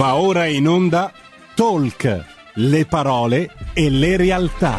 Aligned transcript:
Va 0.00 0.16
ora 0.16 0.46
in 0.46 0.66
onda 0.66 1.12
Talk, 1.54 2.52
le 2.54 2.86
parole 2.86 3.54
e 3.74 3.90
le 3.90 4.16
realtà. 4.16 4.78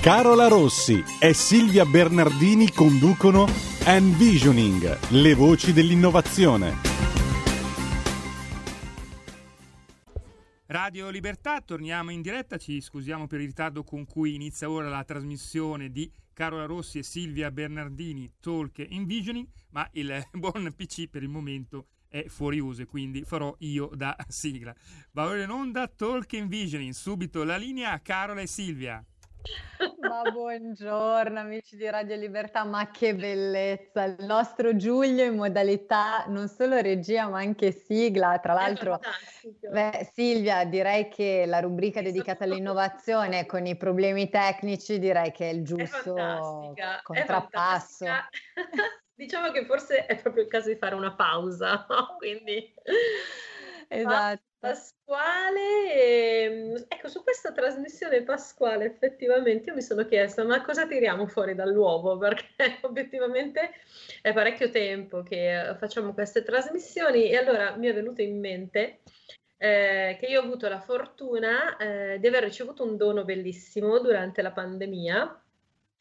Carola 0.00 0.48
Rossi 0.48 1.00
e 1.20 1.34
Silvia 1.34 1.84
Bernardini 1.84 2.72
conducono 2.72 3.46
Envisioning, 3.84 5.10
le 5.10 5.34
voci 5.34 5.72
dell'innovazione. 5.72 6.72
Radio 10.66 11.10
Libertà, 11.10 11.60
torniamo 11.60 12.10
in 12.10 12.20
diretta, 12.20 12.56
ci 12.56 12.80
scusiamo 12.80 13.28
per 13.28 13.38
il 13.38 13.46
ritardo 13.46 13.84
con 13.84 14.04
cui 14.04 14.34
inizia 14.34 14.68
ora 14.68 14.88
la 14.88 15.04
trasmissione 15.04 15.92
di 15.92 16.10
Carola 16.32 16.64
Rossi 16.64 16.98
e 16.98 17.04
Silvia 17.04 17.52
Bernardini, 17.52 18.32
Talk 18.40 18.80
Envisioning, 18.80 19.46
ma 19.70 19.88
il 19.92 20.26
buon 20.36 20.74
PC 20.74 21.06
per 21.08 21.22
il 21.22 21.28
momento 21.28 21.86
è 22.08 22.26
fuori 22.28 22.58
uso 22.58 22.82
e 22.82 22.86
quindi 22.86 23.24
farò 23.24 23.54
io 23.60 23.90
da 23.94 24.16
sigla. 24.28 24.74
Va 25.12 25.26
ora 25.26 25.42
in 25.42 25.50
onda 25.50 25.88
Talk 25.88 26.32
Envisioning, 26.32 26.92
subito 26.92 27.44
la 27.44 27.56
linea 27.56 27.92
a 27.92 28.00
Carola 28.00 28.40
e 28.40 28.46
Silvia. 28.46 29.04
Ma 30.00 30.28
buongiorno 30.30 31.38
amici 31.38 31.76
di 31.76 31.88
Radio 31.88 32.16
Libertà, 32.16 32.64
ma 32.64 32.90
che 32.90 33.14
bellezza! 33.14 34.04
Il 34.04 34.24
nostro 34.24 34.74
Giulio 34.76 35.24
in 35.24 35.36
modalità 35.36 36.24
non 36.28 36.48
solo 36.48 36.80
regia 36.80 37.28
ma 37.28 37.38
anche 37.38 37.72
sigla. 37.72 38.38
Tra 38.38 38.54
l'altro, 38.54 38.98
beh, 39.70 40.10
Silvia, 40.12 40.64
direi 40.64 41.08
che 41.08 41.44
la 41.46 41.60
rubrica 41.60 42.02
dedicata 42.02 42.44
all'innovazione 42.44 43.46
con 43.46 43.66
i 43.66 43.76
problemi 43.76 44.28
tecnici 44.28 44.98
direi 44.98 45.30
che 45.32 45.50
è 45.50 45.52
il 45.52 45.62
giusto 45.62 46.74
è 46.74 47.00
contrappasso. 47.02 48.06
Diciamo 49.16 49.50
che 49.50 49.64
forse 49.64 50.04
è 50.04 50.20
proprio 50.20 50.44
il 50.44 50.50
caso 50.50 50.68
di 50.68 50.76
fare 50.76 50.94
una 50.94 51.12
pausa, 51.14 51.86
no? 51.88 52.16
Quindi 52.18 52.72
esatto. 53.88 54.44
Pasquale, 54.58 55.94
ehm, 55.94 56.84
ecco, 56.88 57.08
su 57.08 57.22
questa 57.22 57.52
trasmissione 57.52 58.22
pasquale 58.22 58.84
effettivamente 58.84 59.68
io 59.68 59.74
mi 59.74 59.82
sono 59.82 60.04
chiesta 60.06 60.44
ma 60.44 60.60
cosa 60.62 60.86
tiriamo 60.86 61.26
fuori 61.26 61.54
dall'uovo? 61.54 62.18
Perché 62.18 62.78
obiettivamente 62.82 63.70
è 64.20 64.32
parecchio 64.32 64.70
tempo 64.70 65.22
che 65.22 65.68
eh, 65.70 65.74
facciamo 65.76 66.12
queste 66.12 66.42
trasmissioni 66.42 67.30
e 67.30 67.36
allora 67.36 67.76
mi 67.76 67.86
è 67.86 67.94
venuto 67.94 68.20
in 68.22 68.38
mente 68.38 69.00
eh, 69.56 70.16
che 70.20 70.26
io 70.26 70.40
ho 70.40 70.44
avuto 70.44 70.68
la 70.68 70.80
fortuna 70.80 71.76
eh, 71.76 72.18
di 72.18 72.26
aver 72.26 72.42
ricevuto 72.42 72.84
un 72.84 72.96
dono 72.96 73.24
bellissimo 73.24 73.98
durante 74.00 74.42
la 74.42 74.52
pandemia 74.52 75.45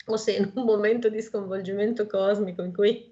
o 0.08 0.18
se 0.18 0.34
in 0.34 0.52
un 0.54 0.64
momento 0.66 1.10
di 1.10 1.22
sconvolgimento 1.22 2.06
cosmico 2.06 2.62
in 2.62 2.74
cui 2.74 3.12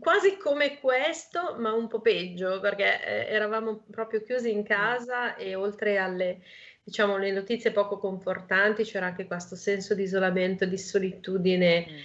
quasi 0.00 0.36
come 0.36 0.78
questo, 0.78 1.56
ma 1.58 1.72
un 1.72 1.88
po' 1.88 2.00
peggio, 2.00 2.60
perché 2.60 3.02
eh, 3.02 3.32
eravamo 3.32 3.84
proprio 3.90 4.22
chiusi 4.22 4.50
in 4.50 4.64
casa 4.64 5.36
e 5.36 5.54
oltre 5.54 5.96
alle 5.98 6.42
diciamo 6.84 7.16
le 7.16 7.32
notizie 7.32 7.72
poco 7.72 7.96
confortanti 7.96 8.84
c'era 8.84 9.06
anche 9.06 9.26
questo 9.26 9.56
senso 9.56 9.94
di 9.94 10.02
isolamento, 10.02 10.66
di 10.66 10.76
solitudine. 10.76 11.86
Mm. 11.88 11.96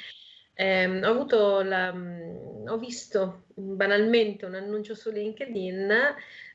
Eh, 0.53 1.05
ho, 1.05 1.09
avuto 1.09 1.61
la, 1.61 1.93
mm, 1.93 2.67
ho 2.67 2.77
visto 2.77 3.43
banalmente 3.53 4.45
un 4.45 4.55
annuncio 4.55 4.95
su 4.95 5.09
LinkedIn 5.09 5.91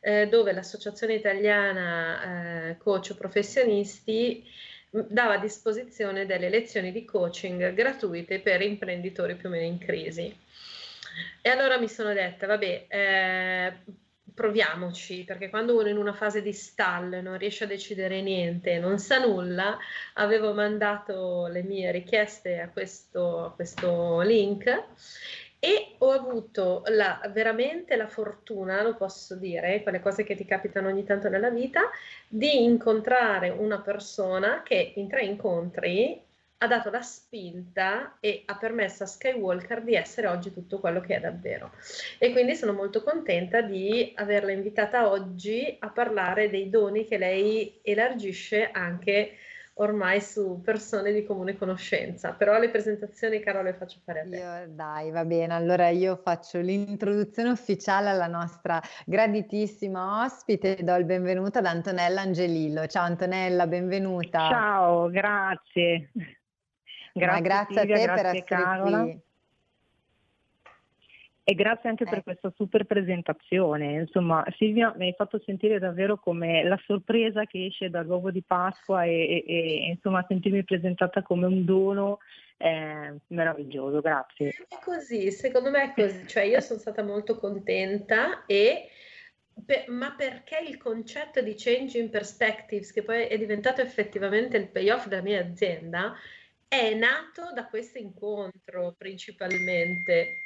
eh, 0.00 0.26
dove 0.28 0.52
l'Associazione 0.52 1.14
Italiana 1.14 2.70
eh, 2.70 2.76
Coach 2.78 3.14
Professionisti 3.14 4.44
dava 5.09 5.34
a 5.34 5.39
disposizione 5.39 6.27
delle 6.27 6.48
lezioni 6.48 6.92
di 6.92 7.05
coaching 7.05 7.73
gratuite 7.75 8.41
per 8.41 8.62
imprenditori 8.62 9.34
più 9.34 9.48
o 9.48 9.53
meno 9.53 9.67
in 9.67 9.78
crisi. 9.78 10.37
E 11.41 11.48
allora 11.48 11.78
mi 11.78 11.89
sono 11.89 12.12
detta, 12.12 12.47
vabbè, 12.47 12.87
eh, 12.89 13.72
proviamoci, 14.34 15.25
perché 15.25 15.48
quando 15.48 15.75
uno 15.75 15.87
è 15.87 15.91
in 15.91 15.97
una 15.97 16.12
fase 16.12 16.42
di 16.42 16.53
stallo 16.53 17.20
non 17.20 17.39
riesce 17.39 17.65
a 17.65 17.69
decidere 17.69 18.20
niente, 18.20 18.78
non 18.78 18.98
sa 18.98 19.19
nulla, 19.19 19.78
avevo 20.15 20.53
mandato 20.53 21.47
le 21.47 21.62
mie 21.62 21.92
richieste 21.92 22.61
a 22.61 22.69
questo, 22.69 23.45
a 23.45 23.50
questo 23.53 24.21
link 24.22 24.84
e 25.64 25.94
ho 25.97 26.10
avuto 26.10 26.82
la, 26.88 27.19
veramente 27.32 27.97
la 27.97 28.06
fortuna, 28.06 28.82
lo 28.82 28.97
posso 28.97 29.34
dire, 29.34 29.82
quelle 29.82 30.00
cose 30.00 30.22
che 30.22 30.34
ti 30.34 30.44
capitano 30.44 30.88
ogni 30.88 31.04
tanto 31.04 31.30
nella 31.30 31.48
vita, 31.48 31.88
di 32.28 32.64
incontrare 32.64 33.48
una 33.48 33.80
persona 33.80 34.62
che 34.62 34.92
in 34.97 35.08
tre 35.08 35.24
incontri 35.24 36.20
ha 36.58 36.66
dato 36.66 36.91
la 36.91 37.00
spinta 37.00 38.19
e 38.20 38.42
ha 38.44 38.58
permesso 38.58 39.04
a 39.04 39.06
Skywalker 39.06 39.82
di 39.82 39.94
essere 39.94 40.26
oggi 40.26 40.53
tutto 40.53 40.80
quello 40.80 41.00
che 41.00 41.16
è 41.16 41.20
davvero. 41.20 41.72
E 42.19 42.30
quindi 42.32 42.54
sono 42.56 42.74
molto 42.74 43.03
contenta 43.03 43.62
di 43.62 44.12
averla 44.16 44.53
invitata 44.53 45.08
oggi 45.08 45.76
a 45.80 45.88
parlare 45.88 46.50
dei 46.50 46.69
doni 46.69 47.06
che 47.06 47.16
lei 47.16 47.80
elargisce 47.82 48.70
anche 48.70 49.38
ormai 49.74 50.20
su 50.20 50.60
persone 50.62 51.12
di 51.12 51.24
comune 51.24 51.56
conoscenza, 51.56 52.32
però 52.32 52.58
le 52.58 52.70
presentazioni 52.70 53.40
caro 53.40 53.62
le 53.62 53.74
faccio 53.74 53.98
fare 54.04 54.20
a 54.20 54.28
te. 54.28 54.36
Io, 54.36 54.74
dai, 54.74 55.10
va 55.10 55.24
bene, 55.24 55.54
allora 55.54 55.88
io 55.88 56.16
faccio 56.16 56.60
l'introduzione 56.60 57.50
ufficiale 57.50 58.08
alla 58.08 58.28
nostra 58.28 58.80
graditissima 59.04 60.24
ospite 60.24 60.76
e 60.76 60.82
do 60.82 60.94
il 60.94 61.04
benvenuto 61.04 61.58
ad 61.58 61.66
Antonella 61.66 62.20
Angelillo. 62.20 62.86
Ciao 62.86 63.04
Antonella, 63.04 63.66
benvenuta. 63.66 64.48
Ciao, 64.48 65.08
grazie. 65.10 66.10
Grazie, 67.12 67.42
grazie 67.42 67.78
Silvia, 67.78 67.94
a 67.94 67.98
te 67.98 68.04
grazie 68.04 68.14
per 68.14 68.26
essere 68.26 68.44
Carola. 68.44 69.02
qui. 69.02 69.22
E 71.47 71.55
grazie 71.55 71.91
anche 71.91 72.05
per 72.05 72.19
eh. 72.19 72.22
questa 72.22 72.50
super 72.56 72.84
presentazione. 72.84 74.00
Insomma, 74.00 74.43
Silvia 74.56 74.94
mi 74.97 75.09
hai 75.09 75.15
fatto 75.15 75.38
sentire 75.44 75.78
davvero 75.78 76.19
come 76.19 76.65
la 76.65 76.81
sorpresa 76.87 77.44
che 77.44 77.66
esce 77.66 77.91
dall'uovo 77.91 78.31
di 78.31 78.43
Pasqua 78.43 79.05
e, 79.05 79.12
e, 79.12 79.44
e 79.47 79.88
insomma 79.91 80.25
sentirmi 80.27 80.65
presentata 80.65 81.22
come 81.22 81.44
un 81.44 81.66
dono 81.66 82.21
eh, 82.56 83.15
meraviglioso. 83.27 84.00
Grazie. 84.00 84.54
È 84.69 84.78
così, 84.83 85.31
secondo 85.31 85.69
me 85.69 85.83
è 85.83 85.93
così. 85.94 86.27
Cioè, 86.27 86.44
io 86.44 86.60
sono 86.60 86.78
stata 86.78 87.03
molto 87.03 87.38
contenta 87.38 88.47
e 88.47 88.88
per, 89.66 89.84
ma 89.88 90.15
perché 90.16 90.65
il 90.66 90.78
concetto 90.78 91.43
di 91.43 91.54
changing 91.54 92.09
perspectives, 92.09 92.91
che 92.91 93.03
poi 93.03 93.27
è 93.27 93.37
diventato 93.37 93.83
effettivamente 93.83 94.56
il 94.56 94.69
payoff 94.69 95.09
della 95.09 95.21
mia 95.21 95.41
azienda, 95.41 96.15
è 96.66 96.94
nato 96.94 97.53
da 97.53 97.66
questo 97.66 97.99
incontro 97.99 98.94
principalmente. 98.97 100.37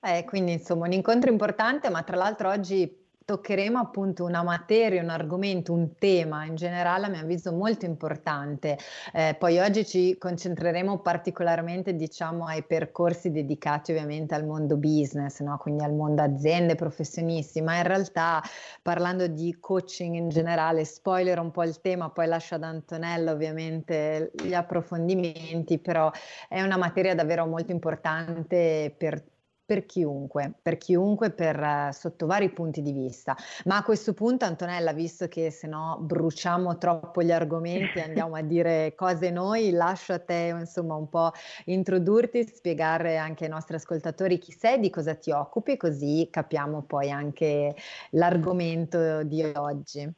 Eh, 0.00 0.24
quindi 0.24 0.52
insomma 0.52 0.86
un 0.86 0.92
incontro 0.92 1.30
importante, 1.30 1.90
ma 1.90 2.02
tra 2.02 2.16
l'altro 2.16 2.48
oggi 2.50 3.04
toccheremo 3.26 3.76
appunto 3.76 4.24
una 4.24 4.44
materia, 4.44 5.02
un 5.02 5.08
argomento, 5.08 5.72
un 5.72 5.96
tema 5.98 6.44
in 6.44 6.54
generale 6.54 7.06
a 7.06 7.08
mio 7.08 7.20
avviso 7.20 7.52
molto 7.52 7.84
importante. 7.84 8.78
Eh, 9.12 9.34
poi 9.36 9.58
oggi 9.58 9.84
ci 9.84 10.16
concentreremo 10.16 11.00
particolarmente 11.00 11.96
diciamo 11.96 12.46
ai 12.46 12.62
percorsi 12.62 13.32
dedicati 13.32 13.90
ovviamente 13.90 14.36
al 14.36 14.46
mondo 14.46 14.76
business, 14.76 15.40
no? 15.40 15.58
quindi 15.58 15.82
al 15.82 15.92
mondo 15.92 16.22
aziende, 16.22 16.76
professionisti, 16.76 17.60
ma 17.60 17.76
in 17.78 17.82
realtà 17.82 18.40
parlando 18.80 19.26
di 19.26 19.56
coaching 19.58 20.14
in 20.14 20.28
generale, 20.28 20.84
spoiler 20.84 21.40
un 21.40 21.50
po' 21.50 21.64
il 21.64 21.80
tema, 21.80 22.10
poi 22.10 22.28
lascio 22.28 22.54
ad 22.54 22.62
Antonella 22.62 23.32
ovviamente 23.32 24.30
gli 24.40 24.54
approfondimenti, 24.54 25.80
però 25.80 26.12
è 26.48 26.62
una 26.62 26.76
materia 26.76 27.16
davvero 27.16 27.44
molto 27.46 27.72
importante 27.72 28.94
per 28.96 29.20
per 29.66 29.84
chiunque, 29.84 30.54
per 30.62 30.78
chiunque, 30.78 31.30
per, 31.30 31.58
uh, 31.58 31.92
sotto 31.92 32.26
vari 32.26 32.50
punti 32.50 32.82
di 32.82 32.92
vista. 32.92 33.36
Ma 33.64 33.78
a 33.78 33.82
questo 33.82 34.14
punto, 34.14 34.44
Antonella, 34.44 34.92
visto 34.92 35.26
che 35.26 35.50
se 35.50 35.66
no 35.66 35.98
bruciamo 36.00 36.78
troppo 36.78 37.20
gli 37.22 37.32
argomenti, 37.32 37.98
andiamo 37.98 38.36
a 38.36 38.42
dire 38.42 38.94
cose 38.94 39.30
noi, 39.30 39.72
lascio 39.72 40.12
a 40.12 40.20
te 40.20 40.54
insomma 40.56 40.94
un 40.94 41.08
po' 41.08 41.32
introdurti, 41.64 42.46
spiegare 42.46 43.16
anche 43.16 43.44
ai 43.44 43.50
nostri 43.50 43.74
ascoltatori 43.74 44.38
chi 44.38 44.52
sei, 44.52 44.78
di 44.78 44.88
cosa 44.88 45.16
ti 45.16 45.32
occupi, 45.32 45.76
così 45.76 46.28
capiamo 46.30 46.82
poi 46.82 47.10
anche 47.10 47.74
l'argomento 48.10 49.24
di 49.24 49.42
oggi. 49.42 50.08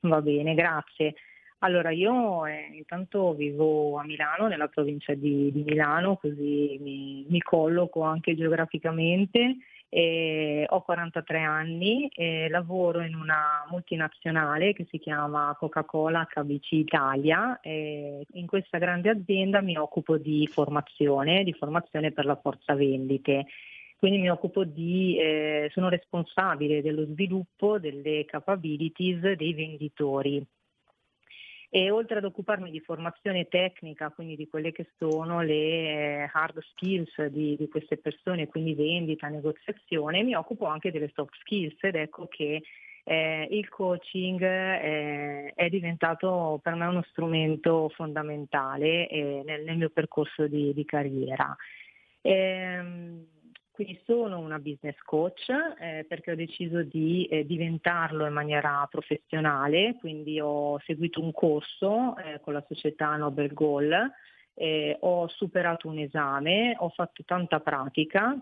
Va 0.00 0.22
bene, 0.22 0.54
grazie. 0.54 1.14
Allora, 1.64 1.90
io 1.90 2.44
eh, 2.44 2.68
intanto 2.74 3.32
vivo 3.32 3.96
a 3.96 4.04
Milano, 4.04 4.48
nella 4.48 4.68
provincia 4.68 5.14
di, 5.14 5.50
di 5.50 5.62
Milano, 5.62 6.16
così 6.16 6.76
mi, 6.78 7.24
mi, 7.26 7.40
colloco 7.40 8.02
anche 8.02 8.36
geograficamente. 8.36 9.56
Eh, 9.88 10.66
ho 10.68 10.82
43 10.82 11.40
anni 11.40 12.08
e 12.08 12.50
lavoro 12.50 13.00
in 13.00 13.14
una 13.14 13.64
multinazionale 13.70 14.74
che 14.74 14.86
si 14.90 14.98
chiama 14.98 15.56
Coca-Cola 15.58 16.28
HBC 16.34 16.72
Italia. 16.72 17.58
E 17.62 18.26
in 18.32 18.46
questa 18.46 18.76
grande 18.76 19.08
azienda 19.08 19.62
mi 19.62 19.78
occupo 19.78 20.18
di 20.18 20.46
formazione, 20.46 21.44
di 21.44 21.54
formazione 21.54 22.12
per 22.12 22.26
la 22.26 22.36
forza 22.36 22.74
vendite 22.74 23.46
quindi 23.96 24.20
mi 24.20 24.28
occupo 24.28 24.64
di, 24.64 25.16
eh, 25.18 25.70
sono 25.72 25.88
responsabile 25.88 26.82
dello 26.82 27.06
sviluppo 27.06 27.78
delle 27.78 28.26
capabilities 28.26 29.32
dei 29.32 29.54
venditori 29.54 30.46
e 31.76 31.90
oltre 31.90 32.18
ad 32.18 32.24
occuparmi 32.24 32.70
di 32.70 32.78
formazione 32.78 33.48
tecnica, 33.48 34.10
quindi 34.10 34.36
di 34.36 34.46
quelle 34.46 34.70
che 34.70 34.86
sono 34.96 35.40
le 35.40 35.54
eh, 35.54 36.30
hard 36.32 36.60
skills 36.70 37.24
di, 37.24 37.56
di, 37.56 37.68
queste 37.68 37.96
persone, 37.96 38.46
quindi 38.46 38.74
vendita, 38.74 39.26
negoziazione, 39.26 40.22
mi 40.22 40.36
occupo 40.36 40.66
anche 40.66 40.92
delle 40.92 41.10
soft 41.12 41.34
skills 41.40 41.74
ed 41.80 41.96
ecco 41.96 42.28
che 42.28 42.62
eh, 43.02 43.48
il 43.50 43.68
coaching 43.68 44.40
eh, 44.40 45.52
è 45.52 45.68
diventato 45.68 46.60
per 46.62 46.76
me 46.76 46.86
uno 46.86 47.04
strumento 47.10 47.88
fondamentale 47.88 49.08
eh, 49.08 49.42
nel, 49.44 49.64
nel, 49.64 49.76
mio 49.76 49.90
percorso 49.90 50.46
di, 50.46 50.72
di 50.72 50.84
carriera. 50.84 51.56
Ehm, 52.20 53.26
quindi 53.74 54.00
sono 54.06 54.38
una 54.38 54.60
business 54.60 54.96
coach 55.04 55.48
eh, 55.80 56.06
perché 56.08 56.30
ho 56.30 56.36
deciso 56.36 56.84
di 56.84 57.26
eh, 57.26 57.44
diventarlo 57.44 58.24
in 58.24 58.32
maniera 58.32 58.86
professionale, 58.88 59.96
quindi 59.98 60.38
ho 60.38 60.78
seguito 60.86 61.20
un 61.20 61.32
corso 61.32 62.16
eh, 62.18 62.38
con 62.40 62.52
la 62.52 62.64
società 62.68 63.16
Nobel 63.16 63.52
Goal, 63.52 64.12
ho 65.00 65.26
superato 65.26 65.88
un 65.88 65.98
esame, 65.98 66.76
ho 66.78 66.88
fatto 66.90 67.24
tanta 67.24 67.58
pratica, 67.58 68.38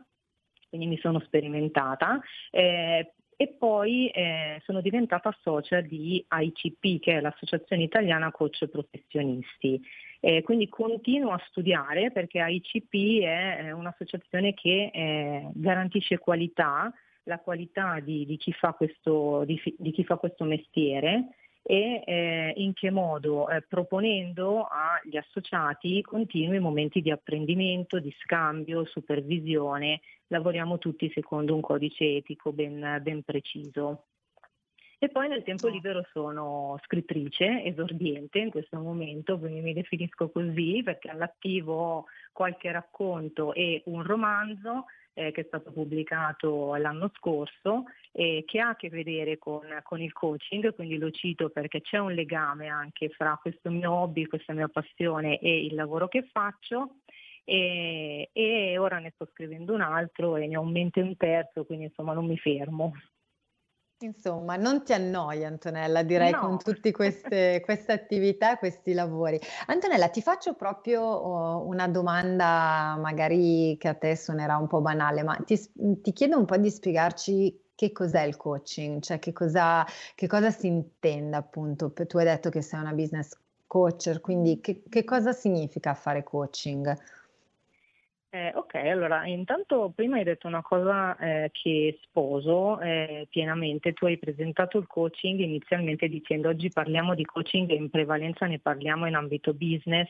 quindi 0.69 0.87
mi 0.87 0.99
sono 0.99 1.21
sperimentata 1.21 2.21
eh, 2.51 3.15
e 3.35 3.49
poi 3.59 4.09
eh, 4.09 4.61
sono 4.65 4.83
diventata 4.83 5.35
socia 5.41 5.81
di 5.81 6.25
ICP, 6.31 7.01
che 7.01 7.17
è 7.17 7.21
l'Associazione 7.21 7.83
Italiana 7.83 8.31
Coach 8.31 8.67
Professionisti. 8.67 9.81
Eh, 10.25 10.43
quindi 10.43 10.69
continuo 10.69 11.33
a 11.33 11.45
studiare 11.49 12.13
perché 12.13 12.39
AICP 12.39 13.23
è 13.25 13.73
un'associazione 13.73 14.55
che 14.55 14.89
eh, 14.95 15.51
garantisce 15.53 16.19
qualità, 16.19 16.93
la 17.25 17.41
qualità 17.41 17.99
di, 17.99 18.25
di, 18.25 18.37
chi 18.37 18.55
questo, 18.71 19.43
di, 19.45 19.61
di, 19.77 19.91
chi 19.91 20.05
fa 20.05 20.19
questo, 20.19 20.45
mestiere 20.45 21.31
e 21.61 22.05
eh, 22.07 22.53
in 22.55 22.73
che 22.73 22.93
modo 22.93 23.49
eh, 23.49 23.63
proponendo 23.63 24.69
agli 24.69 25.17
associati 25.17 26.01
continui 26.03 26.61
momenti 26.61 27.01
di 27.01 27.11
apprendimento, 27.11 27.99
di 27.99 28.15
scambio, 28.21 28.85
supervisione, 28.85 30.03
lavoriamo 30.29 30.79
tutti 30.79 31.11
secondo 31.13 31.53
un 31.53 31.61
codice 31.61 32.19
etico 32.19 32.53
ben, 32.53 33.01
ben 33.03 33.25
preciso. 33.25 34.05
E 35.03 35.09
poi 35.09 35.27
nel 35.27 35.43
tempo 35.43 35.67
libero 35.67 36.07
sono 36.13 36.79
scrittrice, 36.85 37.65
esordiente 37.65 38.39
in 38.39 38.51
questo 38.51 38.79
momento, 38.79 39.37
quindi 39.37 39.61
mi 39.61 39.73
definisco 39.73 40.31
così 40.31 40.81
perché 40.85 41.11
all'attivo 41.11 41.75
ho 41.75 42.05
qualche 42.31 42.71
racconto 42.71 43.53
e 43.53 43.83
un 43.87 44.05
romanzo 44.05 44.85
eh, 45.15 45.33
che 45.33 45.41
è 45.41 45.45
stato 45.49 45.73
pubblicato 45.73 46.77
l'anno 46.77 47.11
scorso 47.17 47.87
e 48.13 48.45
che 48.47 48.61
ha 48.61 48.69
a 48.69 48.77
che 48.77 48.91
vedere 48.91 49.39
con, 49.39 49.67
con, 49.83 50.01
il 50.01 50.13
coaching, 50.13 50.73
quindi 50.73 50.97
lo 50.99 51.11
cito 51.11 51.51
perché 51.51 51.81
c'è 51.81 51.99
un 51.99 52.13
legame 52.13 52.69
anche 52.69 53.09
fra 53.09 53.37
questo 53.43 53.73
mio 53.73 53.91
hobby, 53.91 54.27
questa 54.27 54.53
mia 54.53 54.69
passione 54.69 55.41
e 55.41 55.65
il 55.65 55.75
lavoro 55.75 56.07
che 56.07 56.29
faccio. 56.31 56.99
E, 57.43 58.31
e 58.33 58.79
ora 58.79 59.01
ne 59.01 59.11
sto 59.17 59.27
scrivendo 59.33 59.75
un 59.75 59.81
altro 59.81 60.37
e 60.37 60.47
ne 60.47 60.57
ho 60.57 60.63
in 60.63 60.71
mente 60.71 61.01
un 61.01 61.17
terzo, 61.17 61.65
quindi 61.65 61.87
insomma 61.87 62.13
non 62.13 62.27
mi 62.27 62.39
fermo. 62.39 62.93
Insomma, 64.05 64.57
non 64.57 64.85
ti 64.85 64.93
annoia 64.93 65.49
Antonella, 65.49 66.03
direi, 66.03 66.33
no. 66.33 66.41
con 66.47 66.59
tutte 66.59 66.91
queste, 66.91 67.61
queste, 67.65 67.93
attività, 67.93 68.57
questi 68.59 68.93
lavori. 68.93 69.41
Antonella, 69.67 70.09
ti 70.09 70.23
faccio 70.23 70.55
proprio 70.55 71.03
oh, 71.03 71.67
una 71.67 71.89
domanda, 71.89 72.97
magari 73.01 73.77
che 73.79 73.89
a 73.89 73.95
te 73.95 74.17
suonerà 74.17 74.57
un 74.57 74.67
po' 74.67 74.81
banale, 74.81 75.23
ma 75.23 75.37
ti, 75.45 75.59
ti 76.01 76.13
chiedo 76.13 76.39
un 76.39 76.45
po' 76.45 76.57
di 76.57 76.71
spiegarci 76.71 77.61
che 77.75 77.93
cos'è 77.93 78.23
il 78.23 78.37
coaching, 78.37 79.01
cioè 79.01 79.19
che 79.19 79.33
cosa, 79.33 79.85
che 80.15 80.27
cosa 80.27 80.51
si 80.51 80.67
intende 80.67 81.37
appunto. 81.37 81.93
Tu 81.93 82.19
hai 82.19 82.25
detto 82.25 82.51
che 82.51 82.63
sei 82.63 82.81
una 82.81 82.93
business 82.93 83.37
coach, 83.67 84.21
quindi 84.21 84.61
che, 84.61 84.83
che 84.89 85.05
cosa 85.05 85.33
significa 85.33 85.95
fare 85.95 86.23
coaching? 86.23 86.95
Eh, 88.35 88.51
ok, 88.55 88.75
allora 88.77 89.27
intanto 89.27 89.93
prima 89.95 90.17
hai 90.17 90.25
detto 90.25 90.47
una 90.47 90.63
cosa 90.63 91.15
eh, 91.19 91.51
che 91.53 91.99
sposo 92.01 92.81
eh, 92.81 93.27
pienamente, 93.29 93.93
tu 93.93 94.07
hai 94.07 94.17
presentato 94.17 94.79
il 94.79 94.87
coaching 94.87 95.39
inizialmente 95.41 96.09
dicendo 96.09 96.49
oggi 96.49 96.71
parliamo 96.71 97.15
di 97.15 97.27
coaching 97.27 97.69
e 97.69 97.75
in 97.75 97.91
prevalenza 97.91 98.47
ne 98.47 98.59
parliamo 98.59 99.07
in 99.07 99.17
ambito 99.17 99.53
business, 99.53 100.09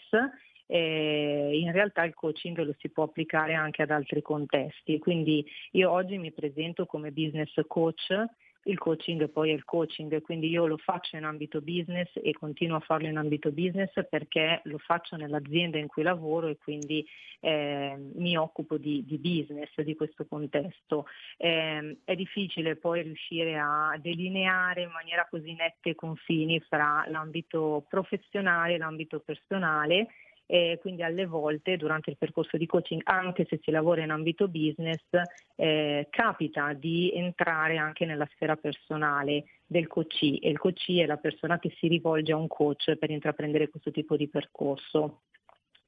in 0.68 1.70
realtà 1.72 2.04
il 2.04 2.14
coaching 2.14 2.56
lo 2.62 2.74
si 2.78 2.88
può 2.90 3.02
applicare 3.04 3.54
anche 3.54 3.82
ad 3.82 3.90
altri 3.90 4.22
contesti, 4.22 5.00
quindi 5.00 5.44
io 5.72 5.90
oggi 5.90 6.16
mi 6.16 6.30
presento 6.30 6.86
come 6.86 7.10
business 7.10 7.52
coach 7.66 8.06
il 8.64 8.78
coaching 8.78 9.28
poi 9.28 9.50
è 9.50 9.52
il 9.52 9.64
coaching, 9.64 10.20
quindi 10.22 10.48
io 10.48 10.66
lo 10.66 10.76
faccio 10.76 11.16
in 11.16 11.24
ambito 11.24 11.60
business 11.60 12.10
e 12.14 12.32
continuo 12.32 12.76
a 12.76 12.80
farlo 12.80 13.08
in 13.08 13.16
ambito 13.16 13.50
business 13.50 13.90
perché 14.08 14.60
lo 14.64 14.78
faccio 14.78 15.16
nell'azienda 15.16 15.78
in 15.78 15.88
cui 15.88 16.02
lavoro 16.02 16.46
e 16.48 16.58
quindi 16.58 17.04
eh, 17.40 17.96
mi 18.14 18.36
occupo 18.36 18.78
di, 18.78 19.04
di, 19.04 19.18
business, 19.18 19.68
di 19.80 19.96
questo 19.96 20.26
contesto. 20.26 21.06
Eh, 21.36 21.98
è 22.04 22.14
difficile 22.14 22.76
poi 22.76 23.02
riuscire 23.02 23.58
a 23.58 23.98
delineare 24.00 24.82
in 24.82 24.90
maniera 24.90 25.26
così 25.28 25.52
netta 25.54 25.88
i 25.88 25.94
confini 25.94 26.60
fra 26.60 27.04
l'ambito 27.08 27.84
professionale 27.88 28.74
e 28.74 28.78
l'ambito 28.78 29.20
personale 29.20 30.08
e 30.52 30.76
quindi 30.78 31.02
alle 31.02 31.24
volte 31.24 31.78
durante 31.78 32.10
il 32.10 32.18
percorso 32.18 32.58
di 32.58 32.66
coaching, 32.66 33.00
anche 33.04 33.46
se 33.48 33.58
si 33.62 33.70
lavora 33.70 34.02
in 34.02 34.10
ambito 34.10 34.48
business, 34.48 35.00
eh, 35.56 36.08
capita 36.10 36.74
di 36.74 37.10
entrare 37.10 37.78
anche 37.78 38.04
nella 38.04 38.28
sfera 38.34 38.54
personale 38.56 39.44
del 39.64 39.86
coach 39.86 40.20
e 40.24 40.50
il 40.50 40.58
coach 40.58 40.90
è 40.90 41.06
la 41.06 41.16
persona 41.16 41.58
che 41.58 41.74
si 41.78 41.88
rivolge 41.88 42.32
a 42.32 42.36
un 42.36 42.48
coach 42.48 42.96
per 42.96 43.08
intraprendere 43.08 43.70
questo 43.70 43.90
tipo 43.90 44.14
di 44.14 44.28
percorso. 44.28 45.22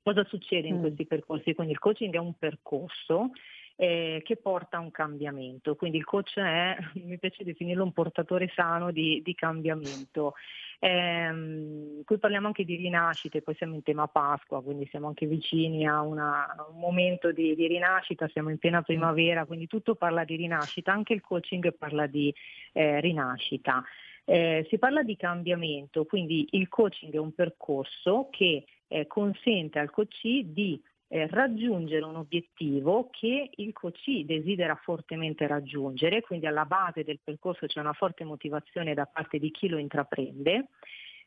Cosa 0.02 0.24
succede 0.24 0.66
in 0.66 0.78
mm. 0.78 0.80
questi 0.80 1.04
percorsi? 1.04 1.52
Quindi 1.52 1.74
il 1.74 1.78
coaching 1.78 2.14
è 2.14 2.18
un 2.18 2.32
percorso 2.38 3.32
eh, 3.76 4.20
che 4.24 4.36
porta 4.36 4.76
a 4.76 4.80
un 4.80 4.90
cambiamento. 4.90 5.74
Quindi 5.74 5.98
il 5.98 6.04
coach 6.04 6.38
è, 6.38 6.76
mi 7.04 7.18
piace 7.18 7.44
definirlo, 7.44 7.84
un 7.84 7.92
portatore 7.92 8.50
sano 8.54 8.90
di, 8.90 9.20
di 9.24 9.34
cambiamento. 9.34 10.34
Eh, 10.78 12.02
qui 12.04 12.18
parliamo 12.18 12.48
anche 12.48 12.64
di 12.64 12.76
rinascite, 12.76 13.42
poi 13.42 13.54
siamo 13.54 13.74
in 13.74 13.82
tema 13.82 14.06
Pasqua, 14.06 14.62
quindi 14.62 14.86
siamo 14.90 15.06
anche 15.06 15.26
vicini 15.26 15.86
a, 15.86 16.02
una, 16.02 16.54
a 16.54 16.66
un 16.68 16.78
momento 16.78 17.32
di, 17.32 17.54
di, 17.54 17.66
rinascita, 17.66 18.28
siamo 18.28 18.50
in 18.50 18.58
piena 18.58 18.82
primavera, 18.82 19.46
quindi 19.46 19.66
tutto 19.66 19.94
parla 19.94 20.24
di 20.24 20.36
rinascita, 20.36 20.92
anche 20.92 21.14
il 21.14 21.22
coaching 21.22 21.74
parla 21.76 22.06
di 22.06 22.34
eh, 22.72 23.00
rinascita. 23.00 23.82
Eh, 24.26 24.66
si 24.68 24.78
parla 24.78 25.02
di 25.02 25.16
cambiamento, 25.16 26.06
quindi 26.06 26.48
il 26.52 26.68
coaching 26.68 27.12
è 27.12 27.18
un 27.18 27.34
percorso 27.34 28.28
che 28.30 28.64
eh, 28.88 29.06
consente 29.06 29.78
al 29.78 29.90
coach 29.90 30.22
di 30.22 30.80
eh, 31.14 31.28
raggiungere 31.28 32.04
un 32.04 32.16
obiettivo 32.16 33.08
che 33.12 33.48
il 33.54 33.72
coach 33.72 34.24
desidera 34.24 34.74
fortemente 34.74 35.46
raggiungere, 35.46 36.22
quindi 36.22 36.46
alla 36.46 36.64
base 36.64 37.04
del 37.04 37.20
percorso 37.22 37.66
c'è 37.66 37.78
una 37.78 37.92
forte 37.92 38.24
motivazione 38.24 38.94
da 38.94 39.06
parte 39.06 39.38
di 39.38 39.52
chi 39.52 39.68
lo 39.68 39.78
intraprende, 39.78 40.70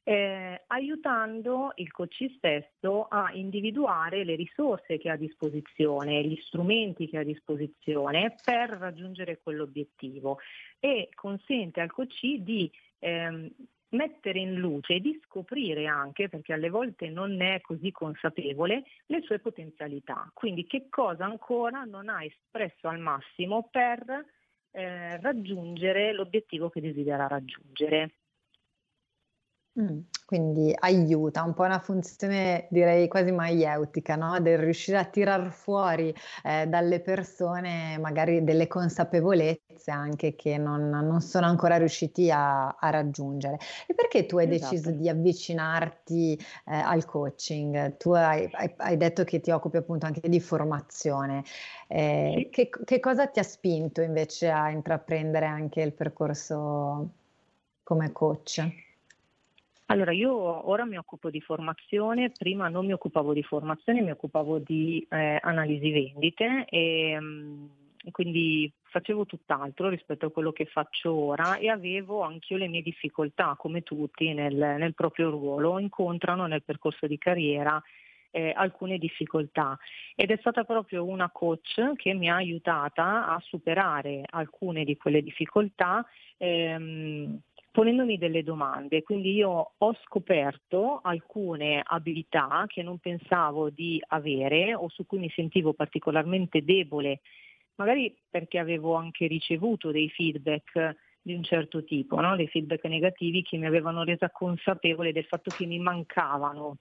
eh, 0.03 0.61
aiutando 0.67 1.71
il 1.75 1.89
coach 1.93 2.29
stesso 2.35 3.07
a 3.09 3.31
individuare 3.31 4.25
le 4.25 4.35
risorse 4.35 4.97
che 4.97 5.09
ha 5.09 5.13
a 5.13 5.17
disposizione, 5.17 6.21
gli 6.21 6.37
strumenti 6.43 7.07
che 7.07 7.19
ha 7.19 7.21
a 7.21 7.23
disposizione 7.23 8.35
per 8.43 8.71
raggiungere 8.71 9.39
quell'obiettivo 9.41 10.39
e 10.81 11.07
consente 11.15 11.79
al 11.79 11.91
coach 11.91 12.25
di 12.39 12.69
ehm, 12.99 13.49
mettere 13.89 14.39
in 14.39 14.55
luce 14.55 14.95
e 14.95 14.99
di 14.99 15.19
scoprire 15.23 15.87
anche, 15.87 16.29
perché 16.29 16.53
alle 16.53 16.69
volte 16.69 17.09
non 17.09 17.41
è 17.41 17.61
così 17.61 17.91
consapevole, 17.91 18.83
le 19.07 19.21
sue 19.21 19.39
potenzialità. 19.39 20.29
Quindi 20.33 20.65
che 20.65 20.87
cosa 20.89 21.25
ancora 21.25 21.83
non 21.83 22.09
ha 22.09 22.23
espresso 22.23 22.87
al 22.87 22.99
massimo 22.99 23.69
per 23.71 24.25
eh, 24.71 25.19
raggiungere 25.21 26.13
l'obiettivo 26.13 26.69
che 26.69 26.81
desidera 26.81 27.27
raggiungere. 27.27 28.16
Mm, 29.79 29.99
quindi 30.25 30.73
aiuta, 30.75 31.43
un 31.43 31.53
po' 31.53 31.61
una 31.61 31.77
funzione 31.77 32.65
direi 32.71 33.07
quasi 33.07 33.31
maieutica, 33.31 34.15
no? 34.15 34.39
del 34.39 34.57
riuscire 34.57 34.97
a 34.97 35.05
tirar 35.05 35.51
fuori 35.51 36.11
eh, 36.43 36.65
dalle 36.65 36.99
persone 36.99 37.99
magari 37.99 38.43
delle 38.43 38.65
consapevolezze 38.65 39.91
anche 39.91 40.35
che 40.35 40.57
non, 40.57 40.89
non 40.89 41.21
sono 41.21 41.45
ancora 41.45 41.77
riusciti 41.77 42.31
a, 42.31 42.69
a, 42.69 42.89
raggiungere. 42.89 43.59
E 43.85 43.93
perché 43.93 44.25
tu 44.25 44.37
hai 44.37 44.49
esatto. 44.51 44.71
deciso 44.71 44.91
di 44.91 45.07
avvicinarti 45.09 46.33
eh, 46.65 46.75
al 46.75 47.05
coaching? 47.05 47.97
Tu 47.97 48.11
hai, 48.13 48.49
hai, 48.53 48.73
hai, 48.77 48.97
detto 48.97 49.23
che 49.25 49.39
ti 49.39 49.51
occupi 49.51 49.77
appunto 49.77 50.07
anche 50.07 50.27
di 50.27 50.39
formazione. 50.39 51.43
Eh, 51.87 52.33
sì. 52.45 52.49
che, 52.49 52.69
che 52.83 52.99
cosa 52.99 53.27
ti 53.27 53.37
ha 53.37 53.43
spinto 53.43 54.01
invece 54.01 54.49
a 54.49 54.71
intraprendere 54.71 55.45
anche 55.45 55.81
il 55.81 55.93
percorso 55.93 57.09
come 57.83 58.11
coach? 58.11 58.85
Allora, 59.89 60.11
io 60.11 60.33
ora 60.69 60.85
mi 60.85 60.97
occupo 60.97 61.29
di 61.29 61.39
formazione, 61.39 62.31
prima 62.31 62.67
non 62.67 62.85
mi 62.85 62.91
occupavo 62.91 63.31
di 63.31 63.41
formazione, 63.41 64.01
mi 64.01 64.11
occupavo 64.11 64.59
di 64.59 65.05
eh, 65.09 65.39
analisi 65.41 65.91
vendite 65.91 66.65
e 66.69 67.17
mm, 67.17 67.65
quindi 68.11 68.69
facevo 68.83 69.25
tutt'altro 69.25 69.87
rispetto 69.87 70.25
a 70.25 70.31
quello 70.31 70.51
che 70.51 70.65
faccio 70.65 71.13
ora 71.13 71.55
e 71.55 71.69
avevo 71.69 72.21
anch'io 72.21 72.57
le 72.57 72.67
mie 72.67 72.81
difficoltà, 72.81 73.55
come 73.57 73.81
tutti, 73.83 74.33
nel, 74.33 74.55
nel 74.55 74.93
proprio 74.93 75.29
ruolo, 75.29 75.79
incontrano 75.79 76.47
nel 76.47 76.63
percorso 76.63 77.07
di 77.07 77.17
carriera 77.17 77.81
eh, 78.31 78.51
alcune 78.53 78.97
difficoltà 78.97 79.77
ed 80.15 80.31
è 80.31 80.37
stata 80.41 80.65
proprio 80.65 81.05
una 81.05 81.29
coach 81.31 81.93
che 81.95 82.13
mi 82.13 82.29
ha 82.29 82.35
aiutata 82.35 83.25
a 83.25 83.39
superare 83.41 84.23
alcune 84.29 84.83
di 84.83 84.97
quelle 84.97 85.21
difficoltà 85.21 86.05
ehm, 86.37 87.39
ponendomi 87.77 88.17
delle 88.17 88.41
domande. 88.41 89.03
Quindi 89.03 89.35
io 89.35 89.73
ho 89.77 89.93
scoperto 90.03 90.99
alcune 91.03 91.83
abilità 91.85 92.63
che 92.65 92.81
non 92.81 92.97
pensavo 92.97 93.69
di 93.69 94.03
avere 94.07 94.73
o 94.73 94.89
su 94.89 95.05
cui 95.05 95.19
mi 95.19 95.29
sentivo 95.29 95.75
particolarmente 95.75 96.63
debole, 96.63 97.19
magari 97.75 98.17
perché 98.27 98.57
avevo 98.57 98.95
anche 98.95 99.27
ricevuto 99.27 99.91
dei 99.91 100.09
feedback 100.09 100.95
di 101.21 101.35
un 101.35 101.43
certo 101.43 101.83
tipo, 101.83 102.19
no? 102.19 102.35
dei 102.35 102.47
feedback 102.47 102.83
negativi 102.85 103.43
che 103.43 103.57
mi 103.57 103.67
avevano 103.67 104.03
resa 104.03 104.31
consapevole 104.31 105.11
del 105.11 105.25
fatto 105.25 105.51
che 105.55 105.67
mi 105.67 105.77
mancavano 105.77 106.77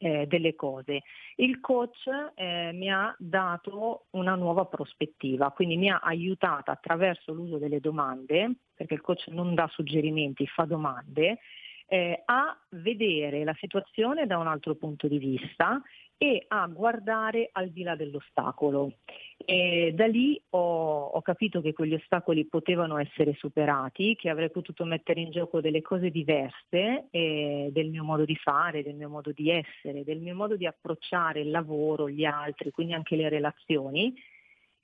eh, 0.00 0.26
delle 0.26 0.54
cose. 0.54 1.02
Il 1.36 1.60
coach 1.60 2.08
eh, 2.34 2.70
mi 2.72 2.90
ha 2.90 3.14
dato 3.18 4.06
una 4.10 4.34
nuova 4.34 4.64
prospettiva, 4.64 5.50
quindi 5.50 5.76
mi 5.76 5.90
ha 5.90 6.00
aiutata 6.02 6.72
attraverso 6.72 7.32
l'uso 7.32 7.58
delle 7.58 7.80
domande, 7.80 8.56
perché 8.74 8.94
il 8.94 9.02
coach 9.02 9.28
non 9.28 9.54
dà 9.54 9.68
suggerimenti, 9.68 10.46
fa 10.46 10.64
domande, 10.64 11.38
eh, 11.86 12.22
a 12.24 12.56
vedere 12.70 13.44
la 13.44 13.54
situazione 13.58 14.26
da 14.26 14.38
un 14.38 14.46
altro 14.46 14.74
punto 14.74 15.06
di 15.06 15.18
vista 15.18 15.82
e 16.22 16.44
a 16.48 16.66
guardare 16.66 17.48
al 17.50 17.70
di 17.70 17.82
là 17.82 17.96
dell'ostacolo. 17.96 18.92
E 19.38 19.92
da 19.94 20.06
lì 20.06 20.38
ho, 20.50 21.06
ho, 21.06 21.22
capito 21.22 21.62
che 21.62 21.72
quegli 21.72 21.94
ostacoli 21.94 22.44
potevano 22.44 22.98
essere 22.98 23.32
superati, 23.38 24.14
che 24.16 24.28
avrei 24.28 24.50
potuto 24.50 24.84
mettere 24.84 25.22
in 25.22 25.30
gioco 25.30 25.62
delle 25.62 25.80
cose 25.80 26.10
diverse 26.10 27.06
eh, 27.10 27.70
del 27.72 27.88
mio 27.88 28.04
modo 28.04 28.26
di 28.26 28.36
fare, 28.36 28.82
del 28.82 28.96
mio 28.96 29.08
modo 29.08 29.32
di 29.32 29.48
essere, 29.48 30.04
del 30.04 30.18
mio 30.18 30.34
modo 30.34 30.56
di 30.56 30.66
approcciare 30.66 31.40
il 31.40 31.50
lavoro, 31.50 32.10
gli 32.10 32.26
altri, 32.26 32.70
quindi 32.70 32.92
anche 32.92 33.16
le 33.16 33.30
relazioni 33.30 34.14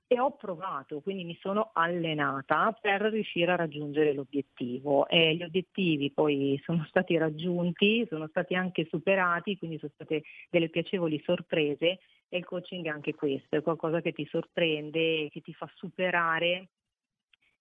e 0.09 0.21
ho 0.21 0.37
provato, 0.37 1.01
quindi 1.01 1.25
mi 1.25 1.37
sono 1.41 1.71
allenata 1.73 2.77
per 2.81 3.03
riuscire 3.03 3.51
a 3.53 3.57
raggiungere 3.57 4.13
l'obiettivo. 4.13 5.09
E 5.09 5.35
gli 5.35 5.43
obiettivi 5.43 6.13
poi 6.13 6.61
sono 6.65 6.85
stati 6.89 7.17
raggiunti, 7.17 8.07
sono 8.09 8.29
stati 8.29 8.55
anche 8.55 8.87
superati, 8.89 9.59
quindi 9.59 9.79
sono 9.79 9.93
state 9.95 10.23
delle 10.49 10.69
piacevoli 10.69 11.21
sorprese. 11.25 11.99
E 12.29 12.39
il 12.39 12.45
coaching 12.45 12.87
è 12.87 12.89
anche 12.89 13.15
questo, 13.15 13.57
è 13.57 13.63
qualcosa 13.63 14.01
che 14.01 14.13
ti 14.13 14.27
sorprende, 14.27 15.29
che 15.31 15.41
ti 15.41 15.53
fa 15.53 15.69
superare 15.75 16.69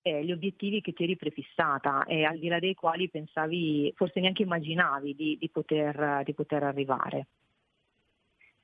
eh, 0.01 0.23
gli 0.23 0.31
obiettivi 0.31 0.81
che 0.81 0.93
ti 0.93 1.03
eri 1.03 1.15
prefissata. 1.15 2.05
E 2.05 2.25
al 2.25 2.37
di 2.37 2.47
là 2.47 2.59
dei 2.59 2.75
quali 2.75 3.09
pensavi, 3.09 3.91
forse 3.95 4.19
neanche 4.19 4.43
immaginavi 4.43 5.15
di, 5.15 5.37
di, 5.39 5.49
poter, 5.49 6.21
di 6.23 6.33
poter 6.33 6.63
arrivare. 6.63 7.27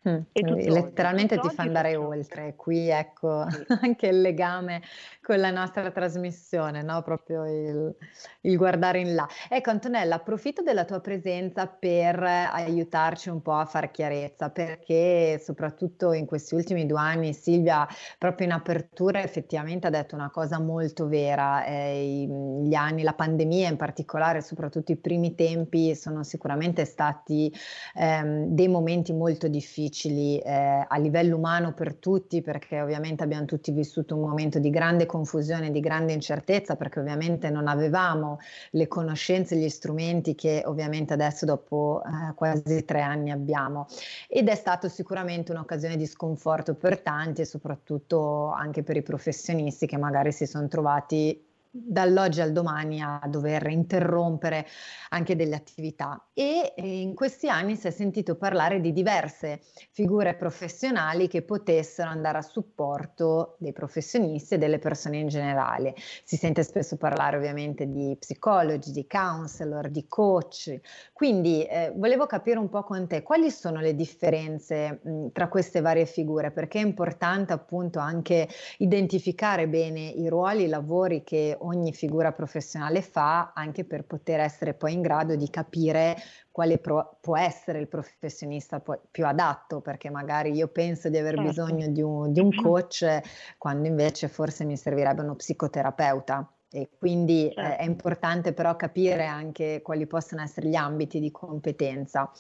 Mm, 0.09 0.21
letteralmente 0.33 1.37
ti 1.37 1.49
fa 1.49 1.61
andare 1.61 1.95
oltre, 1.95 2.55
qui 2.55 2.89
ecco 2.89 3.45
sì. 3.51 3.65
anche 3.85 4.07
il 4.07 4.19
legame 4.19 4.81
con 5.21 5.39
la 5.39 5.51
nostra 5.51 5.91
trasmissione, 5.91 6.81
no? 6.81 7.03
proprio 7.03 7.45
il, 7.45 7.95
il, 8.41 8.57
guardare 8.57 8.99
in 8.99 9.13
là. 9.13 9.27
Ecco 9.47 9.69
Antonella, 9.69 10.15
approfitto 10.15 10.63
della 10.63 10.85
tua 10.85 11.01
presenza 11.01 11.67
per 11.67 12.19
aiutarci 12.23 13.29
un 13.29 13.43
po' 13.43 13.53
a 13.53 13.65
far 13.65 13.91
chiarezza, 13.91 14.49
perché 14.49 15.39
soprattutto 15.39 16.13
in 16.13 16.25
questi 16.25 16.55
ultimi 16.55 16.87
due 16.87 16.99
anni 16.99 17.31
Silvia 17.35 17.87
proprio 18.17 18.47
in 18.47 18.53
apertura 18.53 19.21
effettivamente 19.21 19.85
ha 19.85 19.91
detto 19.91 20.15
una 20.15 20.31
cosa 20.31 20.59
molto 20.59 21.07
vera, 21.07 21.63
eh, 21.63 22.25
gli 22.63 22.73
anni, 22.73 23.03
la 23.03 23.13
pandemia 23.13 23.69
in 23.69 23.77
particolare, 23.77 24.41
soprattutto 24.41 24.91
i 24.91 24.97
primi 24.97 25.35
tempi, 25.35 25.93
sono 25.95 26.23
sicuramente 26.23 26.85
stati 26.85 27.53
ehm, 27.93 28.47
dei 28.47 28.67
momenti 28.67 29.13
molto 29.13 29.47
difficili 29.47 29.89
difficili 29.91 30.39
eh, 30.39 30.85
a 30.87 30.97
livello 30.97 31.35
umano 31.35 31.73
per 31.73 31.95
tutti, 31.95 32.41
perché 32.41 32.81
ovviamente 32.81 33.23
abbiamo 33.23 33.45
tutti 33.45 33.71
vissuto 33.71 34.15
un 34.15 34.27
momento 34.27 34.57
di 34.57 34.69
grande 34.69 35.05
confusione, 35.05 35.69
di 35.69 35.81
grande 35.81 36.13
incertezza, 36.13 36.77
perché 36.77 36.99
ovviamente 36.99 37.49
non 37.49 37.67
avevamo 37.67 38.39
le 38.71 38.87
conoscenze, 38.87 39.57
gli 39.57 39.69
strumenti 39.69 40.33
che 40.33 40.63
ovviamente 40.65 41.13
adesso 41.13 41.45
dopo 41.45 42.01
eh, 42.05 42.33
quasi 42.33 42.85
tre 42.85 43.01
anni 43.01 43.31
abbiamo. 43.31 43.87
Ed 44.27 44.47
è 44.47 44.55
stato 44.55 44.87
sicuramente 44.87 45.51
un'occasione 45.51 45.97
di 45.97 46.05
sconforto 46.05 46.73
per 46.73 47.01
tanti 47.01 47.41
e 47.41 47.45
soprattutto 47.45 48.49
anche 48.51 48.81
per 48.83 48.95
i 48.95 49.03
professionisti 49.03 49.85
che 49.85 49.97
magari 49.97 50.31
si 50.31 50.45
sono 50.45 50.67
trovati 50.67 51.49
dall'oggi 51.73 52.41
al 52.41 52.51
domani 52.51 53.01
a 53.01 53.21
dover 53.27 53.67
interrompere 53.67 54.67
anche 55.09 55.37
delle 55.37 55.55
attività 55.55 56.27
e 56.33 56.73
in 56.75 57.15
questi 57.15 57.47
anni 57.47 57.77
si 57.77 57.87
è 57.87 57.91
sentito 57.91 58.35
parlare 58.35 58.81
di 58.81 58.91
diverse 58.91 59.61
figure 59.91 60.35
professionali 60.35 61.29
che 61.29 61.43
potessero 61.43 62.09
andare 62.09 62.39
a 62.39 62.41
supporto 62.41 63.55
dei 63.59 63.71
professionisti 63.71 64.55
e 64.55 64.57
delle 64.57 64.79
persone 64.79 65.17
in 65.17 65.27
generale. 65.29 65.95
Si 66.23 66.35
sente 66.35 66.63
spesso 66.63 66.97
parlare 66.97 67.37
ovviamente 67.37 67.89
di 67.89 68.17
psicologi, 68.19 68.91
di 68.91 69.07
counselor, 69.07 69.89
di 69.89 70.07
coach. 70.07 70.77
Quindi 71.13 71.63
eh, 71.63 71.93
volevo 71.95 72.25
capire 72.25 72.59
un 72.59 72.67
po' 72.67 72.83
con 72.83 73.07
te 73.07 73.23
quali 73.23 73.49
sono 73.49 73.79
le 73.79 73.95
differenze 73.95 74.99
mh, 75.01 75.27
tra 75.31 75.47
queste 75.47 75.79
varie 75.79 76.05
figure 76.05 76.51
perché 76.51 76.79
è 76.79 76.83
importante 76.83 77.53
appunto 77.53 77.99
anche 77.99 78.49
identificare 78.79 79.69
bene 79.69 80.01
i 80.01 80.27
ruoli, 80.27 80.63
i 80.63 80.67
lavori 80.67 81.23
che 81.23 81.55
ogni 81.65 81.93
figura 81.93 82.31
professionale 82.31 83.01
fa 83.01 83.51
anche 83.53 83.85
per 83.85 84.03
poter 84.03 84.39
essere 84.39 84.73
poi 84.73 84.93
in 84.93 85.01
grado 85.01 85.35
di 85.35 85.49
capire 85.49 86.15
quale 86.51 86.77
pro- 86.77 87.17
può 87.21 87.37
essere 87.37 87.79
il 87.79 87.87
professionista 87.87 88.79
poi 88.79 88.97
più 89.09 89.25
adatto, 89.25 89.79
perché 89.79 90.09
magari 90.09 90.51
io 90.51 90.67
penso 90.67 91.09
di 91.09 91.17
aver 91.17 91.35
certo. 91.35 91.49
bisogno 91.49 91.87
di 91.87 92.01
un, 92.01 92.31
di 92.31 92.39
un 92.39 92.53
coach 92.53 93.21
quando 93.57 93.87
invece 93.87 94.27
forse 94.27 94.65
mi 94.65 94.77
servirebbe 94.77 95.21
uno 95.21 95.35
psicoterapeuta. 95.35 96.51
E 96.73 96.89
quindi 96.97 97.51
certo. 97.53 97.59
eh, 97.59 97.63
è 97.63 97.67
certo. 97.69 97.83
importante 97.83 98.53
però 98.53 98.75
capire 98.77 99.25
anche 99.25 99.81
quali 99.81 100.07
possono 100.07 100.41
essere 100.41 100.69
gli 100.69 100.75
ambiti 100.75 101.19
di 101.19 101.29
competenza. 101.29 102.31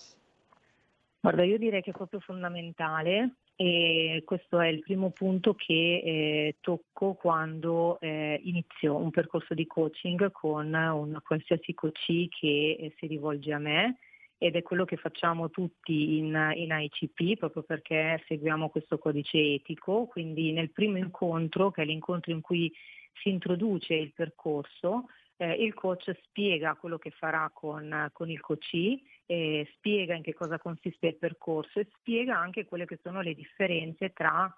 Guarda, 1.19 1.43
io 1.43 1.57
direi 1.57 1.81
che 1.81 1.91
è 1.91 1.93
proprio 1.93 2.19
fondamentale 2.19 3.35
e 3.63 4.23
questo 4.25 4.59
è 4.59 4.69
il 4.69 4.79
primo 4.79 5.11
punto 5.11 5.53
che 5.53 6.01
eh, 6.03 6.55
tocco 6.61 7.13
quando 7.13 7.99
eh, 7.99 8.39
inizio 8.43 8.95
un 8.95 9.11
percorso 9.11 9.53
di 9.53 9.67
coaching 9.67 10.31
con 10.31 10.73
un 10.73 11.21
qualsiasi 11.23 11.75
coach 11.75 12.27
che 12.29 12.77
eh, 12.79 12.93
si 12.97 13.05
rivolge 13.05 13.53
a 13.53 13.59
me. 13.59 13.97
Ed 14.39 14.55
è 14.55 14.63
quello 14.63 14.83
che 14.83 14.97
facciamo 14.97 15.51
tutti 15.51 16.17
in, 16.17 16.53
in 16.55 16.69
ICP 16.71 17.37
proprio 17.37 17.61
perché 17.61 18.23
seguiamo 18.25 18.69
questo 18.69 18.97
codice 18.97 19.37
etico, 19.37 20.07
quindi 20.07 20.51
nel 20.53 20.71
primo 20.71 20.97
incontro, 20.97 21.69
che 21.69 21.83
è 21.83 21.85
l'incontro 21.85 22.31
in 22.31 22.41
cui 22.41 22.73
si 23.21 23.29
introduce 23.29 23.93
il 23.93 24.11
percorso, 24.11 25.05
eh, 25.37 25.53
il 25.53 25.75
coach 25.75 26.17
spiega 26.23 26.73
quello 26.73 26.97
che 26.97 27.11
farà 27.11 27.51
con, 27.53 28.09
con 28.11 28.31
il 28.31 28.39
coachee, 28.39 28.99
eh, 29.25 29.67
spiega 29.75 30.15
in 30.15 30.23
che 30.23 30.33
cosa 30.33 30.57
consiste 30.59 31.07
il 31.07 31.17
percorso 31.17 31.79
e 31.79 31.87
spiega 31.97 32.37
anche 32.37 32.65
quelle 32.65 32.85
che 32.85 32.99
sono 33.01 33.21
le 33.21 33.33
differenze 33.33 34.11
tra 34.13 34.53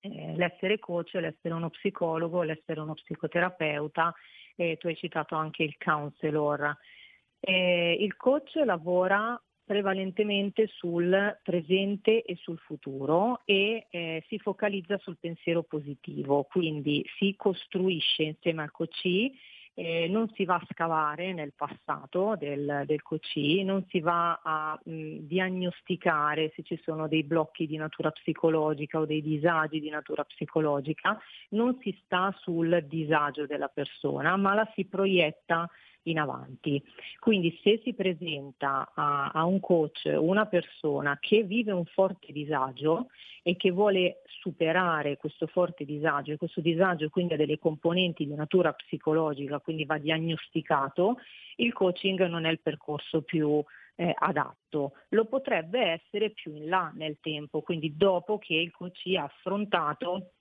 eh, 0.00 0.34
l'essere 0.36 0.78
coach, 0.78 1.14
l'essere 1.14 1.54
uno 1.54 1.70
psicologo, 1.70 2.42
l'essere 2.42 2.80
uno 2.80 2.94
psicoterapeuta, 2.94 4.14
eh, 4.56 4.76
tu 4.76 4.86
hai 4.86 4.96
citato 4.96 5.34
anche 5.34 5.62
il 5.62 5.76
counselor. 5.76 6.76
Il 7.40 8.16
coach 8.16 8.56
lavora 8.64 9.40
prevalentemente 9.68 10.66
sul 10.66 11.38
presente 11.42 12.22
e 12.22 12.36
sul 12.36 12.56
futuro 12.56 13.42
e 13.44 13.86
eh, 13.90 14.24
si 14.26 14.38
focalizza 14.38 14.96
sul 14.96 15.18
pensiero 15.20 15.62
positivo, 15.62 16.44
quindi 16.44 17.04
si 17.18 17.34
costruisce 17.36 18.22
insieme 18.22 18.62
al 18.62 18.70
coachee 18.70 19.30
eh, 19.78 20.08
non 20.08 20.28
si 20.34 20.44
va 20.44 20.56
a 20.56 20.66
scavare 20.72 21.32
nel 21.32 21.52
passato 21.54 22.34
del, 22.36 22.82
del 22.84 23.00
COCI, 23.00 23.62
non 23.62 23.86
si 23.88 24.00
va 24.00 24.40
a 24.42 24.76
mh, 24.82 25.18
diagnosticare 25.20 26.50
se 26.56 26.64
ci 26.64 26.80
sono 26.82 27.06
dei 27.06 27.22
blocchi 27.22 27.64
di 27.68 27.76
natura 27.76 28.10
psicologica 28.10 28.98
o 28.98 29.06
dei 29.06 29.22
disagi 29.22 29.78
di 29.78 29.88
natura 29.88 30.24
psicologica, 30.24 31.16
non 31.50 31.78
si 31.80 31.96
sta 32.02 32.34
sul 32.40 32.86
disagio 32.88 33.46
della 33.46 33.68
persona, 33.68 34.36
ma 34.36 34.54
la 34.54 34.68
si 34.74 34.84
proietta 34.84 35.70
in 36.10 36.18
avanti. 36.18 36.82
Quindi 37.18 37.58
se 37.62 37.80
si 37.82 37.94
presenta 37.94 38.92
a, 38.94 39.30
a, 39.32 39.44
un 39.44 39.60
coach 39.60 40.12
una 40.16 40.46
persona 40.46 41.18
che 41.20 41.42
vive 41.42 41.72
un 41.72 41.84
forte 41.84 42.32
disagio 42.32 43.08
e 43.42 43.56
che 43.56 43.70
vuole 43.70 44.22
superare 44.26 45.16
questo 45.16 45.46
forte 45.46 45.84
disagio 45.84 46.32
e 46.32 46.36
questo 46.36 46.60
disagio 46.60 47.08
quindi 47.08 47.34
ha 47.34 47.36
delle 47.36 47.58
componenti 47.58 48.26
di 48.26 48.34
natura 48.34 48.72
psicologica, 48.72 49.60
quindi 49.60 49.84
va 49.84 49.98
diagnosticato, 49.98 51.16
il 51.56 51.72
coaching 51.72 52.26
non 52.26 52.44
è 52.44 52.50
il 52.50 52.60
percorso 52.60 53.22
più 53.22 53.62
eh, 53.96 54.14
adatto. 54.16 54.92
Lo 55.10 55.24
potrebbe 55.24 55.80
essere 55.80 56.30
più 56.30 56.54
in 56.54 56.68
là 56.68 56.92
nel 56.94 57.18
tempo, 57.20 57.62
quindi 57.62 57.96
dopo 57.96 58.38
che 58.38 58.54
il 58.54 58.70
coach 58.70 59.02
ha 59.16 59.24
affrontato 59.24 60.32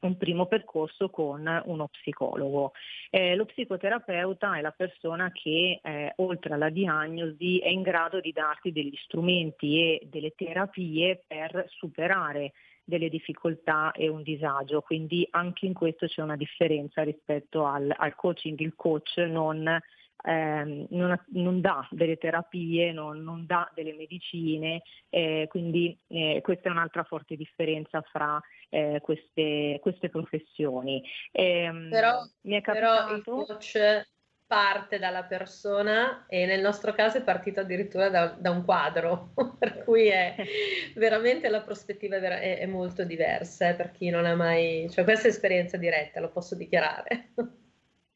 un 0.00 0.16
primo 0.16 0.46
percorso 0.46 1.10
con 1.10 1.62
uno 1.64 1.88
psicologo. 1.88 2.72
Eh, 3.10 3.34
lo 3.34 3.44
psicoterapeuta 3.46 4.56
è 4.56 4.60
la 4.60 4.70
persona 4.70 5.30
che 5.32 5.80
eh, 5.82 6.12
oltre 6.16 6.54
alla 6.54 6.70
diagnosi 6.70 7.58
è 7.58 7.68
in 7.68 7.82
grado 7.82 8.20
di 8.20 8.32
darti 8.32 8.72
degli 8.72 8.96
strumenti 9.04 9.80
e 9.80 10.06
delle 10.08 10.34
terapie 10.36 11.24
per 11.26 11.66
superare 11.68 12.52
delle 12.84 13.10
difficoltà 13.10 13.92
e 13.92 14.08
un 14.08 14.22
disagio, 14.22 14.80
quindi 14.80 15.26
anche 15.32 15.66
in 15.66 15.74
questo 15.74 16.06
c'è 16.06 16.22
una 16.22 16.36
differenza 16.36 17.02
rispetto 17.02 17.66
al, 17.66 17.92
al 17.94 18.14
coaching. 18.14 18.58
Il 18.60 18.74
coach 18.74 19.18
non 19.18 19.78
eh, 20.24 20.86
non, 20.90 21.24
non, 21.28 21.60
dà 21.60 21.86
delle 21.90 22.16
terapie, 22.16 22.92
non, 22.92 23.22
non 23.22 23.46
dà 23.46 23.70
delle 23.74 23.94
medicine, 23.94 24.82
eh, 25.08 25.46
quindi 25.48 25.98
eh, 26.08 26.40
questa 26.42 26.68
è 26.68 26.72
un'altra 26.72 27.04
forte 27.04 27.36
differenza 27.36 28.02
fra 28.02 28.40
eh, 28.68 29.00
queste, 29.02 29.78
queste, 29.80 30.08
professioni. 30.08 31.02
Ehm, 31.32 31.88
però, 31.90 32.22
capitato... 32.42 32.72
però 32.72 33.14
il 33.14 33.22
coach 33.22 34.06
parte 34.48 34.98
dalla 34.98 35.24
persona 35.24 36.24
e 36.26 36.46
nel 36.46 36.62
nostro 36.62 36.94
caso 36.94 37.18
è 37.18 37.22
partito 37.22 37.60
addirittura 37.60 38.08
da, 38.08 38.28
da 38.28 38.50
un 38.50 38.64
quadro, 38.64 39.34
per 39.58 39.84
cui 39.84 40.06
è 40.08 40.34
veramente 40.96 41.48
la 41.50 41.60
prospettiva 41.60 42.16
è, 42.16 42.20
vera, 42.20 42.40
è, 42.40 42.58
è 42.58 42.66
molto 42.66 43.04
diversa 43.04 43.68
eh, 43.68 43.74
per 43.74 43.92
chi 43.92 44.08
non 44.08 44.24
ha 44.24 44.34
mai, 44.34 44.88
cioè 44.90 45.04
questa 45.04 45.28
è 45.28 45.30
esperienza 45.30 45.76
diretta, 45.76 46.20
lo 46.20 46.30
posso 46.30 46.56
dichiarare. 46.56 47.32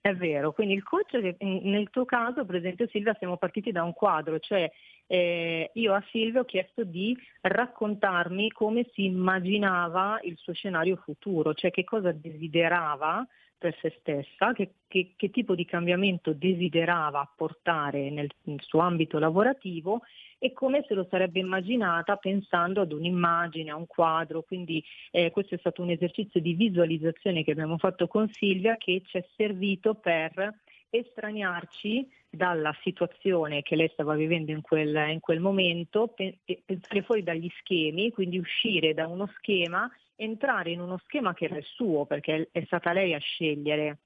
È 0.04 0.12
vero, 0.16 0.50
quindi 0.50 0.74
il 0.74 0.82
coach, 0.82 1.12
nel 1.38 1.88
tuo 1.90 2.04
caso 2.04 2.44
per 2.44 2.56
esempio 2.56 2.88
Silvia 2.88 3.14
siamo 3.20 3.36
partiti 3.36 3.70
da 3.70 3.84
un 3.84 3.92
quadro, 3.92 4.40
cioè 4.40 4.68
eh, 5.06 5.70
io 5.74 5.94
a 5.94 6.04
Silvia 6.10 6.40
ho 6.40 6.44
chiesto 6.44 6.82
di 6.82 7.16
raccontarmi 7.40 8.50
come 8.50 8.84
si 8.94 9.04
immaginava 9.04 10.18
il 10.24 10.36
suo 10.38 10.54
scenario 10.54 10.96
futuro, 10.96 11.54
cioè 11.54 11.70
che 11.70 11.84
cosa 11.84 12.10
desiderava 12.10 13.24
per 13.56 13.78
se 13.80 13.94
stessa, 14.00 14.52
che, 14.52 14.72
che, 14.88 15.12
che 15.14 15.30
tipo 15.30 15.54
di 15.54 15.64
cambiamento 15.64 16.32
desiderava 16.32 17.20
apportare 17.20 18.10
nel, 18.10 18.28
nel 18.42 18.60
suo 18.60 18.80
ambito 18.80 19.20
lavorativo 19.20 20.00
e 20.44 20.52
come 20.52 20.84
se 20.88 20.94
lo 20.94 21.06
sarebbe 21.08 21.38
immaginata 21.38 22.16
pensando 22.16 22.80
ad 22.80 22.90
un'immagine, 22.90 23.70
a 23.70 23.76
un 23.76 23.86
quadro, 23.86 24.42
quindi 24.42 24.82
eh, 25.12 25.30
questo 25.30 25.54
è 25.54 25.58
stato 25.58 25.82
un 25.82 25.90
esercizio 25.90 26.40
di 26.40 26.54
visualizzazione 26.54 27.44
che 27.44 27.52
abbiamo 27.52 27.78
fatto 27.78 28.08
con 28.08 28.28
Silvia 28.28 28.76
che 28.76 29.02
ci 29.06 29.18
è 29.18 29.24
servito 29.36 29.94
per 29.94 30.52
estraniarci 30.90 32.10
dalla 32.28 32.76
situazione 32.82 33.62
che 33.62 33.76
lei 33.76 33.88
stava 33.92 34.16
vivendo 34.16 34.50
in 34.50 34.62
quel, 34.62 35.10
in 35.10 35.20
quel 35.20 35.38
momento, 35.38 36.08
pensare 36.08 37.02
fuori 37.02 37.22
dagli 37.22 37.48
schemi, 37.60 38.10
quindi 38.10 38.38
uscire 38.38 38.94
da 38.94 39.06
uno 39.06 39.28
schema 39.36 39.88
entrare 40.16 40.72
in 40.72 40.80
uno 40.80 40.98
schema 41.04 41.34
che 41.34 41.44
era 41.44 41.56
il 41.56 41.64
suo, 41.64 42.04
perché 42.04 42.48
è 42.50 42.64
stata 42.64 42.92
lei 42.92 43.14
a 43.14 43.18
scegliere 43.18 43.98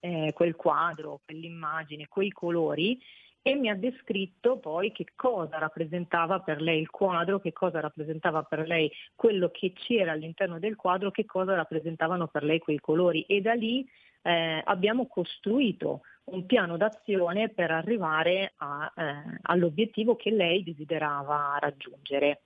eh, 0.00 0.32
quel 0.34 0.56
quadro, 0.56 1.22
quell'immagine, 1.24 2.06
quei 2.06 2.30
colori 2.32 3.00
e 3.42 3.54
mi 3.54 3.68
ha 3.68 3.74
descritto 3.74 4.58
poi 4.58 4.92
che 4.92 5.06
cosa 5.14 5.58
rappresentava 5.58 6.40
per 6.40 6.60
lei 6.60 6.80
il 6.80 6.90
quadro, 6.90 7.40
che 7.40 7.52
cosa 7.52 7.80
rappresentava 7.80 8.42
per 8.42 8.66
lei 8.66 8.90
quello 9.14 9.50
che 9.50 9.72
c'era 9.72 10.12
all'interno 10.12 10.58
del 10.58 10.76
quadro, 10.76 11.10
che 11.10 11.24
cosa 11.24 11.54
rappresentavano 11.54 12.28
per 12.28 12.44
lei 12.44 12.58
quei 12.58 12.78
colori 12.78 13.22
e 13.22 13.40
da 13.40 13.54
lì 13.54 13.86
eh, 14.22 14.62
abbiamo 14.64 15.06
costruito 15.06 16.02
un 16.24 16.46
piano 16.46 16.76
d'azione 16.76 17.48
per 17.48 17.70
arrivare 17.70 18.52
a, 18.56 18.92
eh, 18.94 19.38
all'obiettivo 19.42 20.16
che 20.16 20.30
lei 20.30 20.62
desiderava 20.62 21.56
raggiungere. 21.58 22.42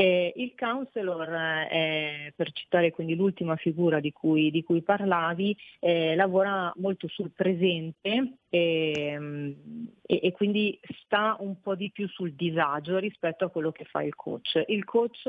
Eh, 0.00 0.32
il 0.36 0.54
counselor, 0.56 1.28
eh, 1.72 2.32
per 2.36 2.52
citare 2.52 2.92
quindi 2.92 3.16
l'ultima 3.16 3.56
figura 3.56 3.98
di 3.98 4.12
cui, 4.12 4.48
di 4.52 4.62
cui 4.62 4.80
parlavi, 4.80 5.56
eh, 5.80 6.14
lavora 6.14 6.72
molto 6.76 7.08
sul 7.08 7.32
presente 7.32 8.34
ehm, 8.48 9.56
e, 10.00 10.20
e, 10.22 10.30
quindi 10.30 10.78
sta 11.02 11.36
un 11.40 11.60
po' 11.60 11.74
di 11.74 11.90
più 11.90 12.06
sul 12.06 12.34
disagio 12.34 12.98
rispetto 12.98 13.44
a 13.44 13.50
quello 13.50 13.72
che 13.72 13.86
fa 13.86 14.00
il 14.04 14.14
coach. 14.14 14.62
Il 14.68 14.84
coach 14.84 15.28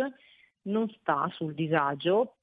non 0.64 0.88
sta 1.00 1.28
sul 1.34 1.56
disagio, 1.56 2.36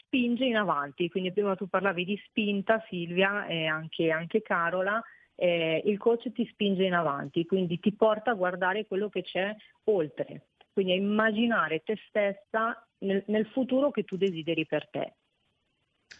spinge 0.00 0.46
in 0.46 0.56
avanti, 0.56 1.10
quindi 1.10 1.30
prima 1.30 1.56
tu 1.56 1.68
parlavi 1.68 2.06
di 2.06 2.18
spinta 2.24 2.82
Silvia 2.88 3.44
e 3.44 3.66
anche, 3.66 4.10
anche 4.10 4.40
Carola, 4.40 5.02
eh, 5.34 5.82
il 5.84 5.98
coach 5.98 6.32
ti 6.32 6.46
spinge 6.46 6.84
in 6.84 6.94
avanti, 6.94 7.44
quindi 7.44 7.78
ti 7.78 7.92
porta 7.92 8.30
a 8.30 8.34
guardare 8.34 8.86
quello 8.86 9.10
che 9.10 9.20
c'è 9.20 9.54
oltre 9.84 10.44
quindi 10.80 10.92
a 10.92 10.96
immaginare 10.96 11.82
te 11.84 11.96
stessa 12.08 12.86
nel, 13.00 13.22
nel 13.26 13.46
futuro 13.46 13.90
che 13.90 14.04
tu 14.04 14.16
desideri 14.16 14.66
per 14.66 14.88
te. 14.90 15.14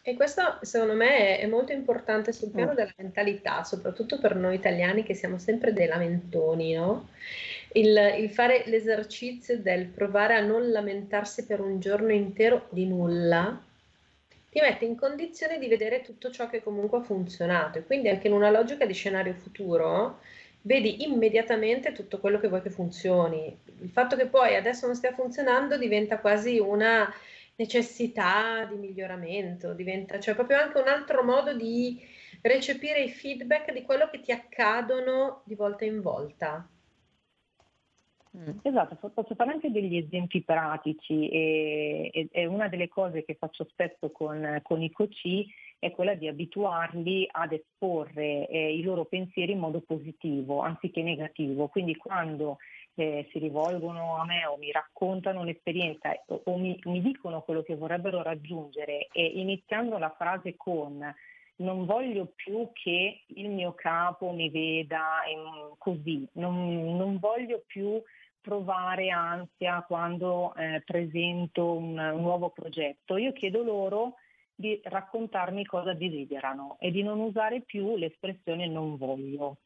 E 0.03 0.15
questo 0.15 0.59
secondo 0.61 0.95
me 0.95 1.39
è, 1.39 1.47
molto 1.47 1.73
importante 1.73 2.33
sul 2.33 2.51
piano 2.51 2.73
mm. 2.73 2.75
della 2.75 2.95
mentalità, 2.97 3.65
soprattutto 3.65 4.19
per 4.19 4.37
noi 4.37 4.55
italiani 4.55 5.03
che 5.03 5.15
siamo 5.15 5.39
sempre 5.39 5.73
dei 5.73 5.87
lamentoni, 5.87 6.75
no? 6.75 7.09
Il, 7.73 7.97
il, 8.19 8.31
fare 8.31 8.65
l'esercizio 8.67 9.59
del 9.61 9.87
provare 9.87 10.35
a 10.35 10.41
non 10.41 10.71
lamentarsi 10.71 11.47
per 11.47 11.61
un 11.61 11.81
giorno 11.81 12.13
intero 12.13 12.67
di 12.71 12.87
nulla 12.87 13.63
ti 14.51 14.61
mette 14.61 14.85
in 14.85 14.97
condizione 14.97 15.59
di 15.59 15.69
vedere 15.69 16.03
tutto 16.03 16.31
ciò 16.31 16.49
che 16.49 16.63
comunque 16.63 16.99
ha 16.99 17.03
funzionato 17.03 17.79
e 17.79 17.85
quindi 17.85 18.09
anche 18.09 18.27
in 18.27 18.33
una 18.33 18.51
logica 18.51 18.85
di 18.85 18.93
scenario 18.93 19.35
futuro 19.35 20.19
vedi 20.63 21.03
immediatamente 21.05 21.93
tutto 21.93 22.19
quello 22.19 22.39
che 22.39 22.49
vuoi 22.49 22.63
che 22.63 22.71
funzioni. 22.71 23.57
Il 23.81 23.91
fatto 23.91 24.17
che 24.17 24.27
poi 24.27 24.57
adesso 24.57 24.87
non 24.87 24.95
stia 24.95 25.13
funzionando 25.13 25.79
diventa 25.79 26.19
quasi 26.19 26.59
una 26.59 27.13
necessità 27.57 28.65
di 28.65 28.77
miglioramento, 28.77 29.75
diventa 29.75 30.19
cioè 30.19 30.35
proprio 30.35 30.59
anche 30.59 30.79
un 30.79 30.89
altro 30.89 31.23
modo 31.23 31.55
di 31.55 32.01
recepire 32.43 33.03
i 33.03 33.11
feedback 33.11 33.73
di 33.73 33.83
quello 33.83 34.09
che 34.11 34.21
ti 34.21 34.33
accadono 34.33 35.43
di 35.45 35.55
volta 35.55 35.85
in 35.85 36.01
volta. 36.01 36.67
Mm. 38.37 38.59
Esatto, 38.63 39.11
posso 39.13 39.35
fare 39.35 39.51
anche 39.51 39.73
degli 39.73 39.97
esempi 39.97 40.43
pratici 40.43 41.29
e, 41.29 42.11
e, 42.13 42.29
e 42.31 42.47
una 42.47 42.69
delle 42.69 42.89
cose 42.89 43.25
che 43.25 43.35
faccio 43.35 43.67
spesso 43.69 44.11
con, 44.11 44.61
con 44.63 44.81
i 44.81 44.91
coach 44.93 45.45
è 45.81 45.91
quella 45.91 46.15
di 46.15 46.29
abituarli 46.29 47.27
ad 47.31 47.53
esporre 47.53 48.47
eh, 48.47 48.75
i 48.77 48.83
loro 48.83 49.07
pensieri 49.07 49.53
in 49.53 49.59
modo 49.59 49.81
positivo 49.81 50.61
anziché 50.61 51.03
negativo. 51.03 51.69
Quindi 51.69 51.97
quando 51.97 52.59
eh, 52.95 53.27
si 53.33 53.39
rivolgono 53.39 54.17
a 54.17 54.27
me 54.27 54.45
o 54.45 54.59
mi 54.59 54.71
raccontano 54.71 55.41
un'esperienza 55.41 56.11
o, 56.27 56.43
o 56.45 56.59
mi, 56.59 56.79
mi 56.85 57.01
dicono 57.01 57.41
quello 57.41 57.63
che 57.63 57.77
vorrebbero 57.77 58.23
raggiungere 58.23 59.09
e 59.11 59.25
iniziando 59.25 59.97
la 59.97 60.15
frase 60.17 60.55
con 60.57 61.03
non 61.57 61.87
voglio 61.87 62.33
più 62.35 62.71
che 62.73 63.23
il 63.27 63.49
mio 63.49 63.75
capo 63.75 64.33
mi 64.33 64.51
veda 64.51 65.23
così, 65.79 66.27
non, 66.33 66.97
non, 66.97 67.19
voglio 67.19 67.63
più 67.67 68.03
provare 68.41 69.11
ansia 69.11 69.85
quando 69.87 70.55
eh, 70.55 70.83
presento 70.85 71.73
un, 71.73 71.99
un, 71.99 72.21
nuovo 72.23 72.49
progetto. 72.49 73.19
Io 73.19 73.33
chiedo 73.33 73.63
loro 73.63 74.15
di 74.61 74.79
raccontarmi 74.85 75.65
cosa 75.65 75.95
desiderano 75.95 76.77
e 76.79 76.91
di 76.91 77.03
non 77.03 77.19
usare 77.19 77.63
più 77.63 77.97
l'espressione 77.97 78.67
non 78.67 78.97
voglio. 78.97 79.57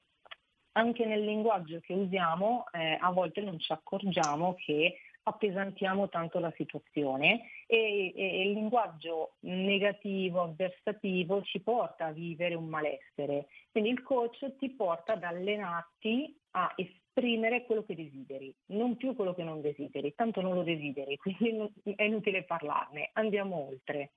Anche 0.76 1.04
nel 1.04 1.24
linguaggio 1.24 1.80
che 1.80 1.92
usiamo 1.92 2.64
eh, 2.72 2.96
a 3.00 3.10
volte 3.10 3.40
non 3.40 3.58
ci 3.58 3.72
accorgiamo 3.72 4.54
che 4.54 4.96
appesantiamo 5.24 6.08
tanto 6.08 6.38
la 6.38 6.52
situazione 6.56 7.48
e, 7.66 8.12
e, 8.14 8.42
il 8.42 8.52
linguaggio 8.52 9.34
negativo, 9.40 10.42
avversativo 10.42 11.42
ci 11.42 11.60
porta 11.60 12.06
a 12.06 12.12
vivere 12.12 12.54
un 12.54 12.66
malessere. 12.66 13.46
Quindi 13.70 13.90
il 13.90 14.02
coach 14.02 14.56
ti 14.58 14.70
porta 14.70 15.14
ad 15.14 15.24
allenarti 15.24 16.38
a 16.52 16.72
esprimere 16.76 17.64
quello 17.64 17.84
che 17.84 17.94
desideri, 17.94 18.54
non 18.66 18.96
più 18.96 19.14
quello 19.14 19.34
che 19.34 19.44
non 19.44 19.60
desideri, 19.60 20.14
tanto 20.14 20.40
non 20.40 20.54
lo 20.54 20.62
desideri, 20.62 21.16
quindi 21.18 21.72
è 21.96 22.02
inutile 22.02 22.44
parlarne, 22.44 23.10
andiamo 23.14 23.66
oltre. 23.68 24.12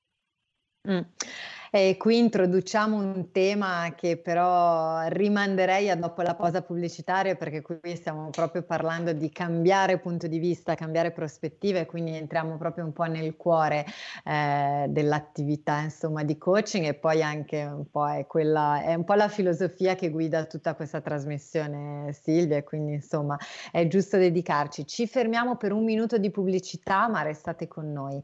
Mm. 0.90 1.02
E 1.70 1.98
qui 1.98 2.18
introduciamo 2.18 2.96
un 2.96 3.30
tema 3.32 3.94
che 3.94 4.16
però 4.16 5.06
rimanderei 5.10 5.90
a 5.90 5.98
dopo 5.98 6.22
la 6.22 6.34
pausa 6.34 6.62
pubblicitaria 6.62 7.36
perché 7.36 7.62
qui 7.62 7.78
stiamo 7.96 8.30
proprio 8.30 8.64
parlando 8.64 9.12
di 9.12 9.30
cambiare 9.30 10.00
punto 10.00 10.28
di 10.28 10.40
vista, 10.40 10.76
cambiare 10.76 11.12
prospettive, 11.12 11.86
quindi 11.86 12.16
entriamo 12.16 12.56
proprio 12.58 12.86
un 12.86 12.94
po' 12.94 13.04
nel 13.04 13.36
cuore 13.36 13.86
eh, 14.24 14.86
dell'attività 14.88 15.82
insomma 15.82 16.24
di 16.24 16.38
coaching 16.38 16.86
e 16.86 16.94
poi 16.94 17.22
anche 17.22 17.64
un 17.64 17.90
po' 17.92 18.08
è 18.08 18.26
quella, 18.26 18.82
è 18.82 18.94
un 18.94 19.04
po' 19.04 19.16
la 19.16 19.28
filosofia 19.28 19.96
che 19.96 20.10
guida 20.10 20.46
tutta 20.46 20.74
questa 20.74 21.02
trasmissione 21.02 22.14
Silvia 22.14 22.64
quindi 22.64 22.94
insomma 22.94 23.38
è 23.72 23.86
giusto 23.88 24.18
dedicarci. 24.18 24.88
Ci 24.88 25.06
fermiamo 25.06 25.58
per 25.58 25.74
un 25.74 25.84
minuto 25.84 26.18
di 26.18 26.32
pubblicità 26.32 27.10
ma 27.10 27.24
restate 27.24 27.68
con 27.68 27.92
noi. 27.92 28.24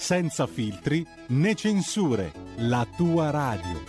senza 0.00 0.46
filtri 0.46 1.06
né 1.28 1.54
censure, 1.54 2.32
la 2.56 2.86
tua 2.96 3.30
radio. 3.30 3.84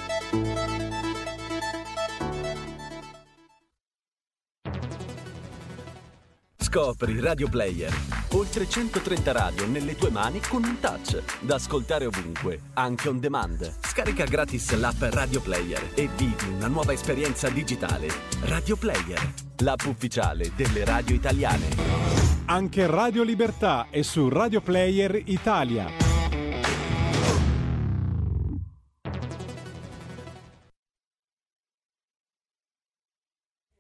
Scopri 6.58 7.20
Radio 7.20 7.50
Player. 7.50 7.94
Oltre 8.34 8.68
130 8.68 9.32
radio 9.32 9.68
nelle 9.68 9.96
tue 9.96 10.10
mani 10.10 10.40
con 10.42 10.64
un 10.64 10.80
touch. 10.80 11.22
Da 11.40 11.56
ascoltare 11.56 12.06
ovunque, 12.06 12.60
anche 12.74 13.10
on 13.10 13.20
demand. 13.20 13.74
Scarica 13.82 14.26
gratis 14.26 14.74
l'app 14.76 15.02
Radio 15.02 15.42
Player 15.42 15.92
e 15.96 16.10
vivi 16.16 16.48
una 16.50 16.68
nuova 16.68 16.94
esperienza 16.94 17.50
digitale. 17.50 18.08
Radio 18.42 18.76
Player, 18.76 19.34
l'app 19.60 19.86
ufficiale 19.86 20.52
delle 20.56 20.86
radio 20.86 21.16
italiane. 21.16 22.31
Anche 22.52 22.86
Radio 22.86 23.24
Libertà 23.24 23.88
è 23.90 24.02
su 24.02 24.28
Radio 24.28 24.60
Player 24.60 25.16
Italia. 25.16 25.88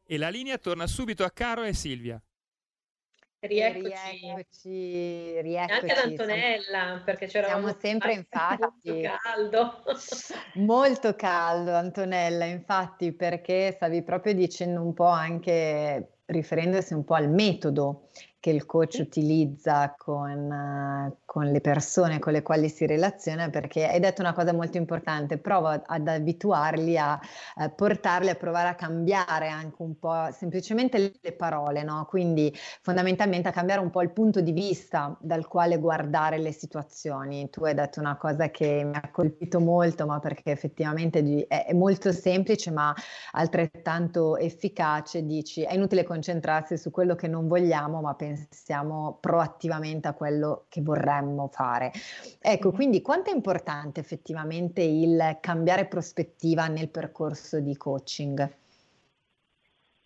E 0.05 0.17
la 0.17 0.29
linea 0.29 0.57
torna 0.57 0.87
subito 0.87 1.25
a 1.25 1.31
Caro 1.31 1.63
e 1.63 1.73
Silvia. 1.73 2.23
Rieccoci. 3.39 3.93
rieccoci, 4.21 5.41
rieccoci. 5.41 5.73
Anche 5.73 5.91
ad 5.91 6.09
Antonella, 6.09 7.01
perché 7.03 7.27
c'era 7.27 7.47
Siamo 7.47 7.75
sempre 7.77 8.13
infatti 8.15 8.89
molto 8.89 9.17
caldo. 9.21 9.83
molto 10.53 11.15
caldo 11.17 11.75
Antonella, 11.75 12.45
infatti, 12.45 13.11
perché 13.11 13.73
stavi 13.73 14.01
proprio 14.01 14.33
dicendo 14.33 14.81
un 14.81 14.93
po' 14.93 15.07
anche 15.07 16.19
riferendosi 16.31 16.93
un 16.93 17.03
po' 17.03 17.15
al 17.15 17.29
metodo 17.29 18.07
che 18.41 18.49
il 18.49 18.65
coach 18.65 18.97
utilizza 18.99 19.93
con, 19.97 21.15
con, 21.31 21.45
le 21.45 21.61
persone 21.61 22.19
con 22.19 22.33
le 22.33 22.41
quali 22.41 22.67
si 22.67 22.85
relaziona, 22.85 23.49
perché 23.49 23.87
hai 23.87 24.01
detto 24.01 24.19
una 24.19 24.33
cosa 24.33 24.51
molto 24.51 24.75
importante, 24.75 25.37
prova 25.37 25.81
ad 25.85 26.05
abituarli 26.05 26.97
a, 26.97 27.17
a 27.55 27.69
portarli 27.69 28.27
a 28.27 28.35
provare 28.35 28.67
a 28.67 28.75
cambiare 28.75 29.47
anche 29.47 29.81
un 29.81 29.97
po' 29.97 30.29
semplicemente 30.33 31.13
le 31.21 31.31
parole, 31.31 31.83
no? 31.83 32.05
quindi 32.09 32.53
fondamentalmente 32.81 33.47
a 33.47 33.53
cambiare 33.53 33.79
un 33.79 33.89
po' 33.89 34.01
il 34.01 34.11
punto 34.11 34.41
di 34.41 34.51
vista 34.51 35.15
dal 35.21 35.47
quale 35.47 35.77
guardare 35.77 36.37
le 36.37 36.51
situazioni. 36.51 37.49
Tu 37.49 37.63
hai 37.63 37.75
detto 37.75 38.01
una 38.01 38.17
cosa 38.17 38.49
che 38.49 38.83
mi 38.83 38.97
ha 39.01 39.09
colpito 39.09 39.61
molto, 39.61 40.05
ma 40.05 40.19
perché 40.19 40.51
effettivamente 40.51 41.45
è, 41.47 41.67
è 41.67 41.73
molto 41.73 42.11
semplice, 42.11 42.71
ma 42.71 42.93
altrettanto 43.31 44.35
efficace, 44.35 45.25
dici 45.25 45.61
è 45.61 45.75
inutile 45.75 46.03
concentrarsi 46.03 46.77
su 46.77 46.91
quello 46.91 47.15
che 47.15 47.29
non 47.29 47.47
vogliamo, 47.47 48.01
ma 48.01 48.15
pensiamo 48.15 49.17
proattivamente 49.21 50.09
a 50.09 50.13
quello 50.13 50.65
che 50.67 50.81
vorremmo 50.81 51.19
fare. 51.49 51.91
Ecco, 52.39 52.67
mm-hmm. 52.67 52.75
quindi 52.75 53.01
quanto 53.01 53.29
è 53.29 53.33
importante 53.33 53.99
effettivamente 53.99 54.81
il 54.81 55.37
cambiare 55.39 55.85
prospettiva 55.85 56.67
nel 56.67 56.89
percorso 56.89 57.59
di 57.59 57.75
coaching? 57.77 58.59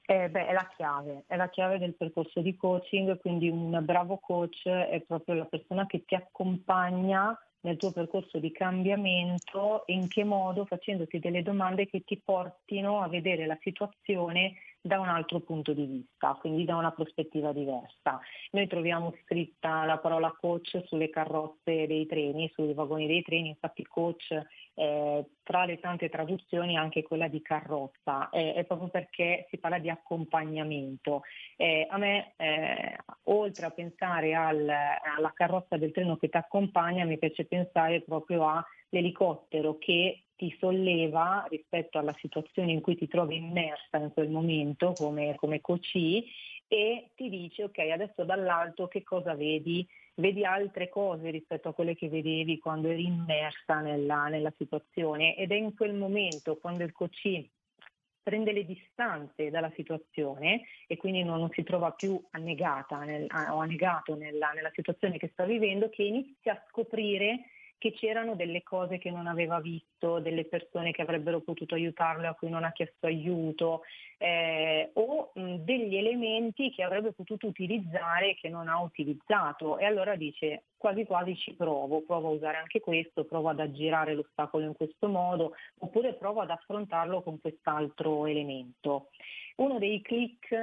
Eh, 0.08 0.30
beh, 0.30 0.48
è 0.48 0.54
la 0.54 0.70
chiave, 0.76 1.24
è 1.26 1.36
la 1.36 1.50
chiave 1.50 1.80
del 1.80 1.96
percorso 1.96 2.40
di 2.42 2.56
coaching, 2.56 3.18
quindi 3.20 3.50
un 3.50 3.80
bravo 3.84 4.20
coach 4.20 4.68
è 4.68 5.02
proprio 5.02 5.34
la 5.36 5.46
persona 5.46 5.88
che 5.88 6.06
ti 6.06 6.14
accompagna 6.14 7.36
nel 7.62 7.78
tuo 7.78 7.92
percorso 7.92 8.38
di 8.38 8.52
cambiamento, 8.52 9.84
in 9.88 10.08
che 10.08 10.24
modo 10.24 10.66
facendoti 10.66 11.18
delle 11.18 11.42
domande 11.42 11.88
che 11.88 12.04
ti 12.04 12.22
portino 12.24 13.02
a 13.02 13.08
vedere 13.08 13.48
la 13.48 13.58
situazione 13.62 14.54
da 14.86 15.00
un 15.00 15.08
altro 15.08 15.40
punto 15.40 15.74
di 15.74 15.86
vista, 15.86 16.38
quindi 16.40 16.64
da 16.64 16.76
una 16.76 16.92
prospettiva 16.92 17.52
diversa. 17.52 18.20
Noi 18.52 18.68
troviamo 18.68 19.16
scritta 19.24 19.84
la 19.84 19.98
parola 19.98 20.32
coach 20.40 20.84
sulle 20.86 21.10
carrozze 21.10 21.88
dei 21.88 22.06
treni, 22.06 22.52
sui 22.54 22.72
vagoni 22.74 23.08
dei 23.08 23.24
treni, 23.24 23.50
infatti 23.50 23.84
coach 23.84 24.40
eh, 24.76 25.26
tra 25.42 25.66
le 25.66 25.80
tante 25.80 26.08
traduzioni 26.08 26.78
anche 26.78 27.02
quella 27.02 27.28
di 27.28 27.42
carrozza, 27.42 28.30
eh, 28.30 28.54
è 28.54 28.64
proprio 28.66 28.90
perché 28.90 29.48
si 29.50 29.58
parla 29.58 29.80
di 29.80 29.90
accompagnamento. 29.90 31.24
Eh, 31.56 31.88
a 31.90 31.98
me, 31.98 32.34
eh, 32.36 32.96
oltre 33.24 33.66
a 33.66 33.72
pensare 33.72 34.36
al, 34.36 34.70
alla 34.70 35.32
carrozza 35.34 35.78
del 35.78 35.92
treno 35.94 36.18
che 36.18 36.30
ti 36.30 36.38
accompagna, 36.38 37.06
mi 37.06 37.18
piace 37.18 37.46
pensare 37.46 38.02
proprio 38.02 38.46
all'elicottero 38.46 39.80
che 39.80 40.25
ti 40.36 40.56
solleva 40.60 41.46
rispetto 41.50 41.98
alla 41.98 42.16
situazione 42.20 42.72
in 42.72 42.82
cui 42.82 42.96
ti 42.96 43.08
trovi 43.08 43.38
immersa 43.38 43.98
in 43.98 44.12
quel 44.12 44.30
momento 44.30 44.94
come, 44.94 45.36
come 45.36 45.62
coach 45.62 45.96
e 46.68 47.10
ti 47.16 47.30
dice 47.30 47.64
ok 47.64 47.78
adesso 47.92 48.24
dall'alto 48.24 48.88
che 48.88 49.04
cosa 49.04 49.36
vedi? 49.36 49.88
Vedi 50.16 50.46
altre 50.46 50.90
cose 50.90 51.30
rispetto 51.30 51.70
a 51.70 51.74
quelle 51.74 51.96
che 51.96 52.08
vedevi 52.08 52.60
quando 52.60 52.88
eri 52.88 53.06
immersa 53.06 53.82
nella, 53.82 54.28
nella 54.28 54.54
situazione 54.58 55.36
ed 55.36 55.52
è 55.52 55.56
in 55.56 55.76
quel 55.76 55.94
momento 55.94 56.58
quando 56.58 56.84
il 56.84 56.92
coach 56.92 57.46
prende 58.26 58.54
le 58.54 58.66
distanze 58.66 59.52
dalla 59.52 59.72
situazione 59.76 60.64
e 60.88 60.98
quindi 60.98 61.24
non, 61.24 61.38
non 61.38 61.52
si 61.52 61.62
trova 61.62 61.92
più 61.92 62.20
annegata 62.32 63.04
nel, 63.04 63.28
o 63.52 63.60
annegato 63.60 64.16
nella, 64.16 64.52
nella 64.52 64.72
situazione 64.74 65.20
che 65.20 65.30
sta 65.34 65.46
vivendo 65.46 65.90
che 65.90 66.04
inizia 66.04 66.54
a 66.54 66.64
scoprire 66.70 67.42
che 67.78 67.92
c'erano 67.94 68.36
delle 68.36 68.64
cose 68.64 68.98
che 68.98 69.12
non 69.12 69.28
aveva 69.28 69.60
visto, 69.60 70.20
delle 70.20 70.46
persone 70.46 70.92
che 70.92 71.02
avrebbero 71.02 71.42
potuto 71.42 71.76
aiutarlo 71.76 72.28
a 72.28 72.34
cui 72.34 72.50
non 72.50 72.64
ha 72.64 72.72
chiesto 72.72 73.06
aiuto 73.06 73.82
eh, 74.18 74.92
o 74.94 75.32
mh, 75.34 75.56
degli 75.58 75.96
elementi 75.98 76.72
che 76.72 76.84
avrebbe 76.84 77.12
potuto 77.12 77.48
utilizzare 77.48 78.32
e 78.32 78.36
che 78.36 78.50
non 78.50 78.68
ha 78.68 78.80
utilizzato 78.80 79.78
e 79.78 79.86
allora 79.86 80.16
dice 80.16 80.64
quasi 80.78 81.06
quasi 81.06 81.36
ci 81.36 81.54
provo, 81.54 82.02
provo 82.02 82.30
a 82.30 82.32
usare 82.32 82.58
anche 82.58 82.80
questo, 82.80 83.26
provo 83.26 83.50
ad 83.50 83.60
aggirare 83.60 84.14
l'ostacolo 84.14 84.66
in 84.66 84.74
questo 84.76 85.08
modo 85.08 85.54
oppure 85.80 86.14
provo 86.14 86.42
ad 86.42 86.50
affrontarlo 86.50 87.22
con 87.22 87.40
quest'altro 87.40 88.26
elemento. 88.26 89.10
Uno 89.58 89.80
dei 89.80 90.02
click 90.02 90.54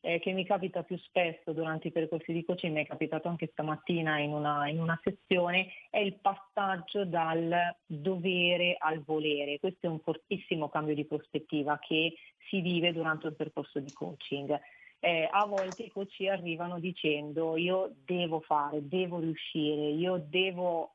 eh, 0.00 0.20
che 0.20 0.32
mi 0.32 0.44
capita 0.44 0.82
più 0.82 0.96
spesso 0.98 1.52
durante 1.52 1.88
i 1.88 1.92
percorsi 1.92 2.32
di 2.32 2.44
coaching, 2.44 2.74
mi 2.74 2.82
è 2.82 2.86
capitato 2.86 3.28
anche 3.28 3.48
stamattina 3.52 4.18
in 4.18 4.32
una, 4.32 4.68
in 4.68 4.80
una 4.80 4.98
sessione, 5.02 5.68
è 5.90 5.98
il 5.98 6.14
passaggio 6.20 7.04
dal 7.04 7.76
dovere 7.84 8.76
al 8.78 9.02
volere. 9.02 9.58
Questo 9.58 9.86
è 9.86 9.88
un 9.90 10.00
fortissimo 10.00 10.68
cambio 10.68 10.94
di 10.94 11.04
prospettiva 11.04 11.78
che 11.78 12.14
si 12.48 12.60
vive 12.60 12.92
durante 12.92 13.26
il 13.26 13.34
percorso 13.34 13.80
di 13.80 13.92
coaching. 13.92 14.58
Eh, 15.00 15.28
a 15.30 15.46
volte 15.46 15.84
i 15.84 15.90
coach 15.90 16.26
arrivano 16.28 16.80
dicendo 16.80 17.56
io 17.56 17.94
devo 18.04 18.40
fare, 18.40 18.86
devo 18.86 19.20
riuscire, 19.20 19.90
io 19.90 20.24
devo 20.26 20.94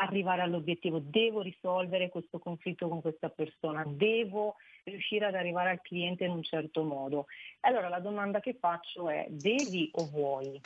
arrivare 0.00 0.42
all'obiettivo, 0.42 0.98
devo 0.98 1.42
risolvere 1.42 2.08
questo 2.08 2.38
conflitto 2.38 2.88
con 2.88 3.00
questa 3.00 3.28
persona, 3.28 3.84
devo 3.86 4.56
riuscire 4.84 5.26
ad 5.26 5.34
arrivare 5.34 5.70
al 5.70 5.82
cliente 5.82 6.24
in 6.24 6.32
un 6.32 6.42
certo 6.42 6.82
modo. 6.82 7.26
Allora 7.60 7.88
la 7.88 8.00
domanda 8.00 8.40
che 8.40 8.56
faccio 8.58 9.08
è 9.08 9.26
devi 9.28 9.90
o 9.94 10.06
vuoi? 10.06 10.60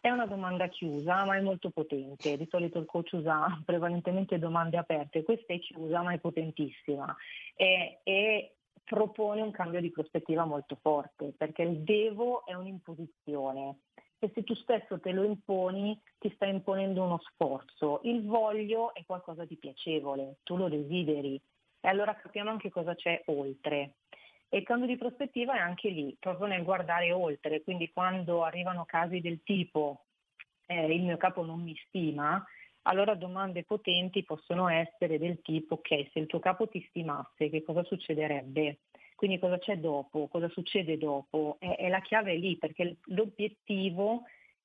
È 0.00 0.10
una 0.10 0.26
domanda 0.26 0.68
chiusa 0.68 1.24
ma 1.24 1.36
è 1.36 1.40
molto 1.40 1.70
potente, 1.70 2.36
di 2.36 2.46
solito 2.48 2.78
il 2.78 2.86
coach 2.86 3.12
usa 3.14 3.60
prevalentemente 3.66 4.38
domande 4.38 4.76
aperte, 4.76 5.24
questa 5.24 5.52
è 5.52 5.58
chiusa 5.58 6.02
ma 6.02 6.12
è 6.12 6.18
potentissima. 6.18 7.14
E, 7.56 7.98
e 8.04 8.52
propone 8.84 9.42
un 9.42 9.50
cambio 9.50 9.80
di 9.80 9.90
prospettiva 9.90 10.44
molto 10.44 10.78
forte 10.80 11.34
perché 11.36 11.62
il 11.62 11.80
devo 11.80 12.46
è 12.46 12.54
un'imposizione 12.54 13.80
e 14.20 14.30
se 14.34 14.42
tu 14.42 14.54
stesso 14.54 14.98
te 15.00 15.12
lo 15.12 15.24
imponi 15.24 15.98
ti 16.18 16.30
sta 16.34 16.46
imponendo 16.46 17.02
uno 17.02 17.20
sforzo. 17.30 18.00
Il 18.04 18.24
voglio 18.24 18.92
è 18.94 19.04
qualcosa 19.04 19.44
di 19.44 19.56
piacevole, 19.56 20.38
tu 20.42 20.56
lo 20.56 20.68
desideri 20.68 21.40
e 21.80 21.88
allora 21.88 22.14
capiamo 22.14 22.50
anche 22.50 22.70
cosa 22.70 22.94
c'è 22.94 23.22
oltre. 23.26 23.94
E 24.48 24.58
il 24.58 24.64
cambio 24.64 24.86
di 24.86 24.96
prospettiva 24.96 25.54
è 25.54 25.58
anche 25.58 25.90
lì, 25.90 26.16
proprio 26.18 26.46
nel 26.46 26.64
guardare 26.64 27.12
oltre, 27.12 27.62
quindi 27.62 27.90
quando 27.92 28.44
arrivano 28.44 28.84
casi 28.86 29.20
del 29.20 29.42
tipo 29.42 30.04
eh, 30.66 30.86
il 30.94 31.02
mio 31.02 31.18
capo 31.18 31.44
non 31.44 31.62
mi 31.62 31.76
stima, 31.86 32.42
allora 32.82 33.14
domande 33.14 33.64
potenti 33.64 34.24
possono 34.24 34.68
essere 34.68 35.18
del 35.18 35.42
tipo 35.42 35.74
ok, 35.74 36.10
se 36.12 36.18
il 36.18 36.26
tuo 36.26 36.38
capo 36.38 36.66
ti 36.66 36.84
stimasse, 36.88 37.50
che 37.50 37.62
cosa 37.62 37.84
succederebbe? 37.84 38.78
Quindi 39.18 39.40
cosa 39.40 39.58
c'è 39.58 39.78
dopo? 39.78 40.28
Cosa 40.28 40.48
succede 40.48 40.96
dopo? 40.96 41.56
E, 41.58 41.74
e 41.76 41.88
la 41.88 42.00
chiave 42.00 42.34
è 42.34 42.36
lì 42.36 42.56
perché 42.56 42.98
l'obiettivo 43.06 44.22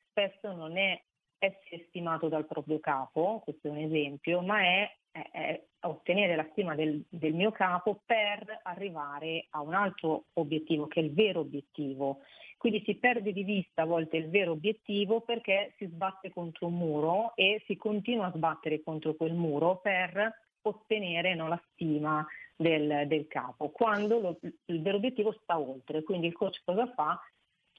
spesso 0.09 0.53
non 0.53 0.77
è 0.77 1.01
essere 1.39 1.85
stimato 1.87 2.27
dal 2.27 2.45
proprio 2.45 2.79
capo, 2.79 3.41
questo 3.43 3.67
è 3.67 3.71
un 3.71 3.79
esempio, 3.79 4.41
ma 4.41 4.61
è 4.61 4.95
è, 5.13 5.29
è 5.31 5.63
ottenere 5.81 6.35
la 6.35 6.47
stima 6.51 6.75
del, 6.75 7.03
del, 7.07 7.33
mio 7.33 7.51
capo 7.51 8.01
per 8.05 8.61
arrivare 8.63 9.45
a 9.51 9.61
un 9.61 9.73
altro 9.73 10.25
obiettivo, 10.33 10.87
che 10.87 10.99
è 10.99 11.03
il 11.03 11.13
vero 11.13 11.41
obiettivo. 11.41 12.19
Quindi 12.57 12.81
si 12.85 12.95
perde 12.95 13.31
di 13.31 13.43
vista 13.43 13.83
a 13.83 13.85
volte 13.85 14.17
il 14.17 14.29
vero 14.29 14.51
obiettivo 14.51 15.21
perché 15.21 15.73
si 15.77 15.85
sbatte 15.85 16.31
contro 16.31 16.67
un 16.67 16.75
muro 16.75 17.35
e 17.35 17.61
si 17.65 17.75
continua 17.75 18.27
a 18.27 18.33
sbattere 18.33 18.81
contro 18.81 19.13
quel 19.15 19.33
muro 19.33 19.77
per 19.77 20.41
ottenere 20.63 21.35
no, 21.35 21.47
la 21.47 21.61
stima 21.71 22.25
del, 22.55 23.07
del 23.07 23.27
capo, 23.27 23.69
quando 23.69 24.19
lo, 24.19 24.39
il 24.65 24.81
vero 24.81 24.97
obiettivo 24.97 25.31
sta 25.43 25.59
oltre. 25.59 26.03
Quindi 26.03 26.27
il 26.27 26.33
coach 26.33 26.61
cosa 26.63 26.87
fa? 26.93 27.19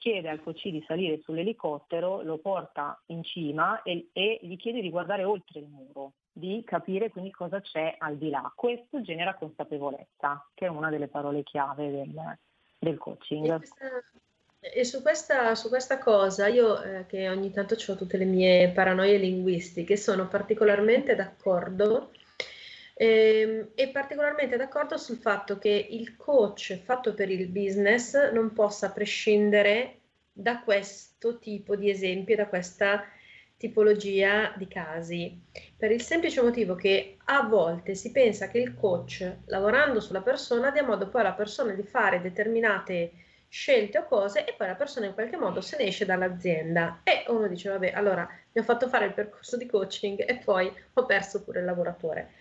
chiede 0.05 0.29
al 0.29 0.43
coach 0.43 0.67
di 0.67 0.83
salire 0.85 1.19
sull'elicottero, 1.23 2.21
lo 2.21 2.37
porta 2.37 3.01
in 3.07 3.23
cima 3.23 3.81
e, 3.81 4.09
e, 4.13 4.37
gli 4.41 4.55
chiede 4.55 4.81
di 4.81 4.91
guardare 4.91 5.23
oltre 5.23 5.61
il 5.61 5.67
muro, 5.67 6.13
di 6.31 6.61
capire 6.63 7.09
quindi 7.09 7.31
cosa 7.31 7.59
c'è 7.59 7.95
al 7.97 8.15
di 8.17 8.29
là. 8.29 8.51
Questo 8.55 9.01
genera 9.01 9.33
consapevolezza, 9.33 10.47
che 10.53 10.65
è 10.67 10.69
una 10.69 10.91
delle 10.91 11.07
parole 11.07 11.41
chiave 11.41 11.89
del, 11.89 12.37
del 12.77 12.97
coaching. 12.99 13.63
E, 14.59 14.83
su, 14.83 15.01
questa, 15.01 15.55
su, 15.55 15.69
questa, 15.69 15.97
cosa, 15.97 16.47
io 16.47 16.81
eh, 16.81 17.05
che 17.07 17.27
ogni 17.29 17.51
tanto 17.51 17.75
ho 17.75 17.95
tutte 17.95 18.17
le 18.17 18.25
mie 18.25 18.69
paranoie 18.69 19.17
linguistiche, 19.17 19.97
sono 19.97 20.27
particolarmente 20.27 21.15
d'accordo 21.15 22.11
e, 22.97 23.71
e 23.75 23.89
particolarmente 23.89 24.55
d'accordo 24.55 24.97
sul 24.97 25.17
fatto 25.17 25.57
che 25.57 25.87
il 25.89 26.15
coach 26.15 26.79
fatto 26.81 27.13
per 27.13 27.29
il 27.29 27.47
business 27.47 28.31
non 28.31 28.53
possa 28.53 28.91
prescindere 28.91 29.99
da 30.31 30.61
questo 30.61 31.37
tipo 31.37 31.75
di 31.75 31.89
esempi, 31.89 32.35
da 32.35 32.47
questa 32.47 33.03
tipologia 33.57 34.53
di 34.55 34.67
casi, 34.67 35.41
per 35.77 35.91
il 35.91 36.01
semplice 36.01 36.41
motivo 36.41 36.75
che 36.75 37.17
a 37.25 37.43
volte 37.43 37.95
si 37.95 38.11
pensa 38.11 38.47
che 38.47 38.59
il 38.59 38.75
coach, 38.75 39.39
lavorando 39.45 39.99
sulla 39.99 40.21
persona, 40.21 40.71
dia 40.71 40.83
modo 40.83 41.09
poi 41.09 41.21
alla 41.21 41.33
persona 41.33 41.73
di 41.73 41.83
fare 41.83 42.21
determinate 42.21 43.11
scelte 43.47 43.99
o 43.99 44.05
cose 44.05 44.45
e 44.45 44.53
poi 44.57 44.67
la 44.67 44.75
persona 44.75 45.05
in 45.05 45.13
qualche 45.13 45.37
modo 45.37 45.61
se 45.61 45.77
ne 45.77 45.85
esce 45.85 46.03
dall'azienda 46.03 46.99
e 47.03 47.23
uno 47.29 47.47
dice 47.47 47.69
vabbè 47.69 47.91
allora 47.91 48.27
mi 48.51 48.61
ho 48.61 48.63
fatto 48.65 48.89
fare 48.89 49.05
il 49.05 49.13
percorso 49.13 49.55
di 49.55 49.65
coaching 49.65 50.27
e 50.27 50.35
poi 50.43 50.69
ho 50.93 51.05
perso 51.05 51.41
pure 51.43 51.59
il 51.59 51.65
lavoratore. 51.65 52.31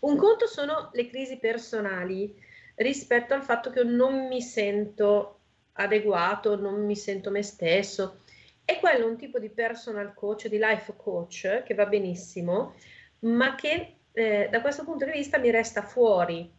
Un 0.00 0.16
conto 0.16 0.46
sono 0.46 0.90
le 0.92 1.08
crisi 1.08 1.38
personali 1.38 2.34
rispetto 2.76 3.34
al 3.34 3.42
fatto 3.42 3.70
che 3.70 3.84
non 3.84 4.26
mi 4.26 4.40
sento 4.40 5.38
adeguato, 5.72 6.56
non 6.56 6.84
mi 6.84 6.96
sento 6.96 7.30
me 7.30 7.42
stesso. 7.42 8.20
E 8.64 8.78
quello 8.78 9.04
è 9.04 9.08
un 9.08 9.16
tipo 9.16 9.38
di 9.38 9.50
personal 9.50 10.14
coach, 10.14 10.48
di 10.48 10.58
life 10.58 10.94
coach, 10.96 11.62
che 11.64 11.74
va 11.74 11.86
benissimo, 11.86 12.74
ma 13.20 13.54
che 13.54 13.96
eh, 14.12 14.48
da 14.50 14.60
questo 14.60 14.84
punto 14.84 15.04
di 15.04 15.12
vista 15.12 15.38
mi 15.38 15.50
resta 15.50 15.82
fuori 15.82 16.58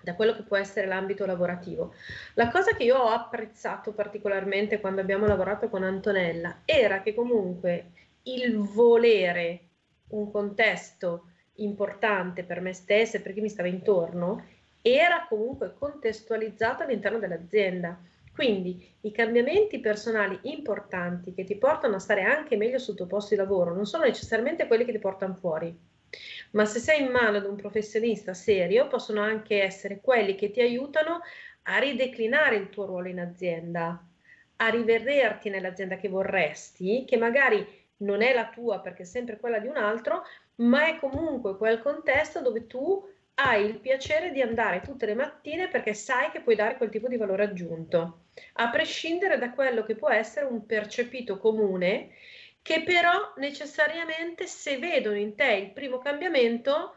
da 0.00 0.14
quello 0.14 0.34
che 0.34 0.42
può 0.42 0.56
essere 0.56 0.86
l'ambito 0.86 1.26
lavorativo. 1.26 1.94
La 2.34 2.50
cosa 2.50 2.74
che 2.74 2.84
io 2.84 2.96
ho 2.96 3.08
apprezzato 3.08 3.92
particolarmente 3.92 4.80
quando 4.80 5.00
abbiamo 5.00 5.26
lavorato 5.26 5.68
con 5.68 5.82
Antonella 5.82 6.62
era 6.64 7.02
che 7.02 7.14
comunque 7.14 7.92
il 8.24 8.58
volere 8.58 9.60
un 10.08 10.30
contesto 10.30 11.27
importante 11.58 12.44
per 12.44 12.60
me 12.60 12.72
stessa 12.72 13.16
e 13.16 13.20
per 13.20 13.32
chi 13.32 13.40
mi 13.40 13.48
stava 13.48 13.68
intorno, 13.68 14.44
era 14.82 15.26
comunque 15.28 15.74
contestualizzato 15.78 16.82
all'interno 16.82 17.18
dell'azienda. 17.18 17.98
Quindi 18.32 18.94
i 19.00 19.10
cambiamenti 19.10 19.80
personali 19.80 20.38
importanti 20.42 21.34
che 21.34 21.44
ti 21.44 21.56
portano 21.56 21.96
a 21.96 21.98
stare 21.98 22.22
anche 22.22 22.56
meglio 22.56 22.78
sul 22.78 22.94
tuo 22.94 23.06
posto 23.06 23.34
di 23.34 23.40
lavoro 23.40 23.74
non 23.74 23.84
sono 23.84 24.04
necessariamente 24.04 24.68
quelli 24.68 24.84
che 24.84 24.92
ti 24.92 25.00
portano 25.00 25.34
fuori, 25.34 25.76
ma 26.52 26.64
se 26.64 26.78
sei 26.78 27.02
in 27.02 27.10
mano 27.10 27.38
ad 27.38 27.46
un 27.46 27.56
professionista 27.56 28.34
serio 28.34 28.86
possono 28.86 29.20
anche 29.20 29.60
essere 29.60 30.00
quelli 30.00 30.36
che 30.36 30.52
ti 30.52 30.60
aiutano 30.60 31.20
a 31.64 31.78
rideclinare 31.78 32.56
il 32.56 32.70
tuo 32.70 32.86
ruolo 32.86 33.08
in 33.08 33.18
azienda, 33.18 34.02
a 34.56 34.68
rivederti 34.68 35.50
nell'azienda 35.50 35.96
che 35.96 36.08
vorresti, 36.08 37.04
che 37.06 37.16
magari 37.16 37.66
non 37.98 38.22
è 38.22 38.32
la 38.34 38.48
tua 38.48 38.80
perché 38.80 39.02
è 39.02 39.06
sempre 39.06 39.38
quella 39.38 39.58
di 39.58 39.66
un 39.66 39.76
altro, 39.76 40.24
ma 40.56 40.86
è 40.86 40.98
comunque 40.98 41.56
quel 41.56 41.80
contesto 41.80 42.40
dove 42.40 42.66
tu 42.66 43.06
hai 43.34 43.64
il 43.64 43.78
piacere 43.78 44.32
di 44.32 44.42
andare 44.42 44.80
tutte 44.80 45.06
le 45.06 45.14
mattine 45.14 45.68
perché 45.68 45.94
sai 45.94 46.30
che 46.30 46.40
puoi 46.40 46.56
dare 46.56 46.76
quel 46.76 46.90
tipo 46.90 47.08
di 47.08 47.16
valore 47.16 47.44
aggiunto, 47.44 48.24
a 48.54 48.68
prescindere 48.70 49.38
da 49.38 49.52
quello 49.52 49.84
che 49.84 49.94
può 49.94 50.10
essere 50.10 50.46
un 50.46 50.66
percepito 50.66 51.38
comune, 51.38 52.10
che 52.62 52.82
però 52.82 53.34
necessariamente 53.36 54.46
se 54.46 54.78
vedono 54.78 55.16
in 55.16 55.36
te 55.36 55.52
il 55.52 55.72
primo 55.72 55.98
cambiamento, 55.98 56.94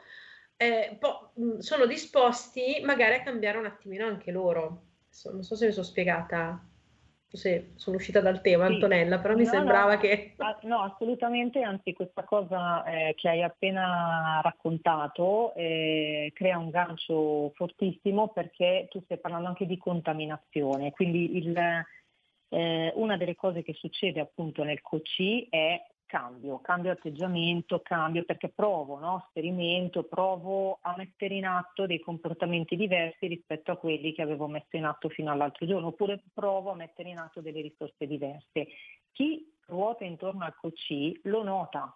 eh, 0.58 0.98
po- 1.00 1.34
sono 1.60 1.86
disposti 1.86 2.82
magari 2.84 3.16
a 3.16 3.24
cambiare 3.24 3.58
un 3.58 3.66
attimino 3.66 4.06
anche 4.06 4.32
loro. 4.32 4.84
Non 5.32 5.44
so 5.44 5.56
se 5.56 5.68
mi 5.68 5.72
sono 5.72 5.86
spiegata 5.86 6.71
se 7.32 7.72
sono 7.76 7.96
uscita 7.96 8.20
dal 8.22 8.41
tema, 8.41 8.67
sì. 8.67 8.74
Antonella, 8.74 9.20
però 9.20 9.36
mi 9.36 9.44
no, 9.44 9.50
sembrava 9.50 9.94
no, 9.94 10.00
che... 10.00 10.36
No, 10.63 10.82
assolutamente, 10.82 11.62
anzi 11.62 11.94
questa 11.94 12.24
cosa 12.24 12.84
eh, 12.84 13.13
che 13.15 13.30
hai 13.30 13.44
appena 13.44 14.39
raccontato 14.44 15.54
eh, 15.56 16.32
crea 16.34 16.58
un 16.58 16.70
gancio 16.70 17.52
fortissimo 17.56 18.30
perché 18.30 18.88
tu 18.89 19.02
stai 19.04 19.20
parlando 19.20 19.48
anche 19.48 19.65
di 19.65 19.78
contaminazione, 19.78 20.91
quindi 20.91 21.38
il, 21.38 21.58
eh, 22.50 22.91
una 22.96 23.17
delle 23.17 23.36
cose 23.36 23.63
che 23.63 23.74
succede 23.74 24.20
appunto 24.20 24.63
nel 24.63 24.82
COCI 24.82 25.48
è 25.50 25.82
cambio, 26.12 26.60
cambio 26.60 26.91
atteggiamento, 26.91 27.80
cambio 27.80 28.26
perché 28.26 28.50
provo, 28.50 29.00
no? 29.00 29.28
sperimento, 29.30 30.04
provo 30.04 30.80
a 30.82 30.93
mettere 30.97 31.36
in 31.36 31.45
atto 31.45 31.86
dei 31.86 32.02
comportamenti 32.02 32.76
diversi 32.76 33.28
rispetto 33.28 33.71
a 33.71 33.78
quelli 33.78 34.13
che 34.13 34.21
avevo 34.21 34.47
messo 34.47 34.76
in 34.76 34.84
atto 34.84 35.08
fino 35.08 35.32
all'altro 35.32 35.65
giorno, 35.65 35.88
oppure 35.88 36.21
provo 36.34 36.71
a 36.71 36.76
mettere 36.76 37.08
in 37.08 37.17
atto 37.17 37.39
delle 37.39 37.62
risorse 37.62 38.08
diverse. 38.08 38.67
Chi 39.13 39.56
ruota 39.67 40.04
intorno 40.04 40.43
al 40.43 40.54
COC 40.54 41.21
lo 41.24 41.43
nota 41.43 41.95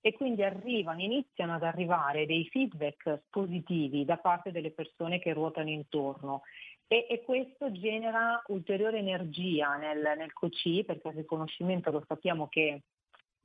e 0.00 0.14
quindi 0.14 0.42
arrivano, 0.42 1.02
iniziano 1.02 1.52
ad 1.52 1.62
arrivare 1.62 2.24
dei 2.24 2.48
feedback 2.48 3.24
positivi 3.28 4.06
da 4.06 4.16
parte 4.16 4.50
delle 4.50 4.70
persone 4.70 5.18
che 5.18 5.34
ruotano 5.34 5.68
intorno 5.68 6.40
e, 6.86 7.06
e, 7.06 7.22
questo 7.22 7.70
genera 7.70 8.42
ulteriore 8.46 8.98
energia 8.98 9.76
nel, 9.76 10.14
nel 10.16 10.32
COC 10.32 10.84
perché 10.84 11.08
il 11.08 11.14
riconoscimento 11.16 11.90
lo 11.90 12.02
sappiamo 12.08 12.48
che 12.48 12.80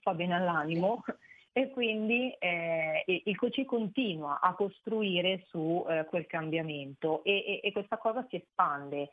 fa 0.07 0.13
bene 0.13 0.35
all'animo 0.35 1.03
e 1.51 1.69
quindi 1.71 2.31
eh, 2.39 3.03
il 3.05 3.35
coach 3.35 3.65
continua 3.65 4.39
a 4.39 4.53
costruire 4.53 5.43
su 5.49 5.85
eh, 5.89 6.05
quel 6.05 6.25
cambiamento 6.27 7.23
e, 7.23 7.43
e, 7.45 7.59
e, 7.63 7.71
questa 7.73 7.97
cosa 7.97 8.25
si 8.29 8.37
espande 8.37 9.09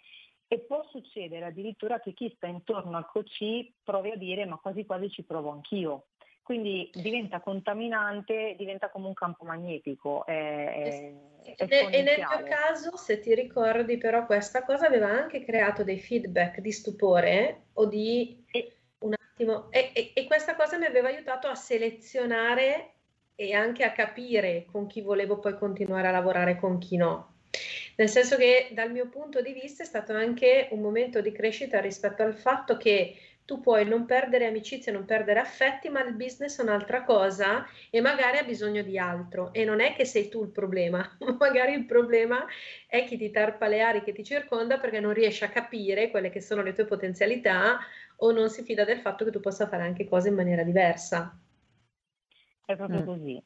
e 0.47 0.61
può 0.61 0.87
succedere 0.91 1.47
addirittura 1.47 1.99
che 2.01 2.13
chi 2.13 2.33
sta 2.37 2.47
intorno 2.47 2.97
al 2.97 3.07
coach 3.07 3.73
provi 3.83 4.11
a 4.11 4.17
dire 4.17 4.45
ma 4.45 4.57
quasi 4.59 4.85
quasi 4.85 5.11
ci 5.11 5.25
provo 5.25 5.51
anch'io. 5.51 6.05
Quindi 6.43 6.91
diventa 6.93 7.41
contaminante, 7.41 8.55
diventa 8.59 8.91
come 8.91 9.07
un 9.07 9.15
campo 9.15 9.47
magnetico. 9.47 10.27
È, 10.27 10.33
è 10.35 11.15
e 11.57 12.03
nel 12.03 12.19
mio 12.19 12.43
caso, 12.47 12.99
se 12.99 13.21
ti 13.21 13.35
ricordi, 13.35 13.97
però, 13.97 14.27
questa 14.27 14.63
cosa 14.63 14.87
aveva 14.87 15.09
anche 15.09 15.43
creato 15.43 15.83
dei 15.83 15.99
feedback 15.99 16.61
di 16.61 16.71
stupore 16.71 17.69
o 17.73 17.87
di 17.87 18.45
e, 18.51 18.77
attimo. 19.35 19.71
E, 19.71 19.91
e, 19.93 20.13
e 20.15 20.25
questa 20.27 20.55
cosa 20.55 20.79
mi 20.79 20.87
aveva 20.87 21.09
aiutato 21.09 21.49
a 21.49 21.55
selezionare 21.55 22.93
e 23.35 23.53
anche 23.53 23.83
a 23.83 23.93
capire 23.93 24.65
con 24.71 24.87
chi 24.87 25.03
volevo 25.03 25.39
poi 25.39 25.59
continuare 25.59 26.07
a 26.07 26.13
lavorare, 26.13 26.57
con 26.57 26.79
chi 26.79 26.97
no. 26.97 27.33
Nel 27.97 28.09
senso 28.09 28.37
che 28.37 28.71
dal 28.73 28.91
mio 28.91 29.09
punto 29.09 29.41
di 29.41 29.53
vista 29.53 29.83
è 29.83 29.87
stato 29.87 30.13
anche 30.15 30.69
un 30.71 30.81
momento 30.81 31.21
di 31.21 31.33
crescita 31.33 31.81
rispetto 31.81 32.23
al 32.23 32.35
fatto 32.35 32.77
che 32.77 33.17
tu 33.45 33.61
puoi 33.61 33.87
non 33.87 34.07
perdere 34.07 34.47
amicizie, 34.47 34.91
non 34.91 35.05
perdere 35.05 35.39
affetti, 35.39 35.91
ma 35.91 36.03
il 36.03 36.15
business 36.15 36.59
è 36.59 36.63
un'altra 36.63 37.05
cosa 37.05 37.67
e 37.91 38.01
magari 38.01 38.39
ha 38.39 38.43
bisogno 38.43 38.83
di 38.83 38.99
altro. 38.99 39.53
E 39.53 39.65
non 39.65 39.81
è 39.81 39.95
che 39.95 40.07
sei 40.07 40.29
tu 40.29 40.43
il 40.43 40.49
problema, 40.49 41.17
magari 41.39 41.75
il 41.75 41.85
problema 41.85 42.47
è 42.87 43.05
chi 43.05 43.19
ti 43.19 43.31
tarpa 43.31 43.67
le 43.67 43.83
ari, 43.83 44.03
che 44.03 44.13
ti 44.13 44.25
circonda 44.25 44.79
perché 44.79 44.99
non 44.99 45.13
riesce 45.13 45.45
a 45.45 45.51
capire 45.51 46.11
quelle 46.11 46.31
che 46.31 46.41
sono 46.41 46.63
le 46.63 46.73
tue 46.73 46.87
potenzialità 46.87 47.79
o 48.17 48.31
non 48.33 48.49
si 48.49 48.63
fida 48.63 48.85
del 48.85 49.01
fatto 49.01 49.25
che 49.25 49.31
tu 49.31 49.41
possa 49.41 49.69
fare 49.69 49.83
anche 49.83 50.09
cose 50.09 50.29
in 50.29 50.35
maniera 50.35 50.63
diversa. 50.63 51.39
È 52.65 52.77
proprio 52.77 53.03
mm. 53.03 53.05
così. 53.05 53.43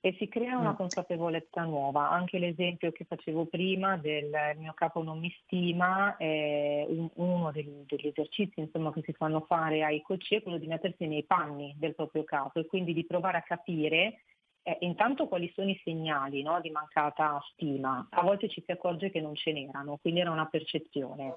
E 0.00 0.14
si 0.18 0.28
crea 0.28 0.56
una 0.56 0.72
mm. 0.72 0.76
consapevolezza 0.76 1.62
nuova. 1.64 2.10
Anche 2.10 2.38
l'esempio 2.38 2.92
che 2.92 3.04
facevo 3.04 3.46
prima 3.46 3.96
del 3.96 4.30
mio 4.56 4.72
capo 4.74 5.02
non 5.02 5.18
mi 5.18 5.34
stima, 5.42 6.16
è 6.16 6.84
un, 6.88 7.08
uno 7.14 7.50
degli, 7.50 7.84
degli 7.86 8.06
esercizi 8.06 8.60
insomma, 8.60 8.92
che 8.92 9.02
si 9.04 9.12
fanno 9.12 9.40
fare 9.40 9.82
ai 9.82 10.02
coach 10.02 10.34
è 10.34 10.42
quello 10.42 10.58
di 10.58 10.68
mettersi 10.68 11.06
nei 11.06 11.24
panni 11.24 11.74
del 11.76 11.94
proprio 11.94 12.22
capo 12.24 12.60
e 12.60 12.66
quindi 12.66 12.92
di 12.92 13.04
provare 13.04 13.38
a 13.38 13.42
capire 13.42 14.20
eh, 14.66 14.78
intanto 14.80 15.28
quali 15.28 15.50
sono 15.54 15.70
i 15.70 15.80
segnali 15.84 16.42
no, 16.42 16.60
di 16.60 16.70
mancata 16.70 17.40
stima. 17.52 18.04
A 18.10 18.22
volte 18.22 18.48
ci 18.48 18.60
si 18.64 18.72
accorge 18.72 19.10
che 19.10 19.20
non 19.20 19.36
ce 19.36 19.52
n'erano, 19.52 19.96
quindi 19.98 20.18
era 20.18 20.32
una 20.32 20.46
percezione, 20.46 21.36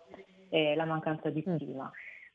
eh, 0.50 0.74
la 0.74 0.86
mancanza 0.86 1.30
di 1.30 1.43
mm. 1.48 1.56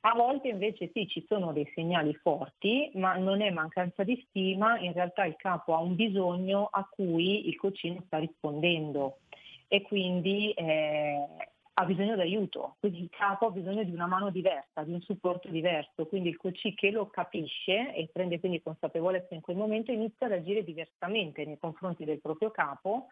A 0.07 0.13
volte 0.13 0.49
invece 0.49 0.91
sì, 0.93 1.09
ci 1.09 1.25
sono 1.27 1.53
dei 1.55 1.71
segnali 1.75 2.13
forti, 2.15 2.91
ma 2.95 3.17
non 3.17 3.41
è 3.41 3.49
mancanza 3.49 4.05
di 4.05 4.23
stima, 4.29 4.79
in 4.79 4.93
realtà 4.93 5.25
il 5.25 5.37
capo 5.37 5.75
ha 5.75 5.81
un 5.81 5.95
bisogno 5.95 6.69
a 6.71 6.87
cui 6.87 7.49
il 7.49 7.57
coachino 7.57 8.03
sta 8.05 8.19
rispondendo 8.19 9.21
e 9.67 9.81
quindi 9.81 10.53
eh, 10.53 11.27
ha 11.73 11.85
bisogno 11.87 12.17
d'aiuto, 12.17 12.77
quindi 12.81 13.01
il 13.01 13.09
capo 13.09 13.47
ha 13.47 13.51
bisogno 13.51 13.83
di 13.83 13.93
una 13.93 14.07
mano 14.07 14.29
diversa, 14.29 14.83
di 14.83 14.93
un 14.93 15.01
supporto 15.01 15.49
diverso, 15.49 16.07
quindi 16.07 16.29
il 16.29 16.37
coach 16.37 16.75
che 16.75 16.91
lo 16.91 17.07
capisce 17.07 17.95
e 17.95 18.07
prende 18.13 18.39
quindi 18.41 18.61
consapevolezza 18.61 19.35
in 19.35 19.41
quel 19.41 19.57
momento 19.57 19.91
inizia 19.91 20.27
ad 20.27 20.33
agire 20.33 20.65
diversamente 20.65 21.47
nei 21.47 21.57
confronti 21.57 22.05
del 22.05 22.21
proprio 22.21 22.51
capo 22.51 23.07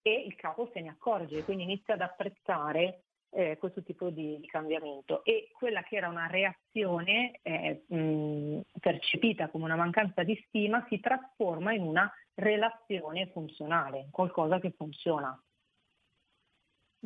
e 0.00 0.12
il 0.12 0.36
capo 0.36 0.70
se 0.72 0.80
ne 0.80 0.90
accorge, 0.90 1.42
quindi 1.42 1.64
inizia 1.64 1.94
ad 1.94 2.02
apprezzare 2.02 3.02
eh, 3.30 3.56
questo 3.58 3.82
tipo 3.82 4.10
di, 4.10 4.38
di, 4.40 4.46
cambiamento 4.46 5.24
e 5.24 5.50
quella 5.52 5.82
che 5.82 5.96
era 5.96 6.08
una 6.08 6.26
reazione 6.26 7.38
eh, 7.42 7.84
mh, 7.86 8.60
percepita 8.80 9.48
come 9.48 9.64
una 9.64 9.76
mancanza 9.76 10.22
di 10.22 10.40
stima 10.46 10.84
si 10.88 11.00
trasforma 11.00 11.72
in 11.72 11.82
una 11.82 12.12
relazione 12.34 13.28
funzionale, 13.28 14.08
qualcosa 14.10 14.58
che 14.58 14.72
funziona. 14.76 15.40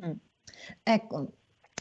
Mm. 0.04 0.12
Ecco, 0.82 1.32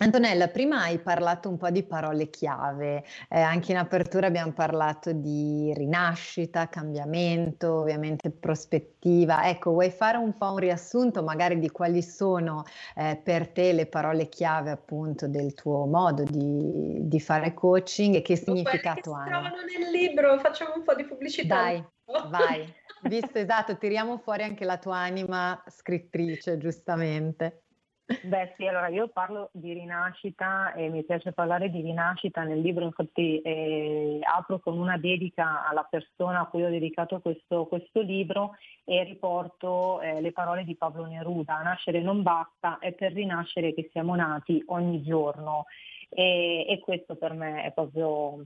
Antonella, 0.02 0.48
prima 0.48 0.82
hai 0.82 0.98
parlato 0.98 1.50
un 1.50 1.58
po' 1.58 1.70
di 1.70 1.84
parole 1.84 2.32
chiave, 2.32 3.06
eh, 3.30 3.40
anche 3.40 3.72
in 3.72 3.78
apertura 3.78 4.26
abbiamo 4.26 4.52
parlato 4.52 5.12
di 5.14 5.72
rinascita, 5.76 6.68
cambiamento, 6.68 7.82
ovviamente 7.82 8.32
prospettiva. 8.32 9.48
Ecco, 9.48 9.70
vuoi 9.70 9.92
fare 9.92 10.18
un 10.18 10.36
po' 10.36 10.52
un 10.52 10.58
riassunto 10.58 11.22
magari 11.22 11.60
di 11.60 11.70
quali 11.70 12.02
sono 12.02 12.64
eh, 12.96 13.22
per 13.24 13.50
te 13.50 13.72
le 13.72 13.86
parole 13.86 14.30
chiave 14.30 14.72
appunto 14.72 15.28
del 15.28 15.54
tuo 15.54 15.86
modo 15.86 16.24
di, 16.24 17.08
di 17.08 17.20
fare 17.20 17.54
coaching 17.54 18.16
e 18.16 18.22
che 18.24 18.36
significato 18.36 19.14
hanno? 19.14 19.26
Si 19.26 19.30
trovano 19.30 19.58
nel 19.62 19.92
libro, 19.92 20.40
facciamo 20.40 20.74
un 20.76 20.84
po' 20.84 20.96
di 20.96 21.06
pubblicità. 21.06 21.56
Dai, 21.56 21.86
vai, 22.30 22.66
visto 23.08 23.38
esatto, 23.38 23.78
tiriamo 23.78 24.18
fuori 24.18 24.42
anche 24.42 24.66
la 24.66 24.80
tua 24.80 24.98
anima 24.98 25.64
scrittrice, 25.68 26.58
giustamente. 26.58 27.63
Beh 28.06 28.54
sì, 28.58 28.68
allora 28.68 28.90
io 28.90 29.08
parlo 29.08 29.50
di 29.54 29.72
rinascita 29.72 30.74
e 30.74 30.90
mi 30.90 31.06
piace 31.06 31.32
parlare 31.32 31.70
di 31.70 31.80
rinascita 31.80 32.44
nel 32.44 32.60
libro, 32.60 32.84
infatti 32.84 33.40
eh, 33.40 34.20
apro 34.22 34.60
con 34.60 34.78
una 34.78 34.98
dedica 34.98 35.66
alla 35.66 35.88
persona 35.90 36.42
a 36.42 36.46
cui 36.48 36.66
ho 36.66 36.70
dedicato 36.70 37.22
questo, 37.22 37.66
questo 37.66 38.02
libro 38.02 38.58
e 38.84 39.04
riporto 39.04 40.02
eh, 40.02 40.20
le 40.20 40.34
parole 40.34 40.66
di 40.66 40.76
Pablo 40.76 41.06
Neruda, 41.06 41.62
nascere 41.62 42.02
non 42.02 42.24
basta, 42.24 42.78
è 42.80 42.92
per 42.92 43.14
rinascere 43.14 43.74
che 43.74 43.88
siamo 43.94 44.16
nati 44.16 44.62
ogni 44.68 45.02
giorno 45.02 45.66
e, 46.10 46.66
e 46.68 46.80
questo 46.80 47.16
per 47.16 47.32
me 47.32 47.64
è 47.64 47.72
proprio 47.72 48.44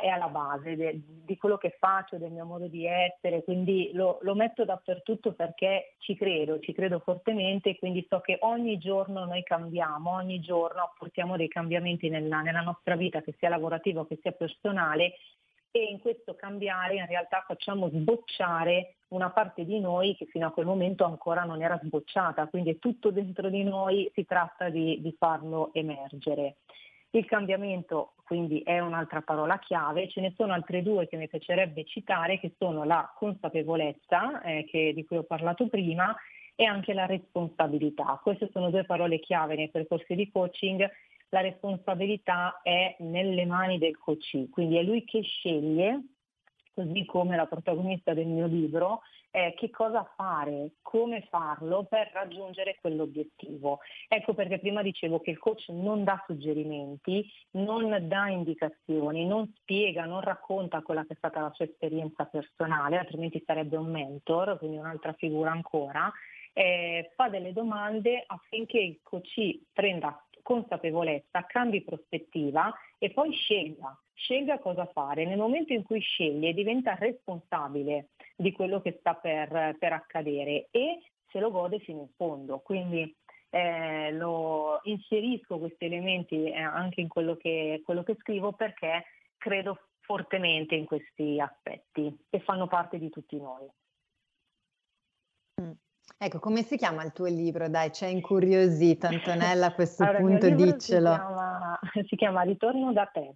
è 0.00 0.08
alla 0.08 0.28
base 0.28 0.76
de, 0.76 1.00
di 1.24 1.36
quello 1.36 1.58
che 1.58 1.76
faccio, 1.78 2.16
del 2.16 2.30
mio 2.30 2.44
modo 2.44 2.66
di 2.66 2.86
essere, 2.86 3.44
quindi 3.44 3.90
lo, 3.92 4.18
lo, 4.22 4.34
metto 4.34 4.64
dappertutto 4.64 5.32
perché 5.32 5.94
ci 5.98 6.14
credo, 6.16 6.58
ci 6.60 6.72
credo 6.72 7.00
fortemente 7.00 7.70
e 7.70 7.78
quindi 7.78 8.06
so 8.08 8.20
che 8.20 8.38
ogni 8.40 8.78
giorno 8.78 9.24
noi 9.24 9.42
cambiamo, 9.42 10.12
ogni 10.12 10.40
giorno 10.40 10.82
apportiamo 10.82 11.36
dei 11.36 11.48
cambiamenti 11.48 12.08
nella, 12.08 12.40
nella 12.40 12.62
nostra 12.62 12.96
vita, 12.96 13.20
che 13.20 13.34
sia 13.38 13.48
lavorativa 13.48 14.06
che 14.06 14.18
sia 14.20 14.32
personale 14.32 15.14
e 15.74 15.84
in 15.84 16.00
questo 16.00 16.34
cambiare 16.34 16.96
in 16.96 17.06
realtà 17.06 17.44
facciamo 17.46 17.88
sbocciare 17.88 18.96
una 19.08 19.30
parte 19.30 19.64
di 19.64 19.80
noi 19.80 20.14
che 20.16 20.26
fino 20.26 20.46
a 20.46 20.52
quel 20.52 20.66
momento 20.66 21.04
ancora 21.04 21.44
non 21.44 21.62
era 21.62 21.80
sbocciata, 21.82 22.46
quindi 22.48 22.70
è 22.70 22.78
tutto 22.78 23.10
dentro 23.10 23.48
di 23.48 23.62
noi, 23.64 24.10
si 24.14 24.24
tratta 24.24 24.68
di, 24.68 25.00
di 25.00 25.14
farlo 25.18 25.70
emergere. 25.72 26.56
Il 27.14 27.26
cambiamento 27.26 28.14
quindi 28.24 28.60
è 28.60 28.78
un'altra 28.78 29.20
parola 29.20 29.58
chiave, 29.58 30.08
ce 30.08 30.22
ne 30.22 30.32
sono 30.34 30.54
altre 30.54 30.82
due 30.82 31.06
che 31.06 31.18
mi 31.18 31.28
piacerebbe 31.28 31.84
citare 31.84 32.40
che 32.40 32.54
sono 32.56 32.84
la 32.84 33.12
consapevolezza 33.14 34.40
eh, 34.40 34.64
che, 34.64 34.94
di 34.94 35.04
cui 35.04 35.18
ho 35.18 35.22
parlato 35.22 35.68
prima 35.68 36.16
e 36.54 36.64
anche 36.64 36.94
la 36.94 37.04
responsabilità. 37.04 38.18
Queste 38.22 38.48
sono 38.50 38.70
due 38.70 38.84
parole 38.84 39.20
chiave 39.20 39.56
nei 39.56 39.68
percorsi 39.68 40.14
di 40.14 40.30
coaching. 40.30 40.90
La 41.28 41.40
responsabilità 41.42 42.60
è 42.62 42.96
nelle 43.00 43.44
mani 43.44 43.76
del 43.76 43.98
coach, 43.98 44.48
quindi 44.50 44.78
è 44.78 44.82
lui 44.82 45.04
che 45.04 45.20
sceglie 45.20 46.00
così 46.74 47.04
come 47.04 47.36
la 47.36 47.44
protagonista 47.44 48.14
del 48.14 48.26
mio 48.26 48.46
libro, 48.46 49.02
eh, 49.32 49.54
che 49.56 49.70
cosa 49.70 50.04
fare, 50.14 50.72
come 50.82 51.22
farlo 51.22 51.84
per 51.84 52.10
raggiungere 52.12 52.76
quell'obiettivo. 52.80 53.80
Ecco 54.06 54.34
perché 54.34 54.58
prima 54.58 54.82
dicevo 54.82 55.20
che 55.20 55.30
il 55.30 55.38
coach 55.38 55.68
non 55.70 56.04
dà 56.04 56.22
suggerimenti, 56.26 57.26
non 57.52 57.96
dà 58.06 58.28
indicazioni, 58.28 59.26
non 59.26 59.50
spiega, 59.56 60.04
non 60.04 60.20
racconta 60.20 60.82
quella 60.82 61.04
che 61.04 61.14
è 61.14 61.16
stata 61.16 61.40
la 61.40 61.52
sua 61.54 61.64
esperienza 61.64 62.26
personale, 62.26 62.98
altrimenti 62.98 63.42
sarebbe 63.44 63.76
un 63.76 63.90
mentor, 63.90 64.58
quindi 64.58 64.76
un'altra 64.76 65.14
figura 65.14 65.50
ancora. 65.50 66.12
Eh, 66.54 67.12
fa 67.16 67.30
delle 67.30 67.54
domande 67.54 68.22
affinché 68.26 68.78
il 68.78 69.00
coach 69.02 69.60
prenda 69.72 70.22
consapevolezza, 70.42 71.46
cambi 71.46 71.82
prospettiva 71.82 72.70
e 72.98 73.10
poi 73.10 73.32
scelga, 73.32 73.98
scelga 74.12 74.58
cosa 74.58 74.84
fare. 74.86 75.24
Nel 75.24 75.38
momento 75.38 75.72
in 75.72 75.82
cui 75.82 76.00
sceglie 76.00 76.52
diventa 76.52 76.94
responsabile 76.94 78.08
di 78.36 78.52
quello 78.52 78.80
che 78.80 78.96
sta 78.98 79.14
per, 79.14 79.76
per 79.78 79.92
accadere 79.92 80.68
e 80.70 81.00
se 81.30 81.40
lo 81.40 81.50
gode 81.50 81.78
fino 81.80 82.00
in 82.00 82.08
fondo. 82.16 82.60
Quindi 82.60 83.14
eh, 83.50 84.12
lo 84.12 84.80
inserisco 84.84 85.58
questi 85.58 85.84
elementi 85.84 86.50
eh, 86.50 86.60
anche 86.60 87.00
in 87.00 87.08
quello 87.08 87.36
che, 87.36 87.82
quello 87.84 88.02
che 88.02 88.16
scrivo 88.18 88.52
perché 88.52 89.04
credo 89.36 89.78
fortemente 90.00 90.74
in 90.74 90.84
questi 90.84 91.40
aspetti 91.40 92.14
e 92.30 92.40
fanno 92.40 92.66
parte 92.66 92.98
di 92.98 93.08
tutti 93.08 93.36
noi. 93.36 93.68
Ecco, 96.18 96.38
come 96.38 96.62
si 96.62 96.76
chiama 96.76 97.02
il 97.04 97.12
tuo 97.12 97.26
libro? 97.26 97.68
Dai, 97.68 97.90
c'è 97.90 98.06
incuriosito 98.06 99.06
Antonella 99.06 99.66
a 99.66 99.74
questo 99.74 100.04
allora, 100.04 100.18
punto, 100.18 100.48
diccelo. 100.50 101.10
Si 101.12 101.18
chiama, 101.18 101.80
si 102.08 102.16
chiama 102.16 102.42
Ritorno 102.42 102.92
da 102.92 103.06
te, 103.06 103.34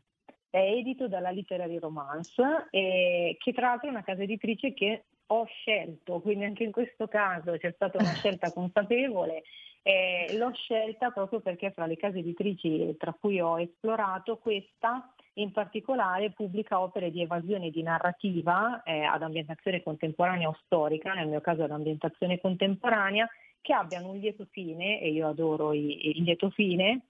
è 0.50 0.59
edito 0.59 1.09
dalla 1.09 1.30
Literary 1.30 1.78
Romance, 1.78 2.68
e, 2.70 3.37
che 3.38 3.52
tra 3.52 3.68
l'altro 3.68 3.88
è 3.88 3.90
una 3.90 4.04
casa 4.04 4.22
editrice 4.22 4.72
che 4.74 5.04
ho 5.28 5.44
scelto, 5.44 6.20
quindi 6.20 6.44
anche 6.44 6.64
in 6.64 6.72
questo 6.72 7.09
caso 7.09 7.56
c'è 7.56 7.72
stata 7.72 7.98
una 7.98 8.12
scelta 8.14 8.52
consapevole. 8.52 9.42
Eh, 9.82 10.37
l'ho 10.37 10.52
scelta 10.52 11.11
proprio 11.11 11.40
perché 11.40 11.70
fra 11.70 11.87
le 11.87 11.96
case 11.96 12.18
editrici 12.18 12.96
tra 12.98 13.12
cui 13.12 13.40
ho 13.40 13.61
esplorato 13.61 14.37
questa 14.38 15.12
in 15.35 15.52
particolare 15.52 16.32
pubblica 16.32 16.80
opere 16.80 17.11
di 17.11 17.22
evasione 17.22 17.70
di 17.70 17.82
narrativa 17.82 18.82
eh, 18.82 19.02
ad 19.02 19.22
ambientazione 19.22 19.82
contemporanea 19.82 20.48
o 20.48 20.59
storica, 20.64 21.12
nel 21.12 21.28
mio 21.28 21.40
caso 21.40 21.62
ad 21.62 21.70
ambientazione 21.70 22.40
contemporanea, 22.40 23.28
che 23.61 23.72
abbiano 23.72 24.11
un 24.11 24.18
lieto 24.18 24.46
fine, 24.50 25.00
e 25.00 25.11
io 25.11 25.28
adoro 25.28 25.72
il 25.72 26.22
lieto 26.22 26.50
fine, 26.50 27.02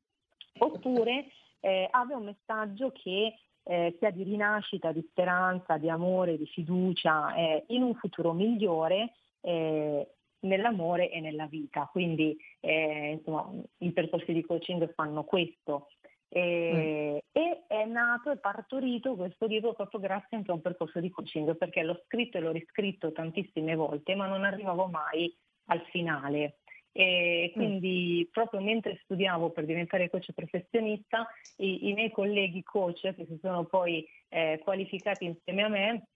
oppure 0.58 1.26
eh, 1.66 1.88
abbia 1.90 2.16
un 2.16 2.26
messaggio 2.26 2.92
che 2.92 3.34
eh, 3.64 3.96
sia 3.98 4.10
di 4.10 4.22
rinascita, 4.22 4.92
di 4.92 5.04
speranza, 5.10 5.78
di 5.78 5.90
amore, 5.90 6.38
di 6.38 6.46
fiducia 6.46 7.34
eh, 7.34 7.64
in 7.68 7.82
un 7.82 7.94
futuro 7.96 8.32
migliore 8.32 9.14
eh, 9.40 10.08
nell'amore 10.40 11.10
e 11.10 11.18
nella 11.18 11.46
vita. 11.46 11.88
Quindi 11.90 12.36
eh, 12.60 13.16
insomma, 13.18 13.50
i 13.78 13.90
percorsi 13.90 14.32
di 14.32 14.42
coaching 14.42 14.94
fanno 14.94 15.24
questo. 15.24 15.88
E, 16.28 17.22
mm. 17.34 17.40
e, 17.40 17.64
è 17.66 17.84
nato 17.84 18.30
e 18.30 18.36
partorito 18.36 19.16
questo 19.16 19.46
libro 19.46 19.74
proprio 19.74 20.00
grazie 20.00 20.36
anche 20.36 20.52
a 20.52 20.54
un 20.54 20.60
percorso 20.60 21.00
di 21.00 21.10
coaching 21.10 21.56
perché 21.56 21.82
l'ho 21.82 22.02
scritto 22.04 22.36
e 22.36 22.40
l'ho 22.40 22.50
riscritto 22.50 23.12
tantissime 23.12 23.76
volte 23.76 24.16
ma 24.16 24.26
non 24.26 24.42
arrivavo 24.42 24.86
mai 24.86 25.32
al 25.66 25.80
finale 25.92 26.58
e 26.98 27.50
mm. 27.50 27.52
quindi 27.52 28.24
mm. 28.26 28.32
proprio 28.32 28.62
mentre 28.62 28.98
studiavo 29.04 29.50
per 29.50 29.66
diventare 29.66 30.08
coach 30.08 30.32
professionista 30.32 31.28
i, 31.58 31.88
i 31.88 31.92
miei 31.92 32.10
colleghi 32.10 32.62
coach 32.62 33.02
che 33.14 33.26
si 33.28 33.38
sono 33.42 33.64
poi 33.64 34.06
eh, 34.28 34.58
qualificati 34.64 35.26
insieme 35.26 35.62
a 35.62 35.68
me 35.68 36.06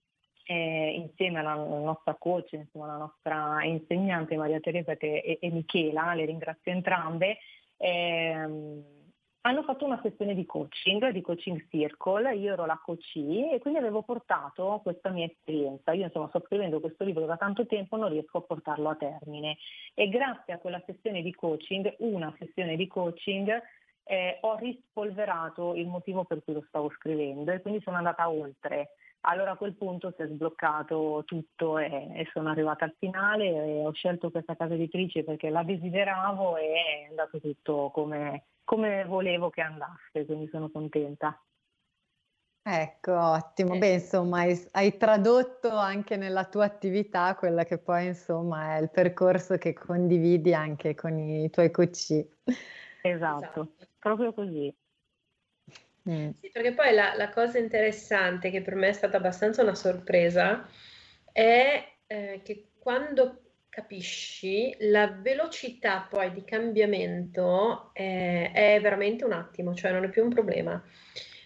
eh, 0.45 0.95
insieme 0.97 1.38
alla 1.38 1.55
nostra 1.55 2.14
coach, 2.14 2.53
insomma, 2.55 2.87
alla 2.87 2.97
nostra 2.97 3.62
insegnante 3.64 4.37
Maria 4.37 4.59
Teresa 4.59 4.97
e, 4.97 5.38
e 5.40 5.51
Michela, 5.51 6.12
le 6.14 6.25
ringrazio 6.25 6.73
entrambe, 6.73 7.38
ehm, 7.77 8.83
hanno 9.42 9.62
fatto 9.62 9.87
una 9.87 10.00
sessione 10.03 10.35
di 10.35 10.44
coaching, 10.44 11.09
di 11.11 11.22
coaching 11.22 11.66
circle, 11.70 12.35
io 12.37 12.53
ero 12.53 12.66
la 12.66 12.79
coachee 12.83 13.53
e 13.53 13.59
quindi 13.59 13.79
avevo 13.79 14.03
portato 14.03 14.81
questa 14.83 15.09
mia 15.09 15.24
esperienza. 15.24 15.92
Io 15.92 16.05
insomma 16.05 16.29
sto 16.29 16.42
scrivendo 16.44 16.81
questo 16.81 17.05
libro 17.05 17.24
da 17.24 17.37
tanto 17.37 17.64
tempo, 17.66 17.96
non 17.96 18.11
riesco 18.11 18.38
a 18.38 18.42
portarlo 18.42 18.90
a 18.90 18.96
termine 18.96 19.57
e 19.94 20.09
grazie 20.09 20.53
a 20.53 20.59
quella 20.59 20.83
sessione 20.85 21.22
di 21.22 21.35
coaching, 21.35 21.94
una 22.00 22.35
sessione 22.38 22.76
di 22.76 22.87
coaching, 22.87 23.50
eh, 24.05 24.38
ho 24.42 24.57
rispolverato 24.57 25.74
il 25.74 25.87
motivo 25.87 26.24
per 26.24 26.42
cui 26.44 26.53
lo 26.53 26.64
stavo 26.68 26.90
scrivendo 26.90 27.50
e 27.50 27.62
quindi 27.62 27.81
sono 27.81 27.96
andata 27.96 28.29
oltre. 28.29 28.90
Allora 29.22 29.53
a 29.53 29.57
quel 29.57 29.74
punto 29.74 30.12
si 30.16 30.22
è 30.22 30.26
sbloccato 30.26 31.22
tutto 31.26 31.78
e, 31.78 32.11
e 32.14 32.28
sono 32.32 32.51
arrivata 32.51 32.84
al 32.84 32.95
finale 32.99 33.47
e 33.47 33.84
ho 33.84 33.93
scelto 33.93 34.30
questa 34.30 34.57
casa 34.57 34.74
editrice 34.74 35.24
perché 35.24 35.51
la 35.51 35.62
desideravo 35.62 36.57
e 36.57 36.72
è 36.72 37.07
andato 37.11 37.38
tutto 37.38 37.91
come 37.93 38.45
come 38.64 39.04
volevo 39.04 39.50
che 39.50 39.61
andasse, 39.61 40.24
quindi 40.24 40.48
sono 40.48 40.70
contenta. 40.70 41.42
Ecco, 42.62 43.18
ottimo. 43.18 43.78
Beh, 43.78 43.94
insomma, 43.94 44.40
hai, 44.40 44.68
hai 44.72 44.96
tradotto 44.96 45.70
anche 45.70 46.16
nella 46.16 46.44
tua 46.44 46.66
attività 46.66 47.34
quella 47.34 47.64
che 47.64 47.78
poi, 47.78 48.06
insomma, 48.06 48.76
è 48.76 48.80
il 48.80 48.90
percorso 48.90 49.56
che 49.56 49.72
condividi 49.72 50.52
anche 50.52 50.94
con 50.94 51.18
i 51.18 51.48
tuoi 51.50 51.70
coach. 51.70 52.26
Esatto, 53.02 53.44
esatto. 53.62 53.72
proprio 53.98 54.32
così. 54.34 54.74
Mm. 56.08 56.30
Sì, 56.40 56.50
perché 56.50 56.72
poi 56.72 56.94
la, 56.94 57.14
la, 57.16 57.30
cosa 57.30 57.58
interessante, 57.58 58.50
che 58.50 58.62
per 58.62 58.74
me 58.74 58.88
è 58.88 58.92
stata 58.92 59.16
abbastanza 59.16 59.62
una 59.62 59.74
sorpresa, 59.74 60.66
è 61.32 61.96
eh, 62.06 62.40
che 62.44 62.72
quando 62.78 63.49
capisci, 63.71 64.75
la 64.81 65.07
velocità 65.09 66.07
poi 66.11 66.33
di 66.33 66.45
cambiamento 66.45 67.91
è, 67.95 68.51
è 68.53 68.81
veramente 68.83 69.25
un 69.25 69.33
attimo, 69.33 69.75
cioè 69.75 69.93
non 69.93 70.05
è 70.05 70.11
più 70.11 70.23
un 70.23 70.29
problema. 70.29 70.83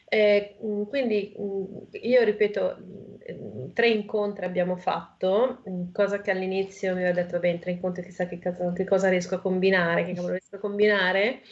Eh, 0.06 0.56
mm, 0.64 0.82
quindi 0.84 1.34
mm, 1.38 1.64
io 2.02 2.22
ripeto, 2.22 2.76
mm, 2.80 3.72
tre 3.72 3.88
incontri 3.88 4.44
abbiamo 4.44 4.76
fatto, 4.76 5.62
cosa 5.92 6.20
che 6.20 6.30
all'inizio 6.30 6.94
mi 6.94 7.00
aveva 7.02 7.20
detto, 7.22 7.38
beh, 7.38 7.58
tre 7.58 7.72
incontri 7.72 8.02
chissà 8.02 8.26
che, 8.26 8.38
cosa, 8.40 8.72
che 8.72 8.84
cosa 8.84 9.08
riesco 9.08 9.34
a 9.34 9.40
combinare, 9.40 10.04
che 10.04 10.14
cavolo 10.14 10.32
riesco 10.32 10.56
a 10.56 10.60
combinare. 10.60 11.42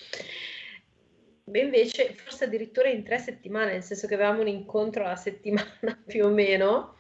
Beh, 1.45 1.61
invece, 1.61 2.15
forse 2.15 2.45
addirittura 2.45 2.89
in 2.89 3.03
tre 3.03 3.19
settimane, 3.19 3.73
nel 3.73 3.83
senso 3.83 4.07
che 4.07 4.15
avevamo 4.15 4.41
un 4.41 4.49
incontro 4.49 5.05
alla 5.05 5.17
settimana 5.17 5.69
più 6.07 6.25
o 6.25 6.31
meno. 6.31 6.97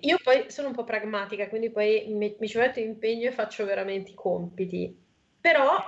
Io 0.00 0.18
poi 0.22 0.50
sono 0.50 0.68
un 0.68 0.74
po' 0.74 0.84
pragmatica, 0.84 1.48
quindi 1.48 1.70
poi 1.70 2.06
mi, 2.08 2.36
mi 2.38 2.48
ci 2.48 2.58
metto 2.58 2.80
impegno 2.80 3.28
e 3.28 3.32
faccio 3.32 3.64
veramente 3.64 4.10
i 4.10 4.14
compiti. 4.14 4.96
Però 5.40 5.78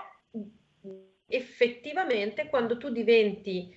effettivamente 1.26 2.46
quando 2.48 2.76
tu 2.76 2.90
diventi 2.90 3.74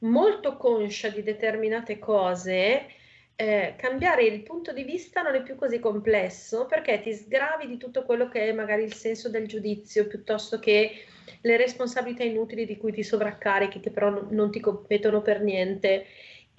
molto 0.00 0.56
conscia 0.56 1.08
di 1.08 1.22
determinate 1.22 1.98
cose, 1.98 2.86
eh, 3.34 3.74
cambiare 3.76 4.24
il 4.24 4.42
punto 4.42 4.72
di 4.72 4.84
vista 4.84 5.22
non 5.22 5.34
è 5.34 5.42
più 5.42 5.56
così 5.56 5.78
complesso 5.78 6.66
perché 6.66 7.00
ti 7.00 7.12
sgravi 7.12 7.66
di 7.66 7.76
tutto 7.76 8.04
quello 8.04 8.28
che 8.28 8.48
è 8.48 8.52
magari 8.52 8.82
il 8.82 8.92
senso 8.92 9.28
del 9.30 9.46
giudizio 9.46 10.06
piuttosto 10.06 10.58
che 10.58 11.04
le 11.40 11.56
responsabilità 11.56 12.24
inutili 12.24 12.66
di 12.66 12.76
cui 12.76 12.92
ti 12.92 13.02
sovraccarichi 13.02 13.80
che 13.80 13.90
però 13.90 14.26
non 14.30 14.50
ti 14.50 14.60
competono 14.60 15.22
per 15.22 15.40
niente 15.40 16.06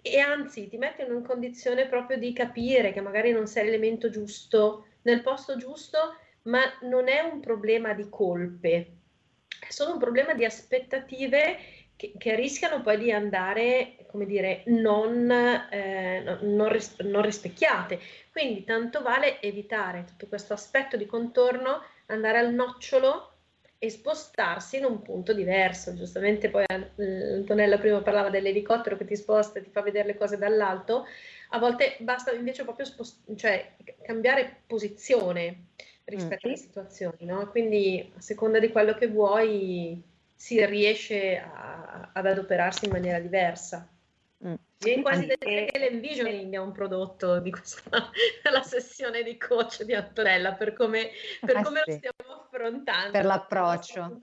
e 0.04 0.20
anzi 0.20 0.68
ti 0.68 0.78
mette 0.78 1.04
in 1.04 1.24
condizione 1.24 1.88
proprio 1.88 2.18
di 2.18 2.34
capire 2.34 2.94
che 2.94 3.02
magari 3.02 3.32
non 3.32 3.48
sei 3.48 3.66
l'elemento 3.66 4.10
giusto 4.10 4.88
nel 5.04 5.24
posto 5.24 5.58
giusto 5.58 6.18
ma 6.44 6.62
non 6.82 7.08
è 7.08 7.22
un 7.22 7.40
problema 7.40 7.94
di 7.94 8.08
colpe 8.10 8.98
è 9.60 9.72
solo 9.72 9.94
un 9.94 10.00
problema 10.00 10.34
di 10.34 10.44
aspettative 10.44 11.58
che, 11.96 12.14
che 12.18 12.36
rischiano 12.36 12.82
poi 12.82 12.98
di 12.98 13.12
andare, 13.12 14.06
come 14.08 14.26
dire, 14.26 14.64
non, 14.68 15.30
eh, 15.32 16.40
non, 16.42 16.70
ris- 16.70 17.00
non 17.00 17.22
rispecchiate. 17.22 18.00
Quindi 18.32 18.64
tanto 18.64 19.02
vale 19.02 19.40
evitare 19.42 20.04
tutto 20.06 20.28
questo 20.28 20.54
aspetto 20.54 20.98
di 20.98 21.06
contorno, 21.06 21.82
andare 22.08 22.40
al 22.40 22.54
nocciolo 22.54 23.33
e 23.84 23.90
spostarsi 23.90 24.78
in 24.78 24.86
un 24.86 25.02
punto 25.02 25.34
diverso. 25.34 25.94
Giustamente 25.94 26.50
poi 26.50 26.64
eh, 26.70 27.34
Antonella 27.34 27.78
prima 27.78 28.02
parlava 28.02 28.30
dell'elicottero 28.30 28.96
che 28.96 29.04
ti 29.04 29.18
sposta 29.18 29.60
e 29.60 29.62
ti 29.62 29.70
fa 29.70 29.82
vedere 29.82 30.08
le 30.08 30.18
cose 30.18 30.38
dall'alto. 30.38 31.06
A 31.50 31.60
volte 31.60 31.98
basta 32.00 32.32
invece 32.32 32.64
proprio 32.64 32.86
spost- 32.86 33.36
cioè, 33.36 33.74
cambiare 34.02 34.62
posizione 34.66 35.66
rispetto 36.06 36.48
mm. 36.48 36.50
alle 36.50 36.58
situazioni, 36.58 37.26
no? 37.26 37.50
Quindi 37.50 38.10
a 38.16 38.22
seconda 38.22 38.58
di 38.60 38.72
quello 38.72 38.94
che 38.94 39.10
vuoi 39.10 40.02
si 40.34 40.66
riesce 40.66 41.38
a, 41.38 42.12
ad 42.14 42.26
adoperarsi 42.26 42.86
in 42.86 42.92
maniera 42.92 43.20
diversa. 43.20 43.86
Mm. 44.48 44.54
Viene 44.78 45.02
quasi 45.02 45.26
da 45.26 45.36
dire 45.38 45.66
che 45.66 45.78
l'envisioning 45.78 46.54
è 46.54 46.58
un 46.58 46.72
prodotto 46.72 47.40
di 47.40 47.52
questa 47.52 48.10
sessione 48.64 49.24
di 49.24 49.38
coach 49.38 49.84
di 49.84 49.94
Antonella 49.94 50.54
per 50.54 50.72
come, 50.72 51.10
per 51.42 51.58
ah, 51.58 51.64
come 51.64 51.84
lo 51.86 51.92
stiamo 51.92 52.43
affrontando. 52.54 53.12
Per 53.12 53.26
l'approccio. 53.26 54.22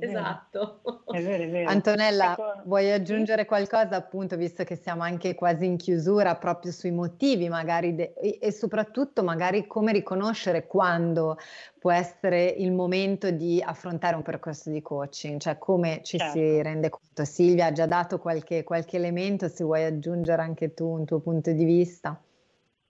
Esatto. 0.00 0.80
È 1.06 1.22
vero, 1.22 1.42
è 1.42 1.50
vero. 1.50 1.68
Antonella, 1.68 2.32
ecco. 2.32 2.62
vuoi 2.64 2.90
aggiungere 2.92 3.44
qualcosa 3.44 3.96
appunto, 3.96 4.36
visto 4.36 4.64
che 4.64 4.76
siamo 4.76 5.02
anche 5.02 5.34
quasi 5.34 5.66
in 5.66 5.76
chiusura, 5.76 6.36
proprio 6.36 6.70
sui 6.70 6.92
motivi 6.92 7.48
magari 7.48 7.94
de- 7.94 8.14
e 8.14 8.52
soprattutto 8.52 9.22
magari 9.22 9.66
come 9.66 9.92
riconoscere 9.92 10.66
quando 10.66 11.38
può 11.78 11.90
essere 11.90 12.46
il 12.46 12.72
momento 12.72 13.30
di 13.30 13.62
affrontare 13.64 14.16
un 14.16 14.22
percorso 14.22 14.70
di 14.70 14.80
coaching, 14.82 15.40
cioè 15.40 15.58
come 15.58 16.00
ci 16.02 16.18
certo. 16.18 16.38
si 16.38 16.62
rende 16.62 16.88
conto. 16.88 17.24
Silvia 17.24 17.66
ha 17.66 17.72
già 17.72 17.86
dato 17.86 18.18
qualche, 18.18 18.64
qualche 18.64 18.96
elemento, 18.96 19.48
se 19.48 19.64
vuoi 19.64 19.84
aggiungere 19.84 20.42
anche 20.42 20.74
tu 20.74 20.86
un 20.86 21.04
tuo 21.04 21.18
punto 21.20 21.52
di 21.52 21.64
vista. 21.64 22.20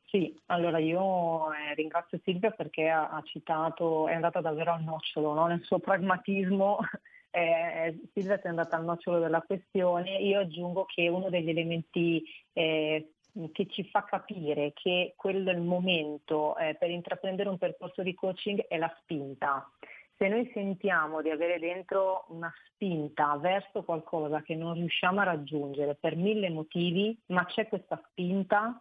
Sì, 0.07 0.39
allora 0.47 0.79
io 0.79 1.53
eh, 1.53 1.75
ringrazio 1.75 2.21
Silvia 2.23 2.51
perché 2.51 2.89
ha, 2.89 3.21
citato, 3.25 4.07
è 4.07 4.15
andata 4.15 4.41
davvero 4.41 4.73
al 4.73 4.83
nocciolo, 4.83 5.35
no? 5.35 5.47
nel 5.47 5.63
suo 5.65 5.81
pragmatismo 5.81 6.79
eh, 7.31 7.99
Silvia 8.13 8.41
è 8.41 8.49
andata 8.49 8.77
al 8.77 8.85
nocciolo 8.85 9.19
della 9.19 9.43
questione, 9.43 10.17
io 10.19 10.41
aggiungo 10.41 10.85
che 10.85 11.09
uno 11.09 11.29
degli 11.29 11.51
elementi 11.51 12.25
eh, 12.53 13.11
che 13.53 13.67
ci 13.67 13.85
fa 13.85 14.05
capire 14.05 14.73
che 14.73 15.13
quello 15.17 15.51
è 15.51 15.55
il 15.55 15.61
momento 15.61 16.57
eh, 16.57 16.75
per 16.75 16.89
intraprendere 16.91 17.49
un 17.49 17.59
percorso 17.59 18.03
di 18.03 18.15
coaching 18.15 18.65
è 18.69 18.79
la 18.79 18.95
spinta. 19.03 19.69
Se 20.17 20.29
noi 20.29 20.51
sentiamo 20.55 21.21
di 21.21 21.29
avere 21.29 21.59
dentro 21.59 22.25
una 22.29 22.51
spinta 22.69 23.37
verso 23.37 23.83
qualcosa 23.83 24.41
che 24.41 24.55
non 24.55 24.73
riusciamo 24.73 25.21
a 25.21 25.25
raggiungere 25.25 25.95
per 25.95 26.17
mille 26.17 26.49
motivi, 26.49 27.15
ma 27.27 27.45
c'è 27.45 27.69
questa 27.69 28.01
spinta, 28.11 28.81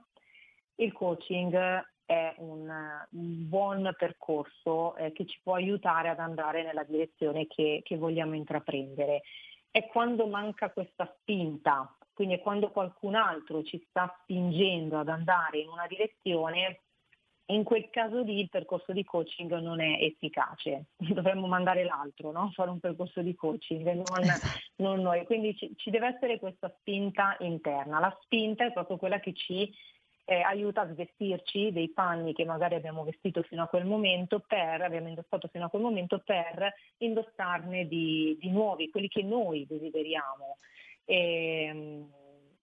il 0.75 0.91
coaching 0.93 1.55
è 2.05 2.35
un, 2.37 2.69
un 3.11 3.49
buon 3.49 3.93
percorso 3.97 4.95
eh, 4.95 5.11
che 5.11 5.25
ci 5.25 5.39
può 5.41 5.55
aiutare 5.55 6.09
ad 6.09 6.19
andare 6.19 6.63
nella 6.63 6.83
direzione 6.83 7.47
che, 7.47 7.81
che 7.83 7.97
vogliamo 7.97 8.35
intraprendere. 8.35 9.23
È 9.71 9.85
quando 9.87 10.27
manca 10.27 10.71
questa 10.71 11.11
spinta 11.19 11.95
quindi 12.15 12.39
quando 12.39 12.71
qualcun 12.71 13.13
altro 13.13 13.61
ci 13.61 13.85
sta 13.89 14.17
spingendo 14.21 14.97
ad 14.97 15.09
andare 15.09 15.59
in 15.59 15.67
una 15.67 15.85
direzione, 15.85 16.83
in 17.47 17.65
quel 17.65 17.89
caso 17.89 18.23
lì 18.23 18.39
il 18.39 18.49
percorso 18.49 18.93
di 18.93 19.03
coaching 19.03 19.53
non 19.59 19.81
è 19.81 19.97
efficace, 19.99 20.85
dovremmo 20.95 21.45
mandare 21.45 21.83
l'altro, 21.83 22.31
no? 22.31 22.51
fare 22.55 22.69
un 22.69 22.79
percorso 22.79 23.21
di 23.21 23.35
coaching, 23.35 23.85
non, 23.91 24.05
non 24.77 25.01
noi. 25.01 25.25
Quindi 25.25 25.57
ci, 25.57 25.73
ci, 25.75 25.89
deve 25.89 26.15
essere 26.15 26.39
questa 26.39 26.73
spinta 26.79 27.35
interna. 27.39 27.99
La 27.99 28.17
spinta 28.21 28.65
è 28.65 28.71
proprio 28.71 28.95
quella 28.95 29.19
che 29.19 29.33
ci 29.33 29.69
eh, 30.25 30.41
aiuta 30.41 30.81
a 30.81 30.91
svestirci 30.91 31.71
dei 31.71 31.89
panni 31.89 32.33
che 32.33 32.45
magari 32.45 32.75
abbiamo 32.75 33.03
vestito 33.03 33.43
fino 33.43 33.63
a 33.63 33.67
quel 33.67 33.85
momento 33.85 34.43
per, 34.45 34.81
abbiamo 34.81 35.07
indossato 35.07 35.47
fino 35.47 35.65
a 35.65 35.69
quel 35.69 35.83
momento 35.83 36.19
per 36.25 36.73
indossarne 36.97 37.87
di, 37.87 38.35
di 38.39 38.49
nuovi, 38.49 38.89
quelli 38.89 39.07
che 39.07 39.21
noi 39.21 39.65
desideriamo. 39.67 40.57
E, 41.05 41.63
ehm, 41.65 42.09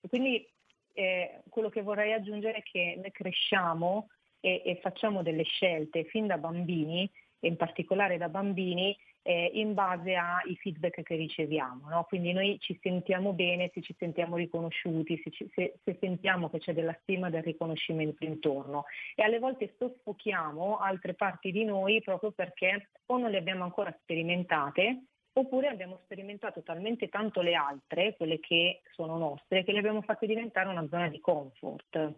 quindi 0.08 0.46
eh, 0.94 1.42
quello 1.48 1.68
che 1.68 1.82
vorrei 1.82 2.12
aggiungere 2.12 2.58
è 2.58 2.62
che 2.62 2.96
noi 2.96 3.12
cresciamo 3.12 4.08
e, 4.40 4.62
e, 4.64 4.78
facciamo 4.82 5.22
delle 5.22 5.44
scelte 5.44 6.04
fin 6.04 6.26
da 6.26 6.38
bambini, 6.38 7.08
e 7.38 7.48
in 7.48 7.56
particolare 7.56 8.18
da 8.18 8.28
bambini, 8.28 8.96
eh, 9.22 9.50
in 9.54 9.74
base 9.74 10.14
ai 10.14 10.56
feedback 10.56 11.02
che 11.02 11.16
riceviamo. 11.16 11.88
No? 11.88 12.04
Quindi 12.04 12.32
noi 12.32 12.58
ci 12.60 12.78
sentiamo 12.82 13.32
bene 13.32 13.70
se 13.72 13.80
ci 13.80 13.94
sentiamo 13.98 14.36
riconosciuti, 14.36 15.20
se, 15.22 15.30
ci, 15.30 15.50
se, 15.54 15.78
se 15.82 15.96
sentiamo 16.00 16.50
che 16.50 16.58
c'è 16.58 16.74
della 16.74 16.96
stima 17.02 17.28
e 17.28 17.30
del 17.30 17.42
riconoscimento 17.42 18.24
intorno. 18.24 18.84
E 19.14 19.22
alle 19.22 19.38
volte 19.38 19.74
soffochiamo 19.78 20.78
altre 20.78 21.14
parti 21.14 21.50
di 21.52 21.64
noi 21.64 22.02
proprio 22.02 22.32
perché 22.32 22.90
o 23.06 23.18
non 23.18 23.30
le 23.30 23.38
abbiamo 23.38 23.64
ancora 23.64 23.96
sperimentate 24.02 25.04
oppure 25.34 25.68
abbiamo 25.68 26.00
sperimentato 26.04 26.62
talmente 26.62 27.08
tanto 27.08 27.40
le 27.40 27.54
altre, 27.54 28.16
quelle 28.16 28.38
che 28.38 28.82
sono 28.92 29.16
nostre, 29.16 29.64
che 29.64 29.72
le 29.72 29.78
abbiamo 29.78 30.02
fatte 30.02 30.26
diventare 30.26 30.68
una 30.68 30.86
zona 30.88 31.08
di 31.08 31.20
comfort. 31.20 32.12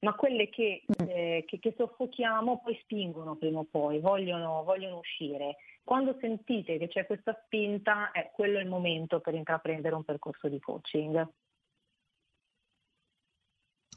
Ma 0.00 0.14
quelle 0.14 0.48
che, 0.50 0.84
mm. 0.86 1.08
eh, 1.08 1.44
che, 1.46 1.58
che 1.58 1.74
soffochiamo 1.76 2.60
poi 2.62 2.78
spingono 2.82 3.36
prima 3.36 3.60
o 3.60 3.66
poi, 3.70 3.98
vogliono, 4.00 4.62
vogliono, 4.62 4.98
uscire. 4.98 5.56
Quando 5.82 6.16
sentite 6.20 6.78
che 6.78 6.88
c'è 6.88 7.06
questa 7.06 7.38
spinta, 7.44 8.10
è 8.10 8.30
quello 8.32 8.58
il 8.58 8.68
momento 8.68 9.20
per 9.20 9.34
intraprendere 9.34 9.94
un 9.94 10.04
percorso 10.04 10.48
di 10.48 10.60
coaching. 10.60 11.26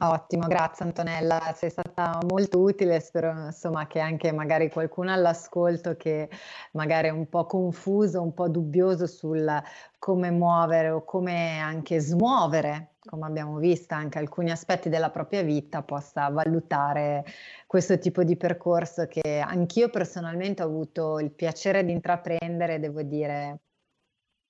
Ottimo, 0.02 0.48
grazie 0.48 0.86
Antonella, 0.86 1.52
sei 1.54 1.70
stata 1.70 2.20
molto 2.26 2.62
utile, 2.62 3.02
spero 3.02 3.48
insomma 3.48 3.86
che 3.86 4.00
anche 4.00 4.32
magari 4.32 4.70
qualcuno 4.70 5.12
all'ascolto 5.12 5.98
che 5.98 6.30
magari 6.72 7.10
è 7.10 7.12
un 7.12 7.28
po' 7.28 7.46
confuso, 7.46 8.22
un 8.22 8.34
po' 8.34 8.48
dubbioso 8.48 9.08
sul 9.08 9.62
come 9.98 10.32
muovere 10.32 10.90
o 10.92 11.04
come 11.04 11.60
anche 11.60 12.00
smuovere, 12.00 12.92
come 13.10 13.26
abbiamo 13.26 13.58
visto 13.58 13.96
anche 13.96 14.20
alcuni 14.20 14.52
aspetti 14.52 14.88
della 14.88 15.10
propria 15.10 15.42
vita, 15.42 15.82
possa 15.82 16.30
valutare 16.30 17.26
questo 17.66 17.98
tipo 17.98 18.24
di 18.24 18.38
percorso 18.38 19.08
che 19.08 19.40
anch'io 19.40 19.90
personalmente 19.90 20.62
ho 20.62 20.68
avuto 20.68 21.18
il 21.18 21.32
piacere 21.32 21.84
di 21.84 21.92
intraprendere, 21.92 22.80
devo 22.80 23.02
dire 23.02 23.62